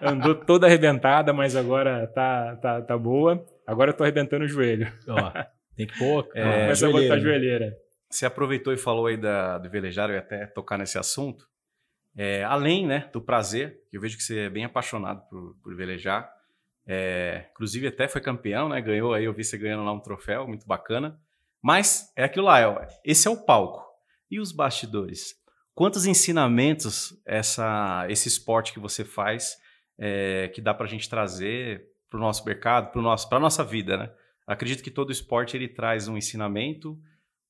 andou 0.00 0.34
toda 0.34 0.66
arrebentada, 0.66 1.32
mas 1.32 1.54
agora 1.54 2.06
tá, 2.08 2.56
tá, 2.56 2.82
tá 2.82 2.98
boa. 2.98 3.44
Agora 3.66 3.90
eu 3.90 3.96
tô 3.96 4.02
arrebentando 4.02 4.44
o 4.44 4.48
joelho. 4.48 4.92
Ó, 5.08 5.32
tem 5.76 5.86
que 5.86 5.98
pôr. 5.98 6.28
É, 6.34 6.62
Começa 6.62 6.86
a 6.88 6.90
botar 6.90 7.14
a 7.14 7.18
joelheira. 7.18 7.76
Você 8.10 8.26
aproveitou 8.26 8.72
e 8.72 8.76
falou 8.76 9.06
aí 9.06 9.16
da, 9.16 9.58
do 9.58 9.70
velejar, 9.70 10.10
eu 10.10 10.14
ia 10.14 10.20
até 10.20 10.46
tocar 10.46 10.76
nesse 10.76 10.98
assunto. 10.98 11.46
É, 12.14 12.44
além 12.44 12.86
né, 12.86 13.08
do 13.12 13.22
prazer, 13.22 13.80
que 13.90 13.96
eu 13.96 14.00
vejo 14.00 14.16
que 14.16 14.22
você 14.22 14.40
é 14.40 14.50
bem 14.50 14.64
apaixonado 14.64 15.22
por, 15.28 15.56
por 15.62 15.74
velejar. 15.74 16.30
É, 16.86 17.46
inclusive 17.52 17.86
até 17.86 18.08
foi 18.08 18.20
campeão, 18.20 18.68
né? 18.68 18.80
Ganhou 18.80 19.14
aí, 19.14 19.24
eu 19.24 19.32
vi 19.32 19.44
você 19.44 19.56
ganhando 19.56 19.84
lá 19.84 19.92
um 19.92 20.00
troféu, 20.00 20.46
muito 20.46 20.66
bacana. 20.66 21.18
Mas 21.62 22.12
é 22.16 22.24
aquilo 22.24 22.46
lá, 22.46 22.60
é, 22.60 22.88
esse 23.04 23.28
é 23.28 23.30
o 23.30 23.36
palco. 23.36 23.91
E 24.32 24.40
os 24.40 24.50
bastidores? 24.50 25.34
Quantos 25.74 26.06
ensinamentos 26.06 27.14
essa, 27.26 28.06
esse 28.08 28.28
esporte 28.28 28.72
que 28.72 28.80
você 28.80 29.04
faz 29.04 29.58
é, 29.98 30.48
que 30.54 30.62
dá 30.62 30.72
para 30.72 30.86
a 30.86 30.88
gente 30.88 31.06
trazer 31.06 31.84
para 32.08 32.16
o 32.16 32.20
nosso 32.20 32.42
mercado, 32.46 32.90
para 32.90 33.36
a 33.36 33.40
nossa 33.40 33.62
vida, 33.62 33.98
né? 33.98 34.10
Acredito 34.46 34.82
que 34.82 34.90
todo 34.90 35.12
esporte 35.12 35.54
ele 35.54 35.68
traz 35.68 36.08
um 36.08 36.16
ensinamento 36.16 36.98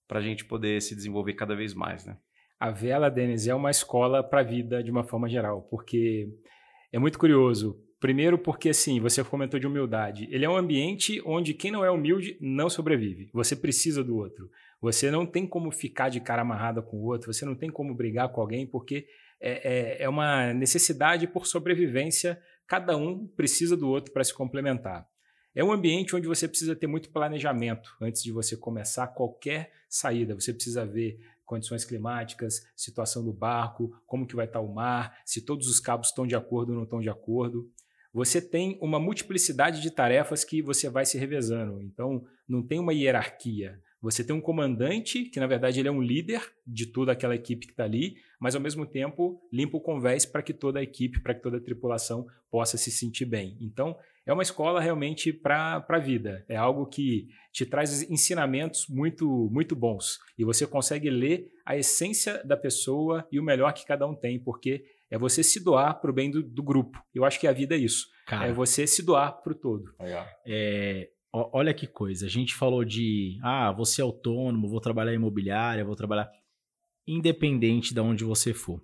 para 0.09 0.18
a 0.18 0.22
gente 0.22 0.44
poder 0.44 0.82
se 0.82 0.96
desenvolver 0.96 1.34
cada 1.34 1.54
vez 1.54 1.72
mais, 1.72 2.04
né? 2.04 2.16
A 2.59 2.72
vela, 2.72 3.09
Denis, 3.09 3.46
é 3.46 3.54
uma 3.54 3.70
escola 3.70 4.20
para 4.20 4.40
a 4.40 4.44
vida 4.44 4.82
de 4.82 4.90
uma 4.90 5.04
forma 5.04 5.28
geral, 5.28 5.62
porque 5.70 6.28
é 6.92 6.98
muito 6.98 7.16
curioso. 7.16 7.80
Primeiro, 8.00 8.36
porque 8.36 8.70
assim, 8.70 8.98
você 8.98 9.22
comentou 9.22 9.61
de 9.61 9.68
humildade. 9.68 10.26
Ele 10.32 10.44
é 10.44 10.50
um 10.50 10.57
ambiente 10.57 11.22
onde 11.24 11.54
quem 11.54 11.70
não 11.70 11.84
é 11.84 11.90
humilde 11.92 12.36
não 12.40 12.68
sobrevive. 12.68 13.30
Você 13.32 13.54
precisa 13.54 14.02
do 14.02 14.16
outro. 14.16 14.50
Você 14.83 15.12
não 15.12 15.24
tem 15.24 15.47
como 15.47 15.70
ficar 15.70 16.09
de 16.09 16.20
cara 16.20 16.43
amarrada 16.43 16.83
com 16.83 16.97
o 16.97 17.05
outro, 17.05 17.33
você 17.33 17.45
não 17.45 17.55
tem 17.55 17.70
como 17.70 17.95
brigar 17.95 18.28
com 18.30 18.41
alguém, 18.41 18.66
porque 18.66 19.07
é, 19.41 20.01
é, 20.01 20.03
é 20.03 20.09
uma 20.09 20.53
necessidade 20.53 21.26
por 21.28 21.47
sobrevivência, 21.47 22.39
cada 22.66 22.97
um 22.97 23.26
precisa 23.28 23.76
do 23.76 23.89
outro 23.89 24.12
para 24.12 24.24
se 24.24 24.35
complementar. 24.35 25.07
É 25.55 25.62
um 25.62 25.70
ambiente 25.70 26.16
onde 26.16 26.26
você 26.26 26.49
precisa 26.49 26.74
ter 26.74 26.89
muito 26.89 27.11
planejamento 27.11 27.95
antes 28.01 28.22
de 28.22 28.33
você 28.33 28.57
começar 28.57 29.07
qualquer 29.07 29.70
saída. 29.89 30.35
Você 30.35 30.53
precisa 30.53 30.85
ver 30.85 31.20
condições 31.45 31.85
climáticas, 31.85 32.66
situação 32.74 33.22
do 33.22 33.33
barco, 33.33 33.95
como 34.07 34.26
que 34.26 34.35
vai 34.35 34.47
estar 34.47 34.61
o 34.61 34.74
mar, 34.74 35.16
se 35.24 35.45
todos 35.45 35.68
os 35.68 35.78
cabos 35.78 36.09
estão 36.09 36.26
de 36.26 36.35
acordo 36.35 36.70
ou 36.70 36.76
não 36.76 36.85
estão 36.85 37.01
de 37.01 37.11
acordo. 37.11 37.70
Você 38.12 38.41
tem 38.41 38.78
uma 38.80 38.99
multiplicidade 38.99 39.80
de 39.80 39.91
tarefas 39.91 40.43
que 40.45 40.61
você 40.61 40.89
vai 40.89 41.05
se 41.05 41.18
revezando. 41.18 41.83
Então, 41.83 42.24
não 42.49 42.66
tem 42.66 42.78
uma 42.78 42.93
hierarquia. 42.93 43.78
Você 44.03 44.24
tem 44.24 44.34
um 44.34 44.40
comandante, 44.40 45.24
que 45.26 45.38
na 45.38 45.46
verdade 45.46 45.78
ele 45.78 45.88
é 45.88 45.92
um 45.92 46.03
líder 46.03 46.42
de 46.66 46.86
toda 46.86 47.12
aquela 47.12 47.36
equipe 47.36 47.66
que 47.66 47.72
está 47.72 47.84
ali, 47.84 48.16
mas 48.40 48.57
ao 48.57 48.61
mesmo 48.61 48.84
tempo 48.84 49.40
limpa 49.53 49.76
o 49.76 49.80
convés 49.80 50.26
para 50.26 50.42
que 50.42 50.53
toda 50.53 50.80
a 50.80 50.82
equipe, 50.82 51.20
para 51.20 51.34
que 51.34 51.40
toda 51.40 51.59
a 51.59 51.61
tripulação 51.61 52.26
possa 52.50 52.76
se 52.76 52.90
sentir 52.90 53.24
bem. 53.24 53.57
Então, 53.61 53.96
é 54.26 54.32
uma 54.32 54.42
escola 54.42 54.80
realmente 54.80 55.32
para 55.32 55.84
a 55.88 55.98
vida. 55.98 56.44
É 56.48 56.57
algo 56.57 56.86
que 56.86 57.28
te 57.53 57.64
traz 57.64 58.03
ensinamentos 58.11 58.86
muito, 58.88 59.48
muito 59.53 59.76
bons. 59.76 60.18
E 60.36 60.44
você 60.44 60.66
consegue 60.66 61.09
ler 61.09 61.48
a 61.64 61.76
essência 61.76 62.42
da 62.44 62.57
pessoa 62.57 63.26
e 63.30 63.38
o 63.38 63.42
melhor 63.42 63.72
que 63.72 63.86
cada 63.86 64.07
um 64.07 64.14
tem, 64.14 64.38
porque 64.38 64.84
é 65.11 65.18
você 65.18 65.42
se 65.42 65.62
doar 65.62 66.00
para 66.00 66.11
o 66.11 66.14
bem 66.14 66.30
do, 66.30 66.42
do, 66.42 66.62
grupo. 66.62 67.03
Eu 67.14 67.24
acho 67.24 67.38
que 67.38 67.46
a 67.46 67.53
vida 67.53 67.74
é 67.74 67.78
isso. 67.78 68.09
Cara, 68.26 68.48
é 68.48 68.53
você 68.53 68.86
se 68.86 69.03
doar 69.03 69.42
para 69.42 69.53
o 69.53 69.55
todo. 69.55 69.94
É, 70.46 71.11
olha 71.33 71.72
que 71.72 71.87
coisa. 71.87 72.26
A 72.26 72.28
gente 72.28 72.55
falou 72.55 72.85
de, 72.85 73.39
ah, 73.43 73.72
você 73.72 74.01
é 74.01 74.05
autônomo, 74.05 74.68
vou 74.68 74.80
trabalhar 74.80 75.14
imobiliária, 75.14 75.85
vou 75.85 75.97
trabalhar 75.97 76.30
independente 77.07 77.95
de 77.95 78.01
onde 78.01 78.24
você 78.24 78.53
for. 78.53 78.83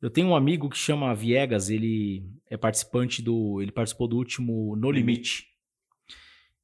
Eu 0.00 0.10
tenho 0.10 0.28
um 0.28 0.36
amigo 0.36 0.70
que 0.70 0.78
chama 0.78 1.14
Viegas, 1.14 1.70
ele 1.70 2.24
é 2.48 2.56
participante 2.56 3.20
do, 3.20 3.60
ele 3.60 3.72
participou 3.72 4.06
do 4.06 4.16
último 4.16 4.76
No 4.76 4.90
Limite. 4.90 5.46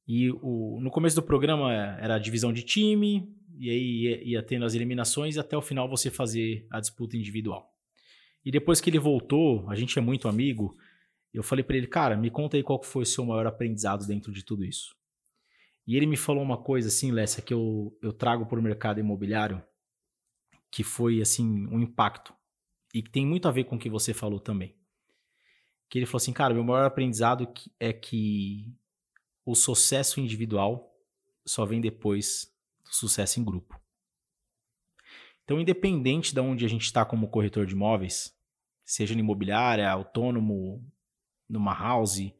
E 0.07 0.31
o, 0.31 0.79
no 0.81 0.89
começo 0.89 1.15
do 1.15 1.23
programa 1.23 1.73
era 1.99 2.15
a 2.15 2.19
divisão 2.19 2.53
de 2.53 2.63
time, 2.63 3.27
e 3.57 3.69
aí 3.69 4.01
ia, 4.03 4.23
ia 4.23 4.43
tendo 4.43 4.65
as 4.65 4.73
eliminações 4.73 5.35
e 5.35 5.39
até 5.39 5.57
o 5.57 5.61
final 5.61 5.89
você 5.89 6.09
fazer 6.09 6.65
a 6.69 6.79
disputa 6.79 7.17
individual. 7.17 7.73
E 8.43 8.51
depois 8.51 8.79
que 8.79 8.89
ele 8.89 8.99
voltou, 8.99 9.67
a 9.69 9.75
gente 9.75 9.97
é 9.97 10.01
muito 10.01 10.27
amigo, 10.27 10.77
eu 11.35 11.43
falei 11.43 11.63
para 11.63 11.75
ele, 11.75 11.87
cara, 11.87 12.15
me 12.15 12.29
conta 12.29 12.55
aí 12.55 12.63
qual 12.63 12.81
foi 12.81 13.03
o 13.03 13.05
seu 13.05 13.25
maior 13.25 13.45
aprendizado 13.45 14.07
dentro 14.07 14.31
de 14.31 14.43
tudo 14.43 14.63
isso. 14.63 14.95
E 15.85 15.95
ele 15.95 16.05
me 16.05 16.17
falou 16.17 16.41
uma 16.41 16.57
coisa 16.57 16.87
assim, 16.87 17.11
Lécia, 17.11 17.43
que 17.43 17.53
eu, 17.53 17.95
eu 18.01 18.11
trago 18.11 18.45
para 18.45 18.59
o 18.59 18.63
mercado 18.63 18.99
imobiliário, 18.99 19.61
que 20.71 20.83
foi 20.83 21.21
assim 21.21 21.67
um 21.67 21.79
impacto 21.79 22.33
e 22.93 23.03
que 23.03 23.11
tem 23.11 23.25
muito 23.25 23.47
a 23.47 23.51
ver 23.51 23.65
com 23.65 23.75
o 23.75 23.79
que 23.79 23.89
você 23.89 24.13
falou 24.13 24.39
também. 24.39 24.75
Que 25.89 25.99
ele 25.99 26.05
falou 26.05 26.17
assim, 26.17 26.33
cara, 26.33 26.53
meu 26.53 26.63
maior 26.63 26.85
aprendizado 26.85 27.47
é 27.79 27.93
que 27.93 28.73
o 29.45 29.53
sucesso 29.53 30.19
individual 30.19 30.91
só 31.45 31.65
vem 31.65 31.79
depois 31.79 32.51
do 32.83 32.93
sucesso 32.93 33.39
em 33.39 33.43
grupo. 33.43 33.79
Então, 35.43 35.59
independente 35.59 36.33
de 36.33 36.39
onde 36.39 36.65
a 36.65 36.67
gente 36.67 36.85
está 36.85 37.05
como 37.05 37.29
corretor 37.29 37.67
de 37.67 37.73
imóveis, 37.73 38.35
seja 38.83 39.13
no 39.13 39.19
imobiliária, 39.19 39.89
autônomo, 39.89 40.83
numa 41.49 41.73
house, 41.73 42.31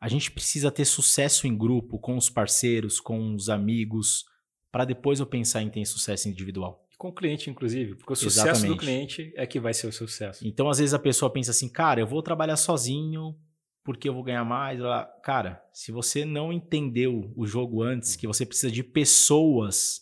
a 0.00 0.08
gente 0.08 0.30
precisa 0.30 0.70
ter 0.70 0.84
sucesso 0.84 1.46
em 1.46 1.56
grupo, 1.56 1.98
com 1.98 2.16
os 2.16 2.28
parceiros, 2.28 3.00
com 3.00 3.34
os 3.34 3.48
amigos, 3.48 4.24
para 4.70 4.84
depois 4.84 5.20
eu 5.20 5.26
pensar 5.26 5.62
em 5.62 5.70
ter 5.70 5.84
sucesso 5.84 6.28
individual. 6.28 6.86
Com 6.98 7.08
o 7.08 7.12
cliente, 7.12 7.50
inclusive, 7.50 7.94
porque 7.94 8.12
o 8.12 8.16
sucesso 8.16 8.48
Exatamente. 8.48 8.68
do 8.74 8.80
cliente 8.80 9.32
é 9.36 9.46
que 9.46 9.60
vai 9.60 9.74
ser 9.74 9.86
o 9.86 9.92
sucesso. 9.92 10.46
Então, 10.46 10.68
às 10.68 10.78
vezes, 10.78 10.94
a 10.94 10.98
pessoa 10.98 11.30
pensa 11.30 11.50
assim, 11.50 11.68
cara, 11.68 12.00
eu 12.00 12.06
vou 12.06 12.22
trabalhar 12.22 12.56
sozinho 12.56 13.36
porque 13.84 14.08
eu 14.08 14.14
vou 14.14 14.24
ganhar 14.24 14.44
mais. 14.44 14.80
Cara, 15.22 15.62
se 15.72 15.92
você 15.92 16.24
não 16.24 16.52
entendeu 16.52 17.32
o 17.36 17.46
jogo 17.46 17.82
antes, 17.82 18.16
que 18.16 18.26
você 18.26 18.44
precisa 18.44 18.70
de 18.70 18.82
pessoas 18.82 20.00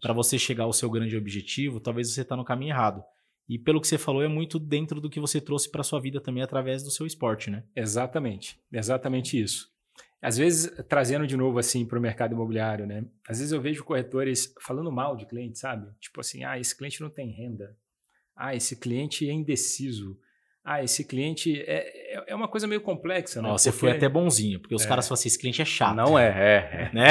para 0.00 0.14
você 0.14 0.38
chegar 0.38 0.64
ao 0.64 0.72
seu 0.72 0.88
grande 0.88 1.14
objetivo, 1.14 1.78
talvez 1.78 2.10
você 2.10 2.22
está 2.22 2.34
no 2.34 2.44
caminho 2.44 2.70
errado. 2.70 3.04
E 3.48 3.58
pelo 3.58 3.80
que 3.80 3.88
você 3.88 3.96
falou, 3.96 4.22
é 4.22 4.28
muito 4.28 4.58
dentro 4.58 5.00
do 5.00 5.08
que 5.08 5.18
você 5.18 5.40
trouxe 5.40 5.70
para 5.70 5.82
sua 5.82 6.00
vida 6.00 6.20
também 6.20 6.42
através 6.42 6.82
do 6.82 6.90
seu 6.90 7.06
esporte, 7.06 7.50
né? 7.50 7.64
Exatamente. 7.74 8.60
Exatamente 8.70 9.40
isso. 9.40 9.72
Às 10.20 10.36
vezes, 10.36 10.70
trazendo 10.88 11.26
de 11.26 11.36
novo 11.36 11.58
assim 11.58 11.86
para 11.86 11.98
o 11.98 12.02
mercado 12.02 12.32
imobiliário, 12.32 12.86
né? 12.86 13.04
Às 13.26 13.38
vezes 13.38 13.52
eu 13.52 13.60
vejo 13.60 13.84
corretores 13.84 14.52
falando 14.60 14.90
mal 14.90 15.16
de 15.16 15.24
cliente, 15.26 15.58
sabe? 15.58 15.88
Tipo 16.00 16.20
assim, 16.20 16.44
ah, 16.44 16.58
esse 16.58 16.76
cliente 16.76 17.00
não 17.00 17.08
tem 17.08 17.30
renda. 17.30 17.76
Ah, 18.36 18.54
esse 18.54 18.76
cliente 18.76 19.28
é 19.28 19.32
indeciso. 19.32 20.18
Ah, 20.70 20.84
esse 20.84 21.02
cliente 21.02 21.62
é, 21.62 22.14
é, 22.14 22.24
é 22.26 22.34
uma 22.34 22.46
coisa 22.46 22.66
meio 22.66 22.82
complexa, 22.82 23.40
né? 23.40 23.48
Você 23.52 23.72
foi 23.72 23.90
até 23.90 24.06
bonzinho, 24.06 24.60
porque 24.60 24.74
os 24.74 24.84
é. 24.84 24.86
caras 24.86 25.08
falam 25.08 25.14
assim, 25.14 25.28
esse 25.28 25.38
cliente 25.38 25.62
é 25.62 25.64
chato. 25.64 25.96
Não 25.96 26.18
é, 26.18 26.26
é, 26.26 26.82
é 26.82 26.90
né? 26.92 27.08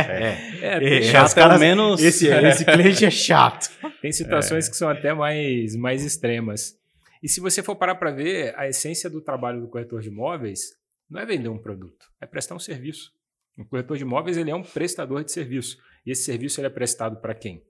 É, 0.61 0.67
é, 0.67 0.83
é, 0.83 0.97
é 0.99 1.01
chato 1.01 1.33
caras, 1.33 1.59
menos... 1.59 1.99
Esse, 1.99 2.27
esse 2.29 2.63
cliente 2.63 3.03
é 3.03 3.09
chato. 3.09 3.67
Tem 3.99 4.11
situações 4.11 4.69
que 4.69 4.77
são 4.77 4.87
até 4.87 5.11
mais, 5.11 5.75
mais 5.75 6.05
extremas. 6.05 6.77
E 7.23 7.27
se 7.27 7.39
você 7.39 7.63
for 7.63 7.75
parar 7.75 7.95
para 7.95 8.11
ver, 8.11 8.53
a 8.55 8.67
essência 8.67 9.09
do 9.09 9.21
trabalho 9.21 9.59
do 9.59 9.67
corretor 9.67 10.01
de 10.01 10.09
imóveis 10.09 10.75
não 11.09 11.19
é 11.19 11.25
vender 11.25 11.49
um 11.49 11.57
produto, 11.57 12.05
é 12.21 12.27
prestar 12.27 12.53
um 12.53 12.59
serviço. 12.59 13.11
Um 13.57 13.65
corretor 13.65 13.97
de 13.97 14.03
imóveis 14.03 14.37
ele 14.37 14.51
é 14.51 14.55
um 14.55 14.61
prestador 14.61 15.23
de 15.23 15.31
serviço. 15.31 15.79
E 16.05 16.11
esse 16.11 16.21
serviço 16.21 16.61
ele 16.61 16.67
é 16.67 16.69
prestado 16.69 17.19
para 17.19 17.33
quem? 17.33 17.63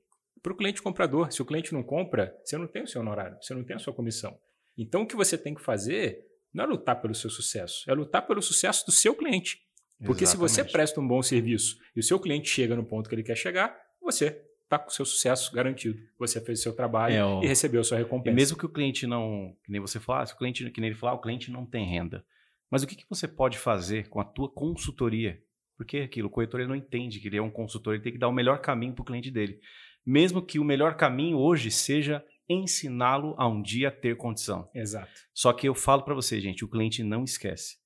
Para 0.43 0.51
o 0.51 0.57
cliente 0.57 0.81
comprador. 0.81 1.31
Se 1.31 1.41
o 1.41 1.45
cliente 1.45 1.73
não 1.73 1.81
compra, 1.81 2.35
você 2.43 2.57
não 2.57 2.67
tem 2.67 2.83
o 2.83 2.87
seu 2.87 2.99
honorário, 2.99 3.37
você 3.41 3.53
não 3.53 3.63
tem 3.63 3.77
a 3.77 3.79
sua 3.79 3.93
comissão. 3.93 4.37
Então 4.77 5.03
o 5.03 5.07
que 5.07 5.15
você 5.15 5.37
tem 5.37 5.53
que 5.53 5.61
fazer 5.61 6.25
não 6.53 6.65
é 6.65 6.67
lutar 6.67 7.01
pelo 7.01 7.15
seu 7.15 7.29
sucesso, 7.29 7.89
é 7.89 7.93
lutar 7.93 8.25
pelo 8.25 8.41
sucesso 8.41 8.85
do 8.85 8.91
seu 8.91 9.15
cliente. 9.15 9.59
Porque 10.05 10.23
Exatamente. 10.23 10.51
se 10.51 10.61
você 10.61 10.63
presta 10.63 11.01
um 11.01 11.07
bom 11.07 11.21
serviço 11.23 11.77
e 11.95 11.99
o 11.99 12.03
seu 12.03 12.19
cliente 12.19 12.49
chega 12.49 12.75
no 12.75 12.85
ponto 12.85 13.09
que 13.09 13.15
ele 13.15 13.23
quer 13.23 13.35
chegar, 13.35 13.75
você 14.01 14.43
está 14.63 14.77
com 14.77 14.89
o 14.89 14.93
seu 14.93 15.05
sucesso 15.05 15.51
garantido. 15.53 15.97
Você 16.19 16.39
fez 16.39 16.59
o 16.59 16.61
seu 16.61 16.73
trabalho 16.73 17.15
é, 17.15 17.25
ó, 17.25 17.41
e 17.41 17.47
recebeu 17.47 17.81
a 17.81 17.83
sua 17.83 17.97
recompensa. 17.97 18.33
E 18.33 18.35
mesmo 18.35 18.57
que 18.57 18.65
o 18.65 18.69
cliente 18.69 19.07
não, 19.07 19.55
que 19.63 19.71
nem 19.71 19.81
você 19.81 19.99
falasse, 19.99 20.33
o 20.33 20.37
cliente, 20.37 20.69
que 20.69 20.81
nem 20.81 20.89
ele 20.89 20.99
falar, 20.99 21.13
o 21.13 21.21
cliente 21.21 21.49
não 21.49 21.65
tem 21.65 21.85
renda. 21.85 22.23
Mas 22.69 22.83
o 22.83 22.87
que, 22.87 22.95
que 22.95 23.05
você 23.09 23.27
pode 23.27 23.57
fazer 23.57 24.07
com 24.09 24.19
a 24.19 24.25
tua 24.25 24.51
consultoria? 24.51 25.41
Porque 25.77 25.99
aquilo, 25.99 26.27
o 26.27 26.31
corretor 26.31 26.59
ele 26.59 26.69
não 26.69 26.75
entende 26.75 27.19
que 27.19 27.27
ele 27.27 27.37
é 27.37 27.41
um 27.41 27.49
consultor, 27.49 27.93
ele 27.93 28.03
tem 28.03 28.11
que 28.11 28.19
dar 28.19 28.27
o 28.27 28.33
melhor 28.33 28.59
caminho 28.59 28.93
para 28.93 29.03
o 29.03 29.05
cliente 29.05 29.31
dele. 29.31 29.59
Mesmo 30.05 30.41
que 30.41 30.59
o 30.59 30.63
melhor 30.63 30.95
caminho 30.95 31.37
hoje 31.37 31.71
seja 31.71 32.23
ensiná-lo 32.49 33.35
a 33.37 33.47
um 33.47 33.61
dia 33.61 33.91
ter 33.91 34.15
condição. 34.15 34.69
Exato. 34.73 35.11
Só 35.33 35.51
que 35.53 35.67
eu 35.67 35.75
falo 35.75 36.03
para 36.03 36.15
você, 36.15 36.39
gente, 36.39 36.63
o 36.63 36.67
cliente 36.67 37.03
não 37.03 37.23
esquece. 37.23 37.77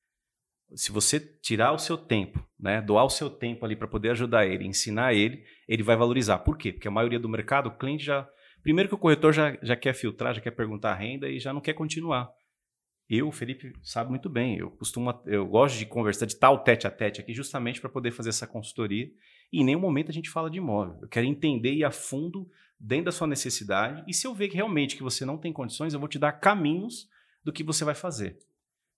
Se 0.73 0.91
você 0.91 1.19
tirar 1.19 1.73
o 1.73 1.79
seu 1.79 1.97
tempo, 1.97 2.45
né, 2.59 2.81
doar 2.81 3.05
o 3.05 3.09
seu 3.09 3.29
tempo 3.29 3.65
ali 3.65 3.75
para 3.75 3.87
poder 3.87 4.11
ajudar 4.11 4.47
ele, 4.47 4.65
ensinar 4.65 5.13
ele, 5.13 5.43
ele 5.67 5.83
vai 5.83 5.97
valorizar. 5.97 6.39
Por 6.39 6.57
quê? 6.57 6.71
Porque 6.71 6.87
a 6.87 6.91
maioria 6.91 7.19
do 7.19 7.27
mercado, 7.27 7.67
o 7.67 7.77
cliente 7.77 8.05
já. 8.05 8.27
Primeiro 8.63 8.87
que 8.87 8.95
o 8.95 8.97
corretor 8.97 9.33
já, 9.33 9.57
já 9.61 9.75
quer 9.75 9.93
filtrar, 9.93 10.33
já 10.33 10.39
quer 10.39 10.51
perguntar 10.51 10.91
a 10.91 10.95
renda 10.95 11.27
e 11.27 11.39
já 11.39 11.51
não 11.51 11.59
quer 11.59 11.73
continuar. 11.73 12.31
Eu, 13.09 13.27
o 13.27 13.31
Felipe 13.31 13.73
sabe 13.83 14.09
muito 14.09 14.29
bem, 14.29 14.57
eu 14.57 14.71
costumo, 14.71 15.21
eu 15.25 15.45
gosto 15.45 15.77
de 15.77 15.85
conversar 15.85 16.25
de 16.25 16.37
tal 16.37 16.63
tete 16.63 16.87
a 16.87 16.91
tete 16.91 17.19
aqui 17.19 17.33
justamente 17.33 17.81
para 17.81 17.89
poder 17.89 18.11
fazer 18.11 18.29
essa 18.29 18.47
consultoria. 18.47 19.09
E 19.51 19.59
em 19.59 19.65
nenhum 19.65 19.81
momento 19.81 20.09
a 20.09 20.13
gente 20.13 20.29
fala 20.29 20.49
de 20.49 20.59
imóvel. 20.59 20.97
Eu 21.01 21.09
quero 21.09 21.25
entender 21.25 21.73
e 21.73 21.83
a 21.83 21.91
fundo 21.91 22.49
dentro 22.81 23.05
da 23.05 23.11
sua 23.11 23.27
necessidade. 23.27 24.03
E 24.07 24.13
se 24.13 24.25
eu 24.25 24.33
ver 24.33 24.47
que 24.47 24.55
realmente 24.55 24.95
que 24.95 25.03
você 25.03 25.23
não 25.23 25.37
tem 25.37 25.53
condições, 25.53 25.93
eu 25.93 25.99
vou 25.99 26.09
te 26.09 26.17
dar 26.17 26.33
caminhos 26.33 27.07
do 27.43 27.53
que 27.53 27.63
você 27.63 27.85
vai 27.85 27.95
fazer. 27.95 28.37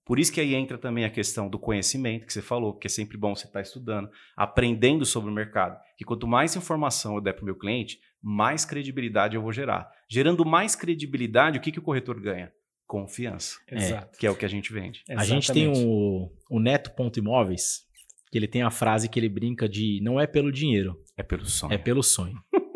Por 0.06 0.20
isso 0.20 0.34
que 0.34 0.42
aí 0.42 0.54
entra 0.54 0.78
também 0.78 1.06
a 1.06 1.10
questão 1.10 1.50
do 1.50 1.58
conhecimento 1.58 2.26
que 2.26 2.34
você 2.34 2.42
falou, 2.42 2.74
que 2.74 2.88
é 2.88 2.90
sempre 2.90 3.18
bom 3.18 3.34
você 3.34 3.46
estar 3.46 3.60
tá 3.60 3.62
estudando, 3.62 4.10
aprendendo 4.36 5.06
sobre 5.06 5.30
o 5.30 5.34
mercado. 5.34 5.80
Que 5.98 6.04
quanto 6.04 6.28
mais 6.28 6.56
informação 6.56 7.16
eu 7.16 7.22
der 7.22 7.34
para 7.34 7.44
o 7.44 7.46
meu 7.46 7.56
cliente, 7.56 8.00
mais 8.22 8.66
credibilidade 8.66 9.36
eu 9.36 9.42
vou 9.42 9.54
gerar. 9.54 9.90
Gerando 10.10 10.46
mais 10.46 10.76
credibilidade, 10.76 11.58
o 11.58 11.62
que, 11.62 11.72
que 11.72 11.80
o 11.80 11.84
corretor 11.84 12.20
ganha? 12.20 12.52
Confiança. 12.86 13.58
Exato. 13.72 14.18
Que 14.18 14.28
é 14.28 14.32
o 14.32 14.36
que 14.36 14.46
a 14.46 14.50
gente 14.50 14.74
vende. 14.74 15.04
Exatamente. 15.08 15.22
A 15.22 15.26
gente 15.26 15.54
tem 15.54 15.68
o, 15.70 16.30
o 16.50 16.60
Neto 16.60 16.92
Ponto 16.92 17.18
Imóveis, 17.18 17.84
que 18.30 18.38
ele 18.38 18.48
tem 18.48 18.62
a 18.62 18.70
frase 18.70 19.08
que 19.08 19.18
ele 19.18 19.30
brinca 19.30 19.70
de 19.70 20.02
não 20.04 20.20
é 20.20 20.28
pelo 20.28 20.52
dinheiro. 20.52 21.02
É 21.16 21.24
pelo 21.24 21.46
sonho. 21.46 21.74
É 21.74 21.78
pelo 21.78 22.04
sonho. 22.04 22.44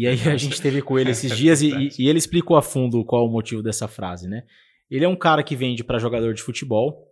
e 0.00 0.06
aí 0.06 0.30
a 0.30 0.36
gente 0.38 0.62
teve 0.62 0.80
com 0.80 0.98
ele 0.98 1.10
esses 1.10 1.36
dias 1.36 1.60
e, 1.62 1.90
e 1.98 2.08
ele 2.08 2.18
explicou 2.18 2.56
a 2.56 2.62
fundo 2.62 3.04
qual 3.04 3.26
o 3.26 3.30
motivo 3.30 3.62
dessa 3.62 3.86
frase, 3.86 4.26
né? 4.26 4.46
Ele 4.90 5.04
é 5.04 5.08
um 5.08 5.14
cara 5.14 5.42
que 5.42 5.54
vende 5.54 5.84
para 5.84 5.98
jogador 5.98 6.32
de 6.32 6.42
futebol. 6.42 7.06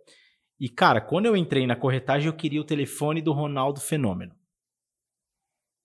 E, 0.59 0.67
cara, 0.67 0.99
quando 0.99 1.27
eu 1.27 1.37
entrei 1.37 1.67
na 1.67 1.75
corretagem, 1.75 2.25
eu 2.25 2.33
queria 2.33 2.59
o 2.59 2.63
telefone 2.65 3.21
do 3.21 3.31
Ronaldo 3.31 3.79
Fenômeno. 3.79 4.35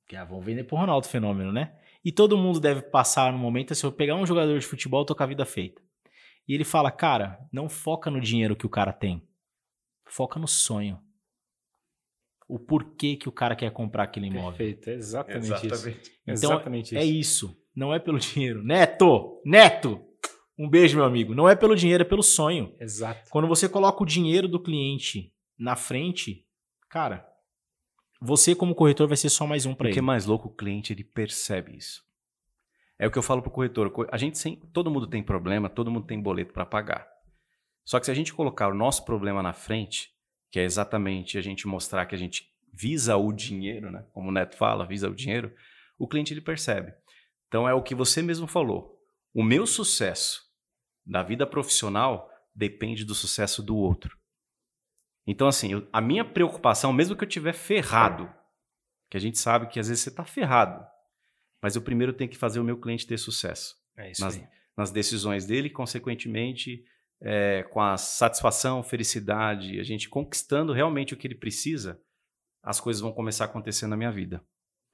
Que 0.08 0.16
ah, 0.16 0.24
vão 0.24 0.40
vender 0.40 0.64
pro 0.64 0.78
Ronaldo 0.78 1.06
Fenômeno, 1.06 1.52
né? 1.52 1.76
E 2.02 2.10
todo 2.10 2.38
mundo 2.38 2.58
deve 2.58 2.80
passar 2.80 3.30
no 3.30 3.38
momento, 3.38 3.74
se 3.74 3.84
eu 3.84 3.92
pegar 3.92 4.16
um 4.16 4.24
jogador 4.24 4.58
de 4.58 4.66
futebol, 4.66 5.02
eu 5.02 5.06
tô 5.06 5.14
com 5.14 5.22
a 5.22 5.26
vida 5.26 5.44
feita. 5.44 5.82
E 6.48 6.54
ele 6.54 6.64
fala, 6.64 6.90
cara, 6.90 7.38
não 7.52 7.68
foca 7.68 8.10
no 8.10 8.20
dinheiro 8.20 8.56
que 8.56 8.66
o 8.66 8.70
cara 8.70 8.94
tem. 8.94 9.22
Foca 10.06 10.40
no 10.40 10.48
sonho. 10.48 10.98
O 12.46 12.58
porquê 12.58 13.16
que 13.16 13.28
o 13.28 13.32
cara 13.32 13.56
quer 13.56 13.70
comprar 13.70 14.04
aquele 14.04 14.26
imóvel. 14.26 14.58
Perfeito, 14.58 14.90
é 14.90 14.94
exatamente, 14.94 15.46
exatamente. 15.46 16.02
isso. 16.02 16.12
Então, 16.22 16.32
exatamente 16.52 16.96
é 16.96 17.04
isso. 17.04 17.46
isso. 17.46 17.62
Não 17.74 17.92
é 17.94 17.98
pelo 17.98 18.18
dinheiro. 18.20 18.62
Neto! 18.62 19.40
Neto! 19.44 20.04
Um 20.58 20.68
beijo, 20.68 20.96
meu 20.96 21.04
amigo. 21.04 21.34
Não 21.34 21.48
é 21.48 21.56
pelo 21.56 21.74
dinheiro, 21.74 22.02
é 22.02 22.06
pelo 22.06 22.22
sonho. 22.22 22.74
Exato. 22.78 23.28
Quando 23.30 23.48
você 23.48 23.68
coloca 23.68 24.02
o 24.02 24.06
dinheiro 24.06 24.46
do 24.46 24.60
cliente 24.62 25.32
na 25.58 25.74
frente, 25.74 26.46
cara, 26.88 27.26
Você, 28.20 28.54
como 28.54 28.74
corretor, 28.74 29.08
vai 29.08 29.16
ser 29.16 29.28
só 29.28 29.46
mais 29.46 29.66
um 29.66 29.74
para 29.74 29.88
ele. 29.88 29.92
O 29.92 29.94
que 29.94 29.98
é 29.98 30.02
mais 30.02 30.26
louco, 30.26 30.48
o 30.48 30.54
cliente 30.54 30.92
ele 30.92 31.02
percebe 31.02 31.76
isso. 31.76 32.02
É 32.98 33.06
o 33.06 33.10
que 33.10 33.18
eu 33.18 33.22
falo 33.22 33.42
pro 33.42 33.50
corretor. 33.50 33.92
A 34.10 34.16
gente 34.16 34.38
sempre, 34.38 34.68
todo 34.68 34.90
mundo 34.90 35.06
tem 35.06 35.22
problema, 35.22 35.68
todo 35.68 35.90
mundo 35.90 36.06
tem 36.06 36.20
boleto 36.20 36.52
para 36.52 36.64
pagar. 36.64 37.06
Só 37.84 37.98
que 37.98 38.06
se 38.06 38.12
a 38.12 38.14
gente 38.14 38.32
colocar 38.32 38.68
o 38.68 38.74
nosso 38.74 39.04
problema 39.04 39.42
na 39.42 39.52
frente, 39.52 40.13
que 40.54 40.60
é 40.60 40.62
exatamente 40.62 41.36
a 41.36 41.40
gente 41.42 41.66
mostrar 41.66 42.06
que 42.06 42.14
a 42.14 42.18
gente 42.18 42.48
visa 42.72 43.16
o 43.16 43.32
dinheiro, 43.32 43.90
né? 43.90 44.06
Como 44.12 44.28
o 44.28 44.32
Neto 44.32 44.56
fala, 44.56 44.86
visa 44.86 45.10
o 45.10 45.14
dinheiro, 45.14 45.52
o 45.98 46.06
cliente 46.06 46.32
ele 46.32 46.40
percebe. 46.40 46.94
Então 47.48 47.68
é 47.68 47.74
o 47.74 47.82
que 47.82 47.92
você 47.92 48.22
mesmo 48.22 48.46
falou. 48.46 49.04
O 49.34 49.42
meu 49.42 49.66
sucesso 49.66 50.44
da 51.04 51.24
vida 51.24 51.44
profissional 51.44 52.30
depende 52.54 53.04
do 53.04 53.16
sucesso 53.16 53.64
do 53.64 53.76
outro. 53.76 54.16
Então, 55.26 55.48
assim, 55.48 55.72
eu, 55.72 55.88
a 55.92 56.00
minha 56.00 56.24
preocupação, 56.24 56.92
mesmo 56.92 57.16
que 57.16 57.24
eu 57.24 57.28
tiver 57.28 57.52
ferrado, 57.52 58.32
que 59.10 59.16
a 59.16 59.20
gente 59.20 59.38
sabe 59.38 59.66
que 59.66 59.80
às 59.80 59.88
vezes 59.88 60.04
você 60.04 60.10
está 60.10 60.24
ferrado, 60.24 60.86
mas 61.60 61.74
eu 61.74 61.82
primeiro 61.82 62.12
tenho 62.12 62.30
que 62.30 62.38
fazer 62.38 62.60
o 62.60 62.64
meu 62.64 62.78
cliente 62.80 63.08
ter 63.08 63.18
sucesso. 63.18 63.74
É 63.96 64.12
isso 64.12 64.20
nas, 64.20 64.36
aí. 64.36 64.46
nas 64.76 64.92
decisões 64.92 65.46
dele, 65.46 65.68
consequentemente, 65.68 66.84
é, 67.20 67.62
com 67.64 67.80
a 67.80 67.96
satisfação, 67.96 68.82
felicidade, 68.82 69.80
a 69.80 69.82
gente 69.82 70.08
conquistando 70.08 70.72
realmente 70.72 71.14
o 71.14 71.16
que 71.16 71.26
ele 71.26 71.34
precisa, 71.34 72.00
as 72.62 72.80
coisas 72.80 73.00
vão 73.00 73.12
começar 73.12 73.44
a 73.44 73.46
acontecer 73.46 73.86
na 73.86 73.96
minha 73.96 74.10
vida. 74.10 74.42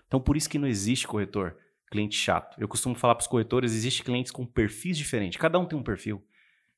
Então, 0.06 0.20
por 0.20 0.36
isso 0.36 0.48
que 0.48 0.58
não 0.58 0.66
existe 0.66 1.06
corretor 1.06 1.56
cliente 1.90 2.16
chato. 2.16 2.60
Eu 2.60 2.68
costumo 2.68 2.94
falar 2.94 3.14
para 3.14 3.22
os 3.22 3.28
corretores, 3.28 3.72
existe 3.72 4.04
clientes 4.04 4.30
com 4.30 4.46
perfis 4.46 4.96
diferentes. 4.96 5.40
Cada 5.40 5.58
um 5.58 5.66
tem 5.66 5.78
um 5.78 5.82
perfil. 5.82 6.24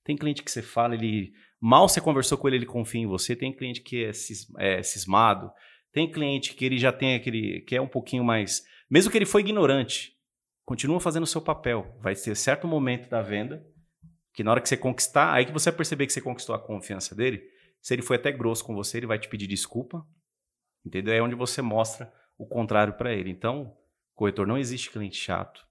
Tem 0.05 0.17
cliente 0.17 0.43
que 0.43 0.51
você 0.51 0.63
fala, 0.63 0.95
ele 0.95 1.33
mal 1.61 1.89
você 1.89 2.01
conversou 2.01 2.37
com 2.37 2.49
ele, 2.49 2.57
ele 2.57 2.67
confia 2.67 3.03
em 3.03 3.07
você. 3.07 3.37
Tem 3.37 3.53
cliente 3.53 3.83
que 3.83 4.05
é, 4.05 4.13
cis, 4.13 4.47
é 4.59 4.83
cismado. 4.83 5.51
Tem 5.93 6.11
cliente 6.11 6.55
que 6.55 6.65
ele 6.65 6.79
já 6.79 6.91
tem 6.91 7.15
aquele 7.15 7.61
que 7.61 7.77
é 7.77 7.81
um 7.81 7.87
pouquinho 7.87 8.25
mais, 8.25 8.65
mesmo 8.91 9.11
que 9.11 9.19
ele 9.19 9.27
foi 9.27 9.43
ignorante, 9.43 10.17
continua 10.65 10.99
fazendo 10.99 11.25
o 11.25 11.27
seu 11.27 11.41
papel. 11.41 11.95
Vai 12.01 12.15
ter 12.15 12.35
certo 12.35 12.67
momento 12.67 13.09
da 13.11 13.21
venda 13.21 13.65
que 14.33 14.43
na 14.43 14.51
hora 14.51 14.61
que 14.61 14.69
você 14.69 14.77
conquistar, 14.77 15.33
aí 15.33 15.45
que 15.45 15.53
você 15.53 15.71
vai 15.71 15.77
perceber 15.77 16.07
que 16.07 16.13
você 16.13 16.21
conquistou 16.21 16.55
a 16.55 16.59
confiança 16.59 17.15
dele. 17.15 17.43
Se 17.81 17.95
ele 17.95 18.03
foi 18.03 18.17
até 18.17 18.31
grosso 18.33 18.65
com 18.65 18.75
você, 18.75 18.99
ele 18.99 19.07
vai 19.07 19.19
te 19.19 19.29
pedir 19.29 19.47
desculpa. 19.47 20.07
Entendeu? 20.85 21.15
É 21.15 21.23
onde 21.23 21.35
você 21.35 21.61
mostra 21.61 22.13
o 22.39 22.47
contrário 22.47 22.95
para 22.95 23.13
ele. 23.13 23.31
Então, 23.31 23.77
corretor 24.15 24.47
não 24.47 24.59
existe 24.59 24.91
cliente 24.91 25.17
chato. 25.17 25.67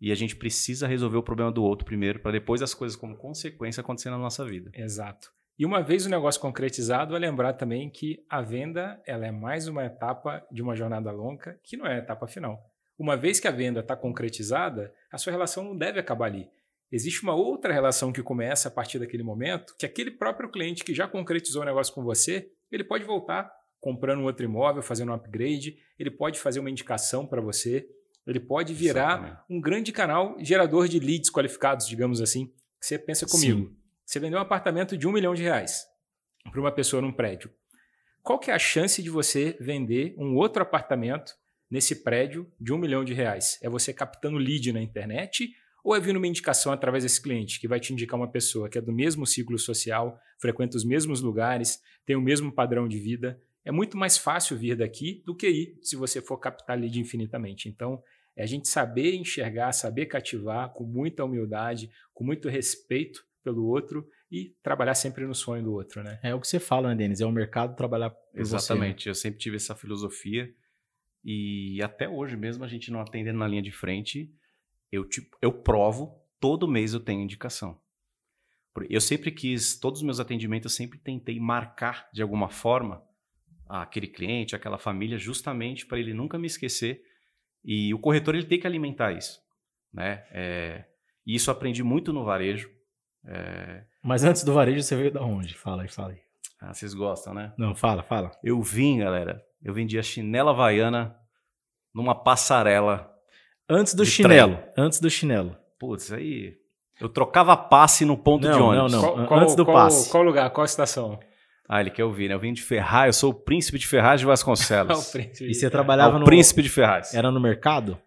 E 0.00 0.12
a 0.12 0.14
gente 0.14 0.36
precisa 0.36 0.86
resolver 0.86 1.16
o 1.16 1.22
problema 1.22 1.50
do 1.50 1.62
outro 1.62 1.84
primeiro, 1.84 2.20
para 2.20 2.32
depois 2.32 2.62
as 2.62 2.72
coisas 2.72 2.96
como 2.96 3.16
consequência 3.16 3.80
acontecer 3.80 4.10
na 4.10 4.18
nossa 4.18 4.44
vida. 4.44 4.70
Exato. 4.74 5.32
E 5.58 5.66
uma 5.66 5.82
vez 5.82 6.06
o 6.06 6.10
negócio 6.10 6.40
concretizado, 6.40 7.16
é 7.16 7.18
lembrar 7.18 7.54
também 7.54 7.90
que 7.90 8.24
a 8.30 8.40
venda 8.40 9.02
ela 9.04 9.26
é 9.26 9.32
mais 9.32 9.66
uma 9.66 9.84
etapa 9.84 10.46
de 10.52 10.62
uma 10.62 10.76
jornada 10.76 11.10
longa, 11.10 11.58
que 11.64 11.76
não 11.76 11.84
é 11.84 11.96
a 11.96 11.98
etapa 11.98 12.28
final. 12.28 12.62
Uma 12.96 13.16
vez 13.16 13.40
que 13.40 13.48
a 13.48 13.52
venda 13.52 13.80
está 13.80 13.96
concretizada, 13.96 14.94
a 15.10 15.18
sua 15.18 15.32
relação 15.32 15.64
não 15.64 15.76
deve 15.76 15.98
acabar 15.98 16.26
ali. 16.26 16.48
Existe 16.90 17.22
uma 17.22 17.34
outra 17.34 17.72
relação 17.72 18.12
que 18.12 18.22
começa 18.22 18.68
a 18.68 18.70
partir 18.70 18.98
daquele 18.98 19.22
momento, 19.22 19.74
que 19.78 19.84
aquele 19.84 20.10
próprio 20.10 20.50
cliente 20.50 20.84
que 20.84 20.94
já 20.94 21.06
concretizou 21.06 21.62
o 21.62 21.64
negócio 21.64 21.92
com 21.94 22.02
você, 22.02 22.50
ele 22.70 22.84
pode 22.84 23.04
voltar 23.04 23.50
comprando 23.80 24.20
um 24.20 24.24
outro 24.24 24.44
imóvel, 24.44 24.82
fazendo 24.82 25.12
um 25.12 25.14
upgrade, 25.14 25.76
ele 25.98 26.10
pode 26.10 26.38
fazer 26.38 26.60
uma 26.60 26.70
indicação 26.70 27.26
para 27.26 27.40
você, 27.40 27.88
ele 28.26 28.40
pode 28.40 28.74
virar 28.74 29.18
Exatamente. 29.18 29.40
um 29.48 29.60
grande 29.60 29.92
canal 29.92 30.36
gerador 30.40 30.88
de 30.88 30.98
leads 30.98 31.30
qualificados, 31.30 31.86
digamos 31.86 32.20
assim. 32.20 32.52
Você 32.80 32.98
pensa 32.98 33.26
comigo. 33.26 33.68
Sim. 33.68 33.76
Você 34.04 34.20
vendeu 34.20 34.38
um 34.38 34.42
apartamento 34.42 34.96
de 34.96 35.06
um 35.06 35.12
milhão 35.12 35.34
de 35.34 35.42
reais 35.42 35.86
para 36.50 36.60
uma 36.60 36.72
pessoa 36.72 37.00
num 37.00 37.12
prédio. 37.12 37.50
Qual 38.22 38.38
que 38.38 38.50
é 38.50 38.54
a 38.54 38.58
chance 38.58 39.02
de 39.02 39.10
você 39.10 39.56
vender 39.60 40.14
um 40.18 40.34
outro 40.36 40.62
apartamento 40.62 41.32
nesse 41.70 42.02
prédio 42.02 42.50
de 42.60 42.72
um 42.72 42.78
milhão 42.78 43.04
de 43.04 43.14
reais? 43.14 43.58
É 43.62 43.68
você 43.68 43.92
captando 43.92 44.38
lead 44.38 44.72
na 44.72 44.80
internet 44.80 45.50
ou 45.88 45.96
é 45.96 46.00
vindo 46.00 46.18
uma 46.18 46.26
indicação 46.26 46.70
através 46.70 47.02
desse 47.02 47.20
cliente 47.20 47.58
que 47.58 47.66
vai 47.66 47.80
te 47.80 47.94
indicar 47.94 48.20
uma 48.20 48.30
pessoa 48.30 48.68
que 48.68 48.76
é 48.76 48.80
do 48.80 48.92
mesmo 48.92 49.26
ciclo 49.26 49.58
social, 49.58 50.20
frequenta 50.38 50.76
os 50.76 50.84
mesmos 50.84 51.22
lugares, 51.22 51.80
tem 52.04 52.14
o 52.14 52.20
mesmo 52.20 52.52
padrão 52.52 52.86
de 52.86 52.98
vida? 52.98 53.40
É 53.64 53.72
muito 53.72 53.96
mais 53.96 54.18
fácil 54.18 54.54
vir 54.58 54.76
daqui 54.76 55.22
do 55.24 55.34
que 55.34 55.48
ir 55.48 55.78
se 55.80 55.96
você 55.96 56.20
for 56.20 56.36
captar 56.36 56.78
lead 56.78 57.00
infinitamente. 57.00 57.70
Então, 57.70 58.02
é 58.36 58.42
a 58.42 58.46
gente 58.46 58.68
saber 58.68 59.14
enxergar, 59.14 59.72
saber 59.72 60.04
cativar 60.04 60.74
com 60.74 60.84
muita 60.84 61.24
humildade, 61.24 61.90
com 62.12 62.22
muito 62.22 62.50
respeito 62.50 63.24
pelo 63.42 63.66
outro 63.66 64.06
e 64.30 64.54
trabalhar 64.62 64.94
sempre 64.94 65.26
no 65.26 65.34
sonho 65.34 65.64
do 65.64 65.72
outro, 65.72 66.02
né? 66.02 66.20
É 66.22 66.34
o 66.34 66.40
que 66.40 66.48
você 66.48 66.60
fala, 66.60 66.90
né, 66.90 66.96
Denis? 66.96 67.22
É 67.22 67.24
o 67.24 67.32
mercado 67.32 67.74
trabalhar 67.74 68.10
por 68.10 68.38
Exatamente. 68.38 69.04
Você, 69.04 69.08
né? 69.08 69.10
Eu 69.10 69.14
sempre 69.14 69.40
tive 69.40 69.56
essa 69.56 69.74
filosofia 69.74 70.52
e 71.24 71.80
até 71.82 72.06
hoje 72.06 72.36
mesmo 72.36 72.62
a 72.62 72.68
gente 72.68 72.90
não 72.90 73.00
atendendo 73.00 73.38
na 73.38 73.48
linha 73.48 73.62
de 73.62 73.72
frente, 73.72 74.30
eu, 74.90 75.08
tipo, 75.08 75.36
eu 75.40 75.52
provo, 75.52 76.20
todo 76.40 76.68
mês 76.68 76.94
eu 76.94 77.00
tenho 77.00 77.22
indicação. 77.22 77.80
Eu 78.88 79.00
sempre 79.00 79.32
quis, 79.32 79.78
todos 79.78 80.00
os 80.00 80.04
meus 80.04 80.20
atendimentos, 80.20 80.72
eu 80.72 80.76
sempre 80.76 80.98
tentei 80.98 81.40
marcar 81.40 82.08
de 82.12 82.22
alguma 82.22 82.48
forma 82.48 83.02
aquele 83.68 84.06
cliente, 84.06 84.54
aquela 84.54 84.78
família, 84.78 85.18
justamente 85.18 85.84
para 85.84 85.98
ele 85.98 86.14
nunca 86.14 86.38
me 86.38 86.46
esquecer 86.46 87.02
e 87.64 87.92
o 87.92 87.98
corretor 87.98 88.34
ele 88.34 88.46
tem 88.46 88.58
que 88.58 88.66
alimentar 88.66 89.12
isso, 89.12 89.40
né? 89.92 90.24
É, 90.30 90.84
e 91.26 91.34
isso 91.34 91.50
aprendi 91.50 91.82
muito 91.82 92.12
no 92.12 92.24
varejo. 92.24 92.70
É... 93.26 93.84
Mas 94.02 94.24
antes 94.24 94.42
do 94.42 94.54
varejo 94.54 94.82
você 94.82 94.96
veio 94.96 95.12
da 95.12 95.22
onde? 95.22 95.54
Fala 95.54 95.82
aí, 95.82 95.88
fala 95.88 96.12
aí. 96.12 96.20
Ah, 96.60 96.72
vocês 96.72 96.94
gostam, 96.94 97.34
né? 97.34 97.52
Não, 97.58 97.74
fala, 97.74 98.02
fala. 98.02 98.30
Eu 98.42 98.62
vim, 98.62 98.98
galera. 98.98 99.42
Eu 99.62 99.74
vendia 99.74 100.02
chinela 100.02 100.50
havaiana 100.50 101.14
numa 101.94 102.14
passarela. 102.14 103.12
Antes 103.68 103.94
do 103.94 104.04
chinelo. 104.04 104.56
Trem. 104.56 104.72
Antes 104.76 105.00
do 105.00 105.10
chinelo. 105.10 105.56
Putz, 105.78 106.12
aí. 106.12 106.54
Eu 107.00 107.08
trocava 107.08 107.56
passe 107.56 108.04
no 108.04 108.16
ponto 108.16 108.46
não, 108.46 108.52
de 108.52 108.62
ônibus. 108.62 108.92
Não, 108.92 109.16
não. 109.16 109.26
Qual, 109.26 109.40
Antes 109.40 109.54
do 109.54 109.64
qual, 109.64 109.76
passe. 109.76 110.10
Qual 110.10 110.22
lugar? 110.22 110.50
Qual 110.50 110.64
estação? 110.64 111.18
Ah, 111.68 111.80
ele 111.80 111.90
quer 111.90 112.04
ouvir, 112.04 112.28
né? 112.28 112.34
Eu 112.34 112.40
vim 112.40 112.52
de 112.52 112.62
Ferraz, 112.62 113.08
eu 113.08 113.12
sou 113.12 113.30
o 113.30 113.34
príncipe 113.34 113.78
de 113.78 113.86
Ferraz 113.86 114.20
de 114.20 114.26
Vasconcelos. 114.26 115.14
e 115.14 115.54
você 115.54 115.68
trabalhava 115.68 116.16
é 116.16 116.20
no... 116.20 116.24
príncipe 116.24 116.62
de 116.62 116.68
Ferraz. 116.70 117.14
Era 117.14 117.30
no 117.30 117.38
mercado? 117.38 117.98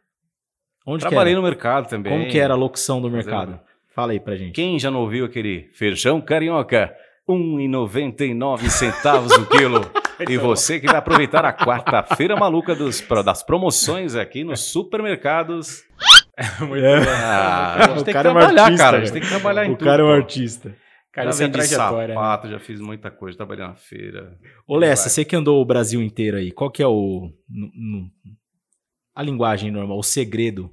Onde 0.85 1.01
Trabalhei 1.01 1.35
no 1.35 1.43
mercado 1.43 1.87
também. 1.87 2.11
Como 2.11 2.27
que 2.27 2.39
era 2.39 2.55
a 2.55 2.57
locução 2.57 2.99
do 2.99 3.09
mercado? 3.09 3.59
Fala 3.93 4.13
aí 4.13 4.19
pra 4.19 4.35
gente. 4.35 4.53
Quem 4.53 4.79
já 4.79 4.89
não 4.89 5.01
ouviu 5.01 5.25
aquele 5.25 5.69
feijão 5.73 6.19
carioca? 6.19 6.91
R$ 7.27 7.35
1,99 7.35 8.67
centavos 8.69 9.31
o 9.33 9.45
quilo. 9.45 9.81
e 10.29 10.37
você 10.37 10.79
que 10.79 10.87
vai 10.87 10.97
aproveitar 10.97 11.45
a 11.45 11.53
quarta-feira 11.53 12.35
maluca 12.35 12.75
dos, 12.75 13.01
das 13.23 13.43
promoções 13.43 14.15
aqui 14.15 14.43
nos 14.43 14.61
supermercados. 14.61 15.83
Muito 16.59 16.83
é. 16.83 17.03
ah, 17.23 17.75
a 17.75 17.87
gente 17.89 18.03
tem 18.03 18.13
que 18.13 18.17
é 18.17 18.21
trabalhar, 18.21 18.63
artista, 18.63 18.83
cara. 18.83 18.97
A 18.97 18.99
gente 19.01 19.13
tem 19.13 19.21
que 19.21 19.27
trabalhar 19.27 19.65
em 19.65 19.71
o 19.71 19.77
tudo. 19.77 19.81
O 19.81 19.85
cara 19.85 20.01
é 20.01 20.05
um 20.05 20.11
artista. 20.11 20.75
Cara, 21.11 21.31
já 21.31 21.37
vendi 21.45 21.61
sapato, 21.63 22.47
né? 22.47 22.53
já 22.53 22.59
fiz 22.59 22.79
muita 22.79 23.11
coisa, 23.11 23.37
trabalhei 23.37 23.65
na 23.65 23.75
feira. 23.75 24.37
Ô, 24.65 24.77
Lessa, 24.77 25.09
você 25.09 25.25
que 25.25 25.35
andou 25.35 25.61
o 25.61 25.65
Brasil 25.65 26.01
inteiro 26.01 26.37
aí, 26.37 26.51
qual 26.51 26.71
que 26.71 26.81
é 26.81 26.87
o... 26.87 27.29
No, 27.49 27.71
no, 27.75 28.11
a 29.13 29.21
linguagem 29.21 29.71
normal, 29.71 29.99
o 29.99 30.03
segredo 30.03 30.71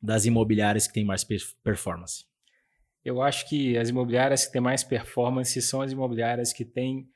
das 0.00 0.24
imobiliárias 0.24 0.86
que 0.86 0.92
tem 0.92 1.04
mais 1.04 1.24
performance? 1.64 2.24
Eu 3.04 3.20
acho 3.20 3.48
que 3.48 3.76
as 3.76 3.88
imobiliárias 3.88 4.46
que 4.46 4.52
têm 4.52 4.62
mais 4.62 4.84
performance 4.84 5.60
são 5.60 5.82
as 5.82 5.92
imobiliárias 5.92 6.52
que 6.52 6.64
têm, 6.64 7.06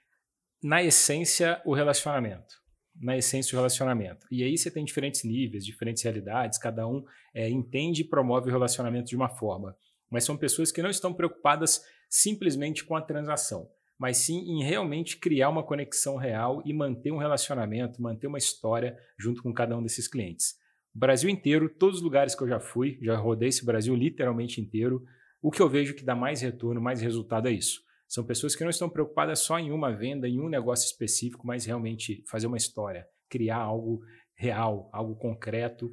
na 0.63 0.83
essência, 0.83 1.61
o 1.65 1.73
relacionamento. 1.73 2.57
Na 3.01 3.17
essência, 3.17 3.55
o 3.55 3.59
relacionamento. 3.59 4.27
E 4.31 4.43
aí 4.43 4.59
você 4.59 4.71
tem 4.71 4.85
diferentes 4.85 5.23
níveis, 5.23 5.65
diferentes 5.65 6.03
realidades, 6.03 6.59
cada 6.59 6.87
um 6.87 7.05
é, 7.33 7.49
entende 7.49 8.03
e 8.03 8.05
promove 8.05 8.49
o 8.49 8.53
relacionamento 8.53 9.09
de 9.09 9.17
uma 9.17 9.29
forma. 9.29 9.77
Mas 10.11 10.25
são 10.25 10.37
pessoas 10.37 10.73
que 10.73 10.83
não 10.83 10.91
estão 10.91 11.15
preocupadas 11.15 11.85
simplesmente 12.09 12.85
com 12.85 12.97
a 12.97 13.03
transação, 13.03 13.69
mas 13.99 14.17
sim 14.17 14.39
em 14.39 14.65
realmente 14.65 15.19
criar 15.19 15.49
uma 15.51 15.63
conexão 15.63 16.17
real 16.17 16.63
e 16.65 16.73
manter 16.73 17.13
um 17.13 17.19
relacionamento, 17.19 18.03
manter 18.03 18.27
uma 18.27 18.39
história 18.39 18.99
junto 19.19 19.43
com 19.43 19.53
cada 19.53 19.77
um 19.77 19.83
desses 19.83 20.09
clientes. 20.09 20.57
O 20.95 20.99
Brasil 20.99 21.31
inteiro, 21.31 21.69
todos 21.69 21.99
os 21.99 22.03
lugares 22.03 22.35
que 22.35 22.43
eu 22.43 22.49
já 22.49 22.59
fui, 22.59 22.99
já 23.01 23.17
rodei 23.17 23.51
esse 23.51 23.65
Brasil 23.65 23.95
literalmente 23.95 24.61
inteiro, 24.61 25.05
o 25.41 25.51
que 25.51 25.63
eu 25.63 25.69
vejo 25.69 25.95
que 25.95 26.05
dá 26.05 26.17
mais 26.17 26.41
retorno, 26.41 26.81
mais 26.81 27.01
resultado 27.01 27.47
é 27.47 27.53
isso. 27.53 27.81
São 28.09 28.25
pessoas 28.25 28.57
que 28.57 28.65
não 28.65 28.71
estão 28.71 28.89
preocupadas 28.89 29.41
só 29.41 29.59
em 29.59 29.71
uma 29.71 29.93
venda, 29.93 30.27
em 30.27 30.41
um 30.41 30.49
negócio 30.49 30.87
específico, 30.87 31.47
mas 31.47 31.67
realmente 31.67 32.25
fazer 32.27 32.47
uma 32.47 32.57
história, 32.57 33.07
criar 33.29 33.59
algo 33.59 34.01
real, 34.35 34.89
algo 34.93 35.15
concreto, 35.15 35.91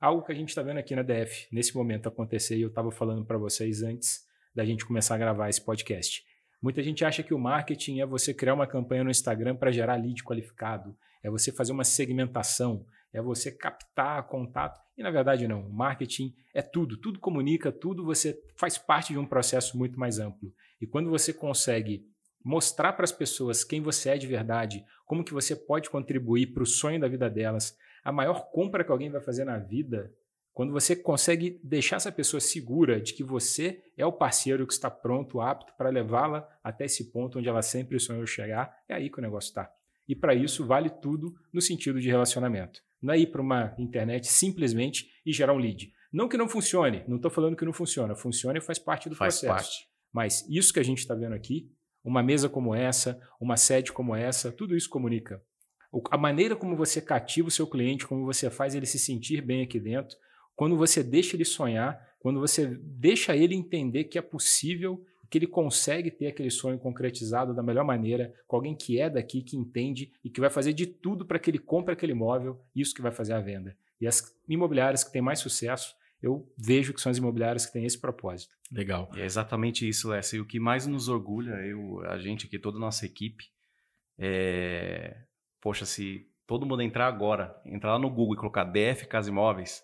algo 0.00 0.24
que 0.24 0.32
a 0.32 0.34
gente 0.34 0.48
está 0.48 0.62
vendo 0.62 0.78
aqui 0.78 0.96
na 0.96 1.02
DF 1.02 1.46
nesse 1.52 1.76
momento 1.76 2.08
acontecer 2.08 2.56
e 2.56 2.62
eu 2.62 2.68
estava 2.68 2.90
falando 2.90 3.24
para 3.26 3.36
vocês 3.36 3.82
antes 3.82 4.20
da 4.54 4.64
gente 4.64 4.86
começar 4.86 5.16
a 5.16 5.18
gravar 5.18 5.50
esse 5.50 5.62
podcast. 5.62 6.22
Muita 6.60 6.82
gente 6.82 7.04
acha 7.04 7.22
que 7.22 7.34
o 7.34 7.38
marketing 7.38 8.00
é 8.00 8.06
você 8.06 8.32
criar 8.32 8.54
uma 8.54 8.66
campanha 8.66 9.04
no 9.04 9.10
Instagram 9.10 9.54
para 9.54 9.70
gerar 9.70 9.96
lead 9.96 10.24
qualificado, 10.24 10.96
é 11.22 11.28
você 11.28 11.52
fazer 11.52 11.72
uma 11.72 11.84
segmentação, 11.84 12.84
é 13.12 13.20
você 13.20 13.52
captar 13.52 14.26
contato. 14.26 14.80
E 14.96 15.02
na 15.02 15.10
verdade 15.10 15.46
não, 15.46 15.68
o 15.68 15.72
marketing 15.72 16.34
é 16.54 16.62
tudo, 16.62 16.96
tudo 16.96 17.20
comunica, 17.20 17.70
tudo 17.70 18.04
você 18.04 18.36
faz 18.56 18.78
parte 18.78 19.12
de 19.12 19.18
um 19.18 19.26
processo 19.26 19.76
muito 19.76 19.98
mais 19.98 20.18
amplo. 20.18 20.52
E 20.80 20.86
quando 20.86 21.10
você 21.10 21.32
consegue 21.32 22.06
mostrar 22.44 22.92
para 22.92 23.04
as 23.04 23.12
pessoas 23.12 23.64
quem 23.64 23.80
você 23.80 24.10
é 24.10 24.18
de 24.18 24.26
verdade, 24.26 24.84
como 25.04 25.24
que 25.24 25.34
você 25.34 25.54
pode 25.54 25.90
contribuir 25.90 26.48
para 26.48 26.62
o 26.62 26.66
sonho 26.66 27.00
da 27.00 27.08
vida 27.08 27.28
delas. 27.28 27.76
A 28.04 28.12
maior 28.12 28.50
compra 28.50 28.84
que 28.84 28.90
alguém 28.90 29.10
vai 29.10 29.20
fazer 29.20 29.44
na 29.44 29.58
vida, 29.58 30.12
quando 30.52 30.72
você 30.72 30.96
consegue 30.96 31.60
deixar 31.62 31.96
essa 31.96 32.10
pessoa 32.10 32.40
segura 32.40 33.00
de 33.00 33.12
que 33.12 33.22
você 33.22 33.82
é 33.96 34.04
o 34.04 34.12
parceiro 34.12 34.66
que 34.66 34.72
está 34.72 34.90
pronto, 34.90 35.40
apto 35.40 35.72
para 35.76 35.88
levá-la 35.88 36.48
até 36.64 36.86
esse 36.86 37.12
ponto 37.12 37.38
onde 37.38 37.48
ela 37.48 37.62
sempre 37.62 38.00
sonhou 38.00 38.26
chegar, 38.26 38.76
é 38.88 38.94
aí 38.94 39.10
que 39.10 39.18
o 39.18 39.22
negócio 39.22 39.48
está. 39.48 39.70
E 40.08 40.16
para 40.16 40.34
isso 40.34 40.66
vale 40.66 40.90
tudo 40.90 41.34
no 41.52 41.60
sentido 41.60 42.00
de 42.00 42.08
relacionamento. 42.08 42.82
Não 43.00 43.14
é 43.14 43.18
ir 43.18 43.28
para 43.28 43.42
uma 43.42 43.74
internet 43.78 44.26
simplesmente 44.26 45.08
e 45.24 45.32
gerar 45.32 45.52
um 45.52 45.58
lead. 45.58 45.92
Não 46.12 46.28
que 46.28 46.36
não 46.36 46.48
funcione, 46.48 47.04
não 47.06 47.16
estou 47.16 47.30
falando 47.30 47.56
que 47.56 47.64
não 47.64 47.72
funciona, 47.72 48.16
funciona 48.16 48.58
e 48.58 48.62
faz 48.62 48.78
parte 48.78 49.08
do 49.08 49.14
faz 49.14 49.40
processo. 49.40 49.54
Parte. 49.54 49.88
Mas 50.12 50.46
isso 50.48 50.72
que 50.72 50.80
a 50.80 50.84
gente 50.84 50.98
está 50.98 51.14
vendo 51.14 51.34
aqui, 51.34 51.70
uma 52.04 52.22
mesa 52.22 52.48
como 52.48 52.74
essa, 52.74 53.20
uma 53.40 53.56
sede 53.56 53.92
como 53.92 54.14
essa, 54.14 54.50
tudo 54.50 54.76
isso 54.76 54.88
comunica. 54.88 55.42
A 56.10 56.18
maneira 56.18 56.54
como 56.54 56.76
você 56.76 57.00
cativa 57.00 57.48
o 57.48 57.50
seu 57.52 57.66
cliente, 57.66 58.06
como 58.06 58.24
você 58.24 58.50
faz 58.50 58.74
ele 58.74 58.86
se 58.86 58.98
sentir 58.98 59.40
bem 59.40 59.62
aqui 59.62 59.80
dentro, 59.80 60.16
quando 60.54 60.76
você 60.76 61.02
deixa 61.02 61.36
ele 61.36 61.44
sonhar, 61.44 61.98
quando 62.18 62.40
você 62.40 62.66
deixa 62.82 63.36
ele 63.36 63.54
entender 63.54 64.04
que 64.04 64.18
é 64.18 64.22
possível, 64.22 65.04
que 65.30 65.38
ele 65.38 65.46
consegue 65.46 66.10
ter 66.10 66.26
aquele 66.26 66.50
sonho 66.50 66.78
concretizado 66.78 67.54
da 67.54 67.62
melhor 67.62 67.84
maneira, 67.84 68.34
com 68.46 68.56
alguém 68.56 68.74
que 68.74 68.98
é 68.98 69.08
daqui, 69.08 69.42
que 69.42 69.56
entende 69.56 70.12
e 70.24 70.30
que 70.30 70.40
vai 70.40 70.50
fazer 70.50 70.72
de 70.72 70.86
tudo 70.86 71.24
para 71.24 71.38
que 71.38 71.50
ele 71.50 71.58
compre 71.58 71.92
aquele 71.92 72.12
imóvel, 72.12 72.60
isso 72.74 72.94
que 72.94 73.02
vai 73.02 73.12
fazer 73.12 73.34
a 73.34 73.40
venda. 73.40 73.76
E 74.00 74.06
as 74.06 74.34
imobiliárias 74.48 75.04
que 75.04 75.12
têm 75.12 75.22
mais 75.22 75.38
sucesso, 75.38 75.94
eu 76.22 76.52
vejo 76.56 76.92
que 76.92 77.00
são 77.00 77.10
as 77.10 77.18
imobiliárias 77.18 77.66
que 77.66 77.72
têm 77.72 77.84
esse 77.84 78.00
propósito. 78.00 78.54
Legal. 78.70 79.10
E 79.14 79.20
é 79.20 79.24
exatamente 79.24 79.88
isso, 79.88 80.08
Lessa. 80.08 80.36
E 80.36 80.40
o 80.40 80.46
que 80.46 80.58
mais 80.58 80.86
nos 80.86 81.08
orgulha, 81.08 81.54
eu, 81.64 82.00
a 82.06 82.18
gente 82.18 82.46
aqui, 82.46 82.58
toda 82.58 82.76
a 82.76 82.80
nossa 82.80 83.06
equipe, 83.06 83.44
é. 84.18 85.16
Poxa, 85.60 85.84
se 85.84 86.26
todo 86.46 86.66
mundo 86.66 86.82
entrar 86.82 87.06
agora, 87.06 87.54
entrar 87.64 87.92
lá 87.92 87.98
no 87.98 88.10
Google 88.10 88.34
e 88.34 88.38
colocar 88.38 88.64
DF 88.64 89.06
Casa 89.06 89.30
Imóveis, 89.30 89.82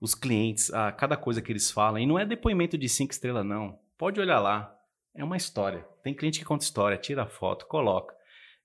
os 0.00 0.14
clientes, 0.14 0.72
a 0.72 0.92
cada 0.92 1.16
coisa 1.16 1.40
que 1.40 1.50
eles 1.50 1.70
falam, 1.70 1.98
e 1.98 2.06
não 2.06 2.18
é 2.18 2.24
depoimento 2.24 2.76
de 2.76 2.88
cinco 2.88 3.12
estrelas, 3.12 3.44
não. 3.44 3.78
Pode 3.96 4.20
olhar 4.20 4.40
lá. 4.40 4.72
É 5.14 5.24
uma 5.24 5.36
história. 5.36 5.86
Tem 6.02 6.14
cliente 6.14 6.38
que 6.38 6.44
conta 6.44 6.64
história, 6.64 6.98
tira 6.98 7.26
foto, 7.26 7.66
coloca. 7.66 8.14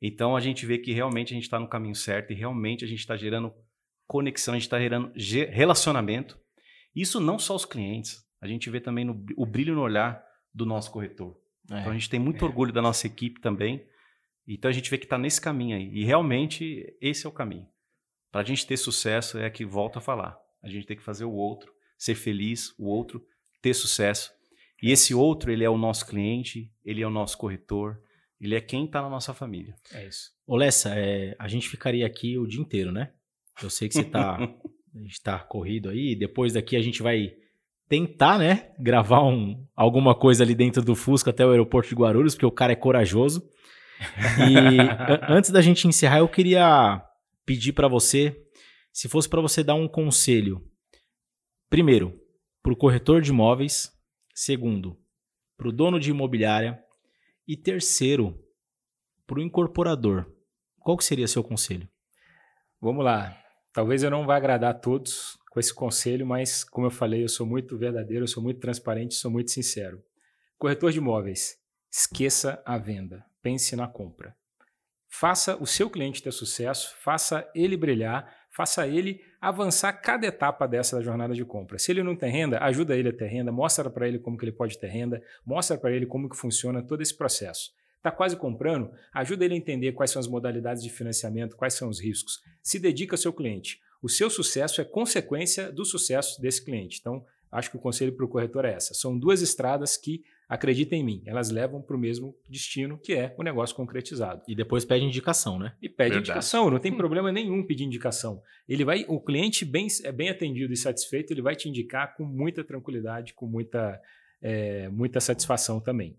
Então 0.02 0.36
a 0.36 0.42
gente 0.42 0.66
vê 0.66 0.78
que 0.78 0.92
realmente 0.92 1.32
a 1.32 1.36
gente 1.36 1.44
está 1.44 1.60
no 1.60 1.70
caminho 1.70 1.96
certo 1.96 2.34
e 2.34 2.36
realmente 2.36 2.84
a 2.84 2.88
gente 2.88 3.00
está 3.00 3.16
gerando 3.16 3.54
conexão, 4.08 4.54
a 4.54 4.58
gente 4.58 4.68
está 4.68 4.80
gerando 4.80 5.14
relacionamento. 5.52 6.38
Isso 6.96 7.20
não 7.20 7.40
só 7.40 7.56
os 7.56 7.66
clientes, 7.66 8.24
a 8.42 8.48
gente 8.48 8.70
vê 8.70 8.80
também 8.80 9.06
no, 9.06 9.24
o 9.38 9.46
brilho 9.46 9.76
no 9.76 9.82
olhar 9.82 10.24
do 10.54 10.66
nosso 10.66 10.92
corretor. 10.92 11.38
É, 11.70 11.80
então 11.80 11.92
a 11.92 11.94
gente 11.94 12.10
tem 12.10 12.20
muito 12.20 12.44
é. 12.44 12.48
orgulho 12.48 12.74
da 12.74 12.82
nossa 12.82 13.08
equipe 13.08 13.40
também. 13.40 13.86
Então 14.48 14.70
a 14.70 14.74
gente 14.74 14.90
vê 14.90 14.98
que 14.98 15.06
está 15.06 15.18
nesse 15.18 15.40
caminho 15.40 15.78
aí. 15.78 15.90
E 15.94 16.04
realmente 16.04 16.96
esse 17.00 17.26
é 17.26 17.30
o 17.30 17.32
caminho. 17.32 17.68
Para 18.32 18.42
a 18.42 18.44
gente 18.44 18.66
ter 18.66 18.78
sucesso 18.78 19.38
é 19.38 19.50
que 19.50 19.64
volta 19.64 20.00
a 20.00 20.02
falar. 20.02 20.38
A 20.64 20.70
gente 20.70 20.86
tem 20.86 20.98
que 20.98 21.04
fazer 21.04 21.26
o 21.26 21.34
outro 21.34 21.72
ser 22.02 22.16
feliz, 22.16 22.74
o 22.80 22.88
outro 22.88 23.24
ter 23.62 23.76
sucesso. 23.76 24.34
E 24.82 24.92
esse 24.92 25.14
outro, 25.14 25.52
ele 25.52 25.64
é 25.64 25.70
o 25.70 25.78
nosso 25.78 26.08
cliente, 26.08 26.74
ele 26.84 27.04
é 27.04 27.06
o 27.06 27.12
nosso 27.12 27.38
corretor, 27.38 28.02
ele 28.40 28.56
é 28.56 28.60
quem 28.60 28.86
está 28.86 29.04
na 29.04 29.10
nossa 29.10 29.36
família. 29.36 29.76
É 29.94 30.08
isso. 30.08 30.32
Ô 30.48 30.56
Lessa, 30.56 30.96
é, 30.96 31.36
a 31.38 31.48
gente 31.48 31.70
ficaria 31.70 32.08
aqui 32.08 32.40
o 32.40 32.48
dia 32.48 32.60
inteiro, 32.60 32.92
né? 32.92 33.14
Eu 33.62 33.70
sei 33.70 33.88
que 33.88 33.94
você 33.94 34.02
está 34.02 34.40
está 35.06 35.40
corrido 35.40 35.90
aí. 35.90 36.16
Depois 36.16 36.54
daqui 36.54 36.76
a 36.76 36.82
gente 36.82 37.02
vai 37.02 37.34
tentar, 37.88 38.40
né, 38.40 38.72
gravar 38.80 39.24
um, 39.24 39.66
alguma 39.76 40.16
coisa 40.16 40.44
ali 40.44 40.56
dentro 40.56 40.82
do 40.82 40.96
Fusca 40.96 41.30
até 41.30 41.46
o 41.46 41.52
aeroporto 41.52 41.90
de 41.90 41.96
Guarulhos, 41.96 42.36
porque 42.36 42.46
o 42.46 42.52
cara 42.52 42.74
é 42.74 42.76
corajoso. 42.76 43.44
E 44.40 44.78
antes 45.28 45.50
da 45.50 45.62
gente 45.62 45.88
encerrar, 45.88 46.20
eu 46.20 46.30
queria 46.30 47.04
pedir 47.46 47.74
para 47.74 47.88
você, 47.88 48.36
se 48.94 49.10
fosse 49.10 49.28
para 49.28 49.42
você 49.42 49.64
dar 49.64 49.76
um 49.76 49.88
conselho, 49.88 50.66
primeiro, 51.70 52.18
para 52.64 52.72
o 52.72 52.78
corretor 52.78 53.22
de 53.22 53.32
imóveis 53.32 53.92
Segundo, 54.34 54.98
para 55.58 55.68
o 55.68 55.72
dono 55.72 56.00
de 56.00 56.10
imobiliária. 56.10 56.82
E 57.48 57.58
terceiro, 57.58 58.40
para 59.28 59.40
o 59.40 59.42
incorporador. 59.42 60.32
Qual 60.80 60.98
que 60.98 61.04
seria 61.04 61.28
seu 61.28 61.44
conselho? 61.44 61.88
Vamos 62.80 63.04
lá. 63.04 63.41
Talvez 63.74 64.04
eu 64.04 64.12
não 64.12 64.26
vá 64.26 64.36
agradar 64.36 64.72
a 64.72 64.78
todos 64.78 65.40
com 65.50 65.60
esse 65.60 65.74
conselho, 65.74 66.26
mas 66.26 66.64
como 66.64 66.88
eu 66.88 66.92
falei, 66.92 67.24
eu 67.24 67.30
sou 67.30 67.46
muito 67.46 67.78
verdadeiro, 67.78 68.24
eu 68.24 68.28
sou 68.28 68.44
muito 68.44 68.60
transparente, 68.60 69.16
sou 69.16 69.32
muito 69.32 69.52
sincero. 69.52 70.04
Corretor 70.58 70.92
de 70.92 70.98
imóveis, 70.98 71.58
esqueça 71.90 72.62
a 72.66 72.78
venda, 72.78 73.26
pense 73.42 73.76
na 73.76 73.88
compra. 73.88 74.36
Faça 75.08 75.56
o 75.58 75.66
seu 75.66 75.90
cliente 75.90 76.24
ter 76.24 76.32
sucesso, 76.32 76.96
faça 77.00 77.50
ele 77.54 77.76
brilhar, 77.76 78.34
faça 78.50 78.88
ele 78.88 79.22
avançar 79.42 79.92
cada 79.94 80.28
etapa 80.28 80.68
dessa 80.68 80.98
da 80.98 81.02
jornada 81.02 81.34
de 81.34 81.44
compra. 81.44 81.78
Se 81.80 81.92
ele 81.92 82.04
não 82.04 82.16
tem 82.16 82.32
renda, 82.32 82.60
ajuda 82.64 82.96
ele 82.96 83.10
a 83.10 83.14
ter 83.14 83.28
renda, 83.28 83.52
mostra 83.52 83.90
para 83.90 84.08
ele 84.08 84.20
como 84.20 84.38
que 84.38 84.46
ele 84.46 84.52
pode 84.54 84.78
ter 84.78 84.88
renda, 84.88 85.22
mostra 85.46 85.78
para 85.78 85.92
ele 85.92 86.06
como 86.06 86.30
que 86.30 86.38
funciona 86.38 86.82
todo 86.82 87.02
esse 87.02 87.18
processo. 87.18 87.72
Está 88.02 88.10
quase 88.10 88.36
comprando? 88.36 88.92
Ajuda 89.14 89.46
ele 89.46 89.54
a 89.54 89.58
entender 89.58 89.92
quais 89.92 90.10
são 90.10 90.20
as 90.20 90.28
modalidades 90.28 90.82
de 90.82 90.90
financiamento, 90.90 91.56
quais 91.56 91.76
são 91.76 91.88
os 91.88 92.02
riscos. 92.02 92.42
Se 92.60 92.80
dedica 92.80 93.14
ao 93.14 93.18
seu 93.18 93.32
cliente. 93.32 93.80
O 94.02 94.10
seu 94.10 94.28
sucesso 94.28 94.82
é 94.82 94.84
consequência 94.84 95.72
do 95.72 95.86
sucesso 95.86 96.42
desse 96.42 96.66
cliente. 96.66 96.98
Então, 97.00 97.24
acho 97.52 97.70
que 97.70 97.78
o 97.78 97.80
conselho 97.80 98.14
para 98.14 98.26
o 98.26 98.28
corretor 98.28 98.66
é 98.66 98.74
essa. 98.74 98.96
São 98.96 99.16
duas 99.16 99.44
estradas 99.44 99.98
que 99.98 100.24
acredita 100.50 100.96
em 100.96 101.04
mim, 101.04 101.22
elas 101.26 101.52
levam 101.52 101.80
para 101.80 101.96
o 101.96 102.00
mesmo 102.00 102.36
destino, 102.50 102.98
que 102.98 103.14
é 103.14 103.36
o 103.38 103.44
negócio 103.44 103.76
concretizado. 103.76 104.42
E 104.48 104.56
depois 104.56 104.84
pede 104.84 105.06
indicação, 105.06 105.60
né? 105.60 105.74
E 105.80 105.88
pede 105.88 106.16
Verdade. 106.16 106.32
indicação, 106.32 106.72
não 106.72 106.80
tem 106.80 106.92
problema 106.92 107.32
nenhum 107.32 107.64
pedir 107.64 107.86
indicação. 107.86 108.42
Ele 108.68 108.84
vai, 108.84 109.06
o 109.08 109.22
cliente 109.22 109.64
bem, 109.64 109.88
é 110.04 110.12
bem 110.12 110.30
atendido 110.30 110.74
e 110.74 110.76
satisfeito, 110.76 111.32
ele 111.32 111.42
vai 111.42 111.56
te 111.56 111.70
indicar 111.70 112.18
com 112.18 112.26
muita 112.26 112.64
tranquilidade, 112.64 113.34
com 113.34 113.46
muita, 113.46 114.02
é, 114.42 114.90
muita 114.90 115.22
satisfação 115.22 115.80
também. 115.80 116.18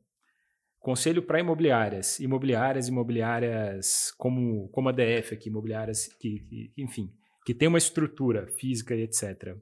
Conselho 0.83 1.23
para 1.23 1.39
imobiliárias, 1.39 2.19
imobiliárias, 2.19 2.89
imobiliárias 2.89 4.13
como, 4.19 4.69
como 4.71 4.89
a 4.89 4.93
DF 4.93 5.35
aqui, 5.35 5.49
imobiliárias 5.49 6.09
que, 6.19 6.41
que 6.41 6.73
enfim, 6.77 7.13
que 7.47 7.55
tem 7.55 7.69
uma 7.69 7.79
estrutura 7.79 8.49
física 8.59 8.93
e 8.93 9.03
etc. 9.03 9.57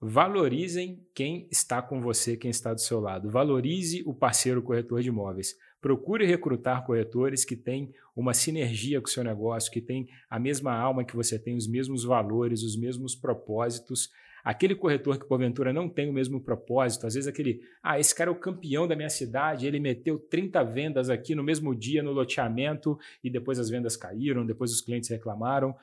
Valorizem 0.00 1.04
quem 1.14 1.48
está 1.50 1.82
com 1.82 2.00
você, 2.00 2.36
quem 2.36 2.50
está 2.50 2.72
do 2.72 2.80
seu 2.80 3.00
lado. 3.00 3.28
Valorize 3.28 4.04
o 4.06 4.14
parceiro 4.14 4.62
corretor 4.62 5.02
de 5.02 5.08
imóveis. 5.08 5.56
Procure 5.80 6.24
recrutar 6.24 6.86
corretores 6.86 7.44
que 7.44 7.56
têm 7.56 7.92
uma 8.14 8.32
sinergia 8.32 9.00
com 9.00 9.08
o 9.08 9.10
seu 9.10 9.24
negócio, 9.24 9.70
que 9.70 9.80
têm 9.80 10.08
a 10.30 10.38
mesma 10.38 10.72
alma 10.72 11.04
que 11.04 11.16
você 11.16 11.38
tem, 11.38 11.56
os 11.56 11.66
mesmos 11.66 12.04
valores, 12.04 12.62
os 12.62 12.78
mesmos 12.78 13.16
propósitos. 13.16 14.10
Aquele 14.44 14.74
corretor 14.74 15.18
que 15.18 15.26
porventura 15.26 15.72
não 15.72 15.88
tem 15.88 16.08
o 16.08 16.12
mesmo 16.12 16.40
propósito, 16.40 17.06
às 17.06 17.14
vezes 17.14 17.28
aquele, 17.28 17.60
ah, 17.82 17.98
esse 17.98 18.14
cara 18.14 18.30
é 18.30 18.32
o 18.32 18.36
campeão 18.36 18.86
da 18.86 18.96
minha 18.96 19.10
cidade, 19.10 19.66
ele 19.66 19.80
meteu 19.80 20.18
30 20.18 20.62
vendas 20.64 21.10
aqui 21.10 21.34
no 21.34 21.42
mesmo 21.42 21.74
dia 21.74 22.02
no 22.02 22.12
loteamento 22.12 22.98
e 23.22 23.30
depois 23.30 23.58
as 23.58 23.68
vendas 23.68 23.96
caíram, 23.96 24.46
depois 24.46 24.72
os 24.72 24.80
clientes 24.80 25.08
reclamaram 25.08 25.74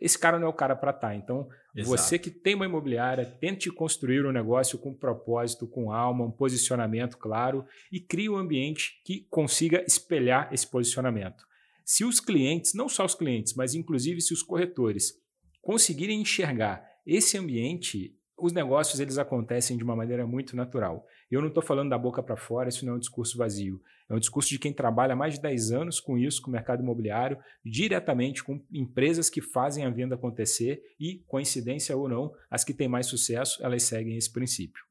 esse 0.00 0.18
cara 0.18 0.38
não 0.38 0.46
é 0.46 0.50
o 0.50 0.54
cara 0.54 0.76
para 0.76 0.90
estar. 0.90 1.08
Tá. 1.08 1.14
Então, 1.14 1.48
Exato. 1.74 1.96
você 1.96 2.18
que 2.18 2.30
tem 2.30 2.54
uma 2.54 2.66
imobiliária, 2.66 3.24
tente 3.24 3.70
construir 3.70 4.24
um 4.24 4.32
negócio 4.32 4.78
com 4.78 4.94
propósito, 4.94 5.66
com 5.66 5.92
alma, 5.92 6.24
um 6.24 6.30
posicionamento 6.30 7.18
claro 7.18 7.64
e 7.90 8.00
crie 8.00 8.28
um 8.28 8.36
ambiente 8.36 9.00
que 9.04 9.26
consiga 9.30 9.84
espelhar 9.86 10.48
esse 10.52 10.66
posicionamento. 10.66 11.46
Se 11.84 12.04
os 12.04 12.20
clientes, 12.20 12.74
não 12.74 12.88
só 12.88 13.04
os 13.04 13.14
clientes, 13.14 13.54
mas 13.54 13.74
inclusive 13.74 14.20
se 14.20 14.32
os 14.32 14.42
corretores 14.42 15.14
conseguirem 15.62 16.20
enxergar 16.20 16.87
esse 17.08 17.38
ambiente, 17.38 18.14
os 18.36 18.52
negócios 18.52 19.00
eles 19.00 19.16
acontecem 19.16 19.78
de 19.78 19.82
uma 19.82 19.96
maneira 19.96 20.26
muito 20.26 20.54
natural. 20.54 21.06
Eu 21.30 21.40
não 21.40 21.48
estou 21.48 21.62
falando 21.62 21.88
da 21.88 21.96
boca 21.96 22.22
para 22.22 22.36
fora, 22.36 22.68
isso 22.68 22.84
não 22.84 22.92
é 22.92 22.96
um 22.96 23.00
discurso 23.00 23.38
vazio. 23.38 23.80
É 24.10 24.14
um 24.14 24.18
discurso 24.18 24.50
de 24.50 24.58
quem 24.58 24.74
trabalha 24.74 25.16
mais 25.16 25.34
de 25.34 25.40
10 25.40 25.72
anos 25.72 26.00
com 26.00 26.18
isso, 26.18 26.42
com 26.42 26.50
o 26.50 26.52
mercado 26.52 26.82
imobiliário, 26.82 27.38
diretamente 27.64 28.44
com 28.44 28.62
empresas 28.70 29.30
que 29.30 29.40
fazem 29.40 29.86
a 29.86 29.90
venda 29.90 30.16
acontecer 30.16 30.82
e, 31.00 31.24
coincidência 31.26 31.96
ou 31.96 32.08
não, 32.08 32.30
as 32.50 32.62
que 32.62 32.74
têm 32.74 32.88
mais 32.88 33.06
sucesso, 33.06 33.58
elas 33.64 33.82
seguem 33.84 34.16
esse 34.16 34.30
princípio. 34.30 34.84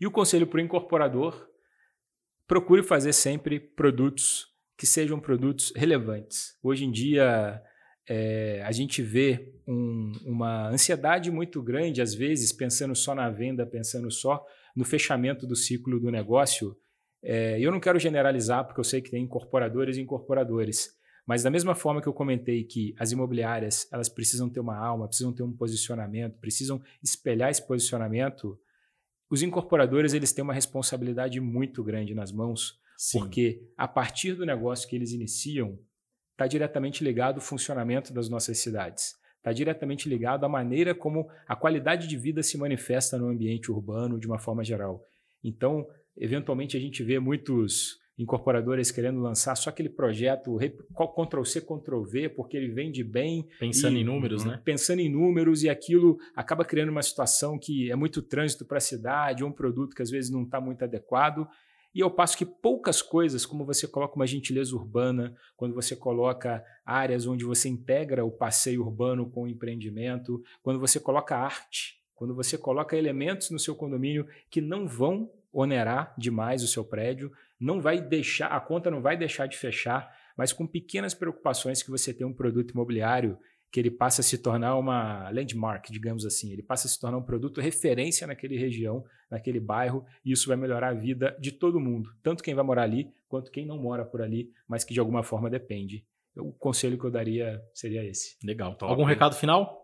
E 0.00 0.06
o 0.06 0.10
conselho 0.10 0.46
para 0.46 0.58
o 0.58 0.60
incorporador: 0.60 1.48
procure 2.48 2.82
fazer 2.82 3.12
sempre 3.12 3.60
produtos 3.60 4.48
que 4.76 4.86
sejam 4.86 5.18
produtos 5.18 5.72
relevantes. 5.74 6.58
Hoje 6.62 6.84
em 6.84 6.90
dia, 6.90 7.62
é, 8.08 8.62
a 8.64 8.72
gente 8.72 9.02
vê 9.02 9.52
um, 9.66 10.12
uma 10.24 10.68
ansiedade 10.68 11.30
muito 11.30 11.62
grande, 11.62 12.00
às 12.00 12.14
vezes, 12.14 12.52
pensando 12.52 12.94
só 12.94 13.14
na 13.14 13.28
venda, 13.30 13.66
pensando 13.66 14.10
só 14.10 14.44
no 14.74 14.84
fechamento 14.84 15.46
do 15.46 15.56
ciclo 15.56 15.98
do 15.98 16.10
negócio. 16.10 16.76
É, 17.22 17.58
eu 17.60 17.72
não 17.72 17.80
quero 17.80 17.98
generalizar, 17.98 18.64
porque 18.64 18.80
eu 18.80 18.84
sei 18.84 19.00
que 19.00 19.10
tem 19.10 19.24
incorporadores 19.24 19.96
e 19.96 20.00
incorporadores, 20.00 20.90
mas 21.26 21.42
da 21.42 21.50
mesma 21.50 21.74
forma 21.74 22.00
que 22.00 22.06
eu 22.06 22.12
comentei 22.12 22.62
que 22.62 22.94
as 22.98 23.10
imobiliárias 23.10 23.88
elas 23.92 24.08
precisam 24.08 24.48
ter 24.48 24.60
uma 24.60 24.76
alma, 24.76 25.08
precisam 25.08 25.32
ter 25.32 25.42
um 25.42 25.52
posicionamento, 25.52 26.38
precisam 26.38 26.80
espelhar 27.02 27.50
esse 27.50 27.66
posicionamento, 27.66 28.58
os 29.28 29.42
incorporadores 29.42 30.14
eles 30.14 30.32
têm 30.32 30.44
uma 30.44 30.54
responsabilidade 30.54 31.40
muito 31.40 31.82
grande 31.82 32.14
nas 32.14 32.30
mãos, 32.30 32.78
Sim. 32.96 33.18
Porque 33.20 33.62
a 33.76 33.86
partir 33.86 34.34
do 34.34 34.46
negócio 34.46 34.88
que 34.88 34.96
eles 34.96 35.12
iniciam, 35.12 35.78
está 36.36 36.46
diretamente 36.46 37.02
ligado 37.02 37.36
ao 37.36 37.40
funcionamento 37.40 38.12
das 38.12 38.28
nossas 38.28 38.58
cidades. 38.58 39.14
Está 39.38 39.52
diretamente 39.52 40.06
ligado 40.06 40.44
à 40.44 40.48
maneira 40.48 40.94
como 40.94 41.28
a 41.48 41.56
qualidade 41.56 42.06
de 42.06 42.16
vida 42.16 42.42
se 42.42 42.58
manifesta 42.58 43.16
no 43.16 43.28
ambiente 43.28 43.72
urbano 43.72 44.20
de 44.20 44.26
uma 44.26 44.38
forma 44.38 44.62
geral. 44.62 45.02
Então, 45.42 45.86
eventualmente, 46.16 46.76
a 46.76 46.80
gente 46.80 47.02
vê 47.02 47.18
muitos 47.18 47.98
incorporadoras 48.18 48.90
querendo 48.90 49.20
lançar 49.20 49.54
só 49.54 49.70
aquele 49.70 49.88
projeto 49.88 50.58
Ctrl-C, 50.58 51.60
Ctrl-V, 51.62 52.30
porque 52.30 52.56
ele 52.56 52.68
vende 52.68 53.02
bem. 53.04 53.46
Pensando 53.58 53.96
e, 53.96 54.00
em 54.00 54.04
números, 54.04 54.44
né? 54.44 54.60
Pensando 54.62 55.00
em 55.00 55.08
números 55.08 55.62
e 55.62 55.70
aquilo 55.70 56.18
acaba 56.34 56.64
criando 56.64 56.90
uma 56.90 57.02
situação 57.02 57.58
que 57.58 57.90
é 57.90 57.96
muito 57.96 58.20
trânsito 58.22 58.64
para 58.64 58.78
a 58.78 58.80
cidade, 58.80 59.44
um 59.44 59.52
produto 59.52 59.94
que 59.94 60.02
às 60.02 60.10
vezes 60.10 60.30
não 60.30 60.42
está 60.42 60.60
muito 60.60 60.82
adequado. 60.82 61.46
E 61.96 62.02
ao 62.02 62.10
passo 62.10 62.36
que 62.36 62.44
poucas 62.44 63.00
coisas, 63.00 63.46
como 63.46 63.64
você 63.64 63.88
coloca 63.88 64.16
uma 64.16 64.26
gentileza 64.26 64.76
urbana, 64.76 65.34
quando 65.56 65.74
você 65.74 65.96
coloca 65.96 66.62
áreas 66.84 67.26
onde 67.26 67.42
você 67.42 67.70
integra 67.70 68.22
o 68.22 68.30
passeio 68.30 68.82
urbano 68.82 69.30
com 69.30 69.44
o 69.44 69.48
empreendimento, 69.48 70.44
quando 70.62 70.78
você 70.78 71.00
coloca 71.00 71.34
arte, 71.34 71.98
quando 72.14 72.34
você 72.34 72.58
coloca 72.58 72.94
elementos 72.98 73.48
no 73.48 73.58
seu 73.58 73.74
condomínio 73.74 74.26
que 74.50 74.60
não 74.60 74.86
vão 74.86 75.32
onerar 75.50 76.14
demais 76.18 76.62
o 76.62 76.68
seu 76.68 76.84
prédio, 76.84 77.32
não 77.58 77.80
vai 77.80 77.98
deixar, 77.98 78.48
a 78.48 78.60
conta 78.60 78.90
não 78.90 79.00
vai 79.00 79.16
deixar 79.16 79.46
de 79.46 79.56
fechar, 79.56 80.14
mas 80.36 80.52
com 80.52 80.66
pequenas 80.66 81.14
preocupações 81.14 81.82
que 81.82 81.90
você 81.90 82.12
tem 82.12 82.26
um 82.26 82.34
produto 82.34 82.72
imobiliário 82.72 83.38
que 83.76 83.80
ele 83.80 83.90
passa 83.90 84.22
a 84.22 84.24
se 84.24 84.38
tornar 84.38 84.74
uma 84.78 85.28
landmark, 85.28 85.90
digamos 85.90 86.24
assim. 86.24 86.50
Ele 86.50 86.62
passa 86.62 86.86
a 86.86 86.90
se 86.90 86.98
tornar 86.98 87.18
um 87.18 87.22
produto 87.22 87.60
referência 87.60 88.26
naquele 88.26 88.56
região, 88.56 89.04
naquele 89.30 89.60
bairro, 89.60 90.02
e 90.24 90.32
isso 90.32 90.48
vai 90.48 90.56
melhorar 90.56 90.88
a 90.88 90.94
vida 90.94 91.36
de 91.38 91.52
todo 91.52 91.78
mundo, 91.78 92.08
tanto 92.22 92.42
quem 92.42 92.54
vai 92.54 92.64
morar 92.64 92.84
ali 92.84 93.12
quanto 93.28 93.50
quem 93.50 93.66
não 93.66 93.76
mora 93.76 94.02
por 94.02 94.22
ali, 94.22 94.50
mas 94.66 94.82
que 94.82 94.94
de 94.94 95.00
alguma 95.00 95.22
forma 95.22 95.50
depende. 95.50 96.06
O 96.38 96.54
conselho 96.54 96.98
que 96.98 97.04
eu 97.04 97.10
daria 97.10 97.62
seria 97.74 98.02
esse. 98.02 98.38
Legal. 98.42 98.74
Top. 98.76 98.90
Algum 98.90 99.04
recado 99.04 99.34
final? 99.34 99.78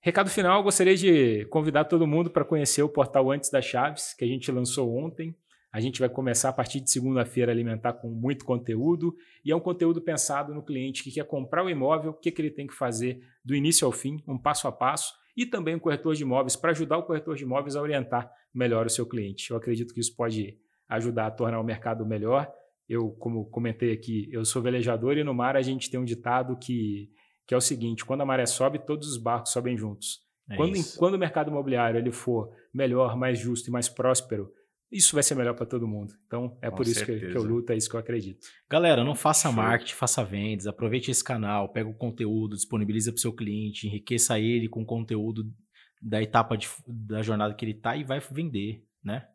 Recado 0.00 0.28
final, 0.28 0.60
gostaria 0.64 0.96
de 0.96 1.44
convidar 1.44 1.84
todo 1.84 2.04
mundo 2.04 2.30
para 2.30 2.44
conhecer 2.44 2.82
o 2.82 2.88
portal 2.88 3.30
Antes 3.30 3.48
das 3.48 3.64
Chaves, 3.64 4.12
que 4.12 4.24
a 4.24 4.28
gente 4.28 4.50
lançou 4.50 4.92
ontem. 4.92 5.36
A 5.76 5.80
gente 5.80 6.00
vai 6.00 6.08
começar 6.08 6.48
a 6.48 6.52
partir 6.54 6.80
de 6.80 6.90
segunda-feira 6.90 7.52
a 7.52 7.54
alimentar 7.54 7.92
com 7.92 8.08
muito 8.08 8.46
conteúdo 8.46 9.14
e 9.44 9.52
é 9.52 9.54
um 9.54 9.60
conteúdo 9.60 10.00
pensado 10.00 10.54
no 10.54 10.62
cliente 10.62 11.04
que 11.04 11.12
quer 11.12 11.26
comprar 11.26 11.62
o 11.62 11.68
imóvel, 11.68 12.12
o 12.12 12.14
que, 12.14 12.30
que 12.30 12.40
ele 12.40 12.50
tem 12.50 12.66
que 12.66 12.72
fazer 12.72 13.20
do 13.44 13.54
início 13.54 13.84
ao 13.84 13.92
fim, 13.92 14.24
um 14.26 14.38
passo 14.38 14.66
a 14.66 14.72
passo, 14.72 15.12
e 15.36 15.44
também 15.44 15.74
o 15.74 15.80
corretor 15.80 16.14
de 16.14 16.22
imóveis 16.22 16.56
para 16.56 16.70
ajudar 16.70 16.96
o 16.96 17.02
corretor 17.02 17.36
de 17.36 17.42
imóveis 17.42 17.76
a 17.76 17.82
orientar 17.82 18.32
melhor 18.54 18.86
o 18.86 18.88
seu 18.88 19.04
cliente. 19.04 19.50
Eu 19.50 19.58
acredito 19.58 19.92
que 19.92 20.00
isso 20.00 20.16
pode 20.16 20.56
ajudar 20.88 21.26
a 21.26 21.30
tornar 21.30 21.60
o 21.60 21.62
mercado 21.62 22.06
melhor. 22.06 22.50
Eu, 22.88 23.10
como 23.10 23.44
comentei 23.44 23.92
aqui, 23.92 24.30
eu 24.32 24.46
sou 24.46 24.62
velejador 24.62 25.18
e 25.18 25.24
no 25.24 25.34
mar 25.34 25.58
a 25.58 25.62
gente 25.62 25.90
tem 25.90 26.00
um 26.00 26.06
ditado 26.06 26.56
que, 26.56 27.10
que 27.46 27.52
é 27.52 27.56
o 27.56 27.60
seguinte: 27.60 28.02
quando 28.02 28.22
a 28.22 28.24
maré 28.24 28.46
sobe, 28.46 28.78
todos 28.78 29.08
os 29.08 29.18
barcos 29.18 29.52
sobem 29.52 29.76
juntos. 29.76 30.22
É 30.48 30.56
quando, 30.56 30.72
quando 30.96 31.14
o 31.16 31.18
mercado 31.18 31.50
imobiliário 31.50 31.98
ele 31.98 32.12
for 32.12 32.50
melhor, 32.72 33.14
mais 33.14 33.38
justo 33.38 33.68
e 33.68 33.70
mais 33.70 33.90
próspero, 33.90 34.50
isso 34.90 35.14
vai 35.14 35.22
ser 35.22 35.34
melhor 35.34 35.54
para 35.54 35.66
todo 35.66 35.86
mundo. 35.86 36.14
Então, 36.26 36.56
é 36.62 36.70
Com 36.70 36.76
por 36.76 36.86
isso 36.86 37.04
que, 37.04 37.18
que, 37.18 37.36
eu 37.36 37.42
luto, 37.42 37.72
é 37.72 37.76
isso 37.76 37.88
que 37.88 37.96
eu 37.96 38.00
acredito. 38.00 38.46
Galera, 38.70 39.04
não 39.04 39.14
faça 39.14 39.48
Show. 39.48 39.52
marketing, 39.52 39.94
faça 39.94 40.24
vendas, 40.24 40.66
aproveite 40.66 41.10
esse 41.10 41.24
canal, 41.24 41.72
pega 41.72 41.88
o 41.88 41.94
conteúdo, 41.94 42.54
disponibiliza 42.54 43.10
para 43.10 43.18
o 43.18 43.20
seu 43.20 43.32
cliente, 43.32 43.86
enriqueça 43.86 44.38
ele 44.38 44.68
com 44.68 44.84
conteúdo 44.84 45.52
da 46.00 46.22
etapa 46.22 46.56
de, 46.56 46.68
da 46.86 47.22
jornada 47.22 47.54
que 47.54 47.64
ele 47.64 47.72
está 47.72 47.96
e 47.96 48.04
vai 48.04 48.20
vender, 48.30 48.84
né? 49.02 49.26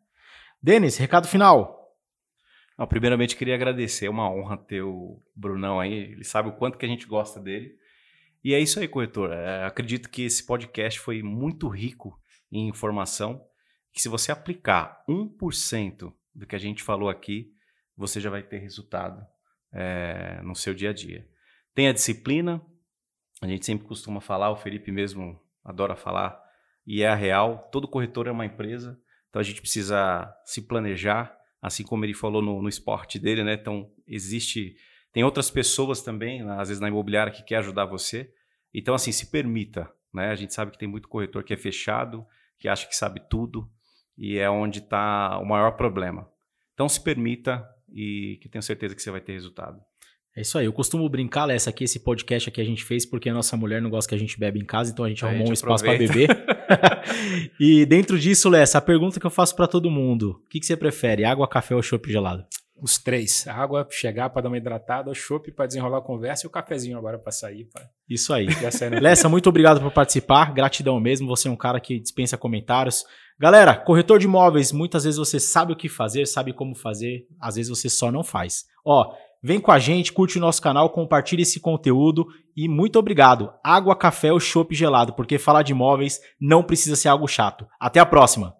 Denis, 0.62 0.96
recado 0.96 1.28
final. 1.28 1.80
Não, 2.78 2.86
primeiramente, 2.86 3.36
queria 3.36 3.54
agradecer, 3.54 4.06
é 4.06 4.10
uma 4.10 4.30
honra 4.30 4.56
ter 4.56 4.82
o 4.82 5.20
Brunão 5.36 5.78
aí, 5.78 5.92
ele 5.92 6.24
sabe 6.24 6.48
o 6.48 6.52
quanto 6.52 6.78
que 6.78 6.86
a 6.86 6.88
gente 6.88 7.06
gosta 7.06 7.38
dele. 7.38 7.76
E 8.42 8.54
é 8.54 8.58
isso 8.58 8.80
aí, 8.80 8.88
corretor. 8.88 9.32
É, 9.32 9.64
acredito 9.64 10.08
que 10.08 10.22
esse 10.22 10.44
podcast 10.44 10.98
foi 10.98 11.22
muito 11.22 11.68
rico 11.68 12.18
em 12.50 12.68
informação 12.68 13.44
que 13.92 14.00
se 14.00 14.08
você 14.08 14.32
aplicar 14.32 15.04
1% 15.08 16.12
do 16.34 16.46
que 16.46 16.56
a 16.56 16.58
gente 16.58 16.82
falou 16.82 17.08
aqui, 17.08 17.54
você 17.96 18.20
já 18.20 18.30
vai 18.30 18.42
ter 18.42 18.58
resultado 18.58 19.24
é, 19.72 20.40
no 20.42 20.54
seu 20.54 20.74
dia 20.74 20.90
a 20.90 20.92
dia. 20.92 21.28
Tenha 21.74 21.92
disciplina, 21.92 22.64
a 23.40 23.46
gente 23.46 23.66
sempre 23.66 23.86
costuma 23.86 24.20
falar, 24.20 24.50
o 24.50 24.56
Felipe 24.56 24.90
mesmo 24.90 25.40
adora 25.64 25.94
falar, 25.96 26.40
e 26.86 27.02
é 27.02 27.08
a 27.08 27.14
real, 27.14 27.68
todo 27.70 27.88
corretor 27.88 28.26
é 28.26 28.30
uma 28.30 28.46
empresa, 28.46 29.00
então 29.28 29.40
a 29.40 29.42
gente 29.42 29.60
precisa 29.60 30.32
se 30.44 30.62
planejar, 30.62 31.36
assim 31.60 31.84
como 31.84 32.04
ele 32.04 32.14
falou 32.14 32.42
no, 32.42 32.60
no 32.60 32.68
esporte 32.68 33.18
dele, 33.18 33.44
né? 33.44 33.54
Então 33.54 33.90
existe, 34.06 34.76
tem 35.12 35.22
outras 35.22 35.50
pessoas 35.50 36.02
também, 36.02 36.42
às 36.50 36.68
vezes 36.68 36.80
na 36.80 36.88
imobiliária, 36.88 37.32
que 37.32 37.42
quer 37.42 37.56
ajudar 37.56 37.84
você, 37.84 38.32
então 38.74 38.94
assim, 38.94 39.12
se 39.12 39.30
permita, 39.30 39.90
né? 40.12 40.30
A 40.30 40.34
gente 40.34 40.52
sabe 40.52 40.72
que 40.72 40.78
tem 40.78 40.88
muito 40.88 41.08
corretor 41.08 41.44
que 41.44 41.54
é 41.54 41.56
fechado, 41.56 42.26
que 42.58 42.68
acha 42.68 42.86
que 42.86 42.96
sabe 42.96 43.20
tudo, 43.28 43.70
e 44.16 44.38
é 44.38 44.48
onde 44.48 44.78
está 44.78 45.38
o 45.38 45.44
maior 45.44 45.72
problema. 45.72 46.28
Então 46.74 46.88
se 46.88 47.00
permita 47.00 47.66
e 47.92 48.38
que 48.40 48.48
tenho 48.48 48.62
certeza 48.62 48.94
que 48.94 49.02
você 49.02 49.10
vai 49.10 49.20
ter 49.20 49.32
resultado. 49.32 49.78
É 50.34 50.40
isso 50.40 50.56
aí. 50.56 50.64
Eu 50.64 50.72
costumo 50.72 51.06
brincar, 51.10 51.44
Lessa, 51.44 51.70
que 51.70 51.84
esse 51.84 52.00
podcast 52.00 52.48
aqui 52.48 52.60
a 52.60 52.64
gente 52.64 52.82
fez 52.82 53.04
porque 53.04 53.28
a 53.28 53.34
nossa 53.34 53.54
mulher 53.54 53.82
não 53.82 53.90
gosta 53.90 54.08
que 54.08 54.14
a 54.14 54.18
gente 54.18 54.38
bebe 54.38 54.58
em 54.58 54.64
casa, 54.64 54.90
então 54.90 55.04
a 55.04 55.08
gente 55.08 55.22
a 55.24 55.28
arrumou 55.28 55.46
gente 55.46 55.50
um 55.50 55.54
espaço 55.54 55.84
para 55.84 55.98
beber. 55.98 56.28
e 57.60 57.84
dentro 57.84 58.18
disso, 58.18 58.48
Lessa, 58.48 58.78
a 58.78 58.80
pergunta 58.80 59.20
que 59.20 59.26
eu 59.26 59.30
faço 59.30 59.54
para 59.54 59.66
todo 59.66 59.90
mundo: 59.90 60.40
o 60.42 60.48
que, 60.48 60.58
que, 60.58 60.64
você 60.64 60.76
prefere, 60.76 61.24
água, 61.24 61.46
café 61.46 61.74
ou 61.74 61.82
chopp 61.82 62.10
gelado? 62.10 62.46
Os 62.80 62.98
três. 62.98 63.46
A 63.46 63.54
água 63.54 63.86
chegar 63.90 64.30
para 64.30 64.42
dar 64.42 64.48
uma 64.48 64.56
hidratada, 64.56 65.10
o 65.10 65.14
chopp 65.14 65.52
para 65.52 65.66
desenrolar 65.66 65.98
a 65.98 66.02
conversa 66.02 66.46
e 66.46 66.48
o 66.48 66.50
cafezinho 66.50 66.96
agora 66.96 67.18
para 67.18 67.30
sair. 67.30 67.66
Pra... 67.66 67.86
Isso 68.08 68.32
aí. 68.32 68.48
Lessa, 69.00 69.28
muito 69.28 69.48
obrigado 69.50 69.80
por 69.80 69.92
participar. 69.92 70.52
Gratidão 70.52 70.98
mesmo. 70.98 71.28
Você 71.28 71.46
é 71.46 71.50
um 71.50 71.56
cara 71.56 71.78
que 71.78 72.00
dispensa 72.00 72.38
comentários. 72.38 73.04
Galera, 73.38 73.74
corretor 73.74 74.18
de 74.18 74.26
imóveis, 74.26 74.72
muitas 74.72 75.04
vezes 75.04 75.18
você 75.18 75.40
sabe 75.40 75.72
o 75.72 75.76
que 75.76 75.88
fazer, 75.88 76.26
sabe 76.26 76.52
como 76.52 76.74
fazer, 76.74 77.26
às 77.40 77.56
vezes 77.56 77.70
você 77.70 77.88
só 77.88 78.10
não 78.10 78.22
faz. 78.22 78.64
Ó, 78.84 79.14
vem 79.42 79.60
com 79.60 79.72
a 79.72 79.78
gente, 79.78 80.12
curte 80.12 80.38
o 80.38 80.40
nosso 80.40 80.62
canal, 80.62 80.90
compartilha 80.90 81.42
esse 81.42 81.60
conteúdo 81.60 82.26
e 82.56 82.68
muito 82.68 82.98
obrigado. 82.98 83.52
Água, 83.62 83.96
café 83.96 84.32
ou 84.32 84.40
chopp 84.40 84.74
gelado, 84.74 85.12
porque 85.14 85.38
falar 85.38 85.62
de 85.62 85.72
imóveis 85.72 86.20
não 86.40 86.62
precisa 86.62 86.96
ser 86.96 87.08
algo 87.08 87.26
chato. 87.26 87.66
Até 87.80 87.98
a 88.00 88.06
próxima. 88.06 88.54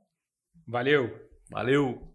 Valeu. 0.67 1.11
Valeu. 1.51 2.12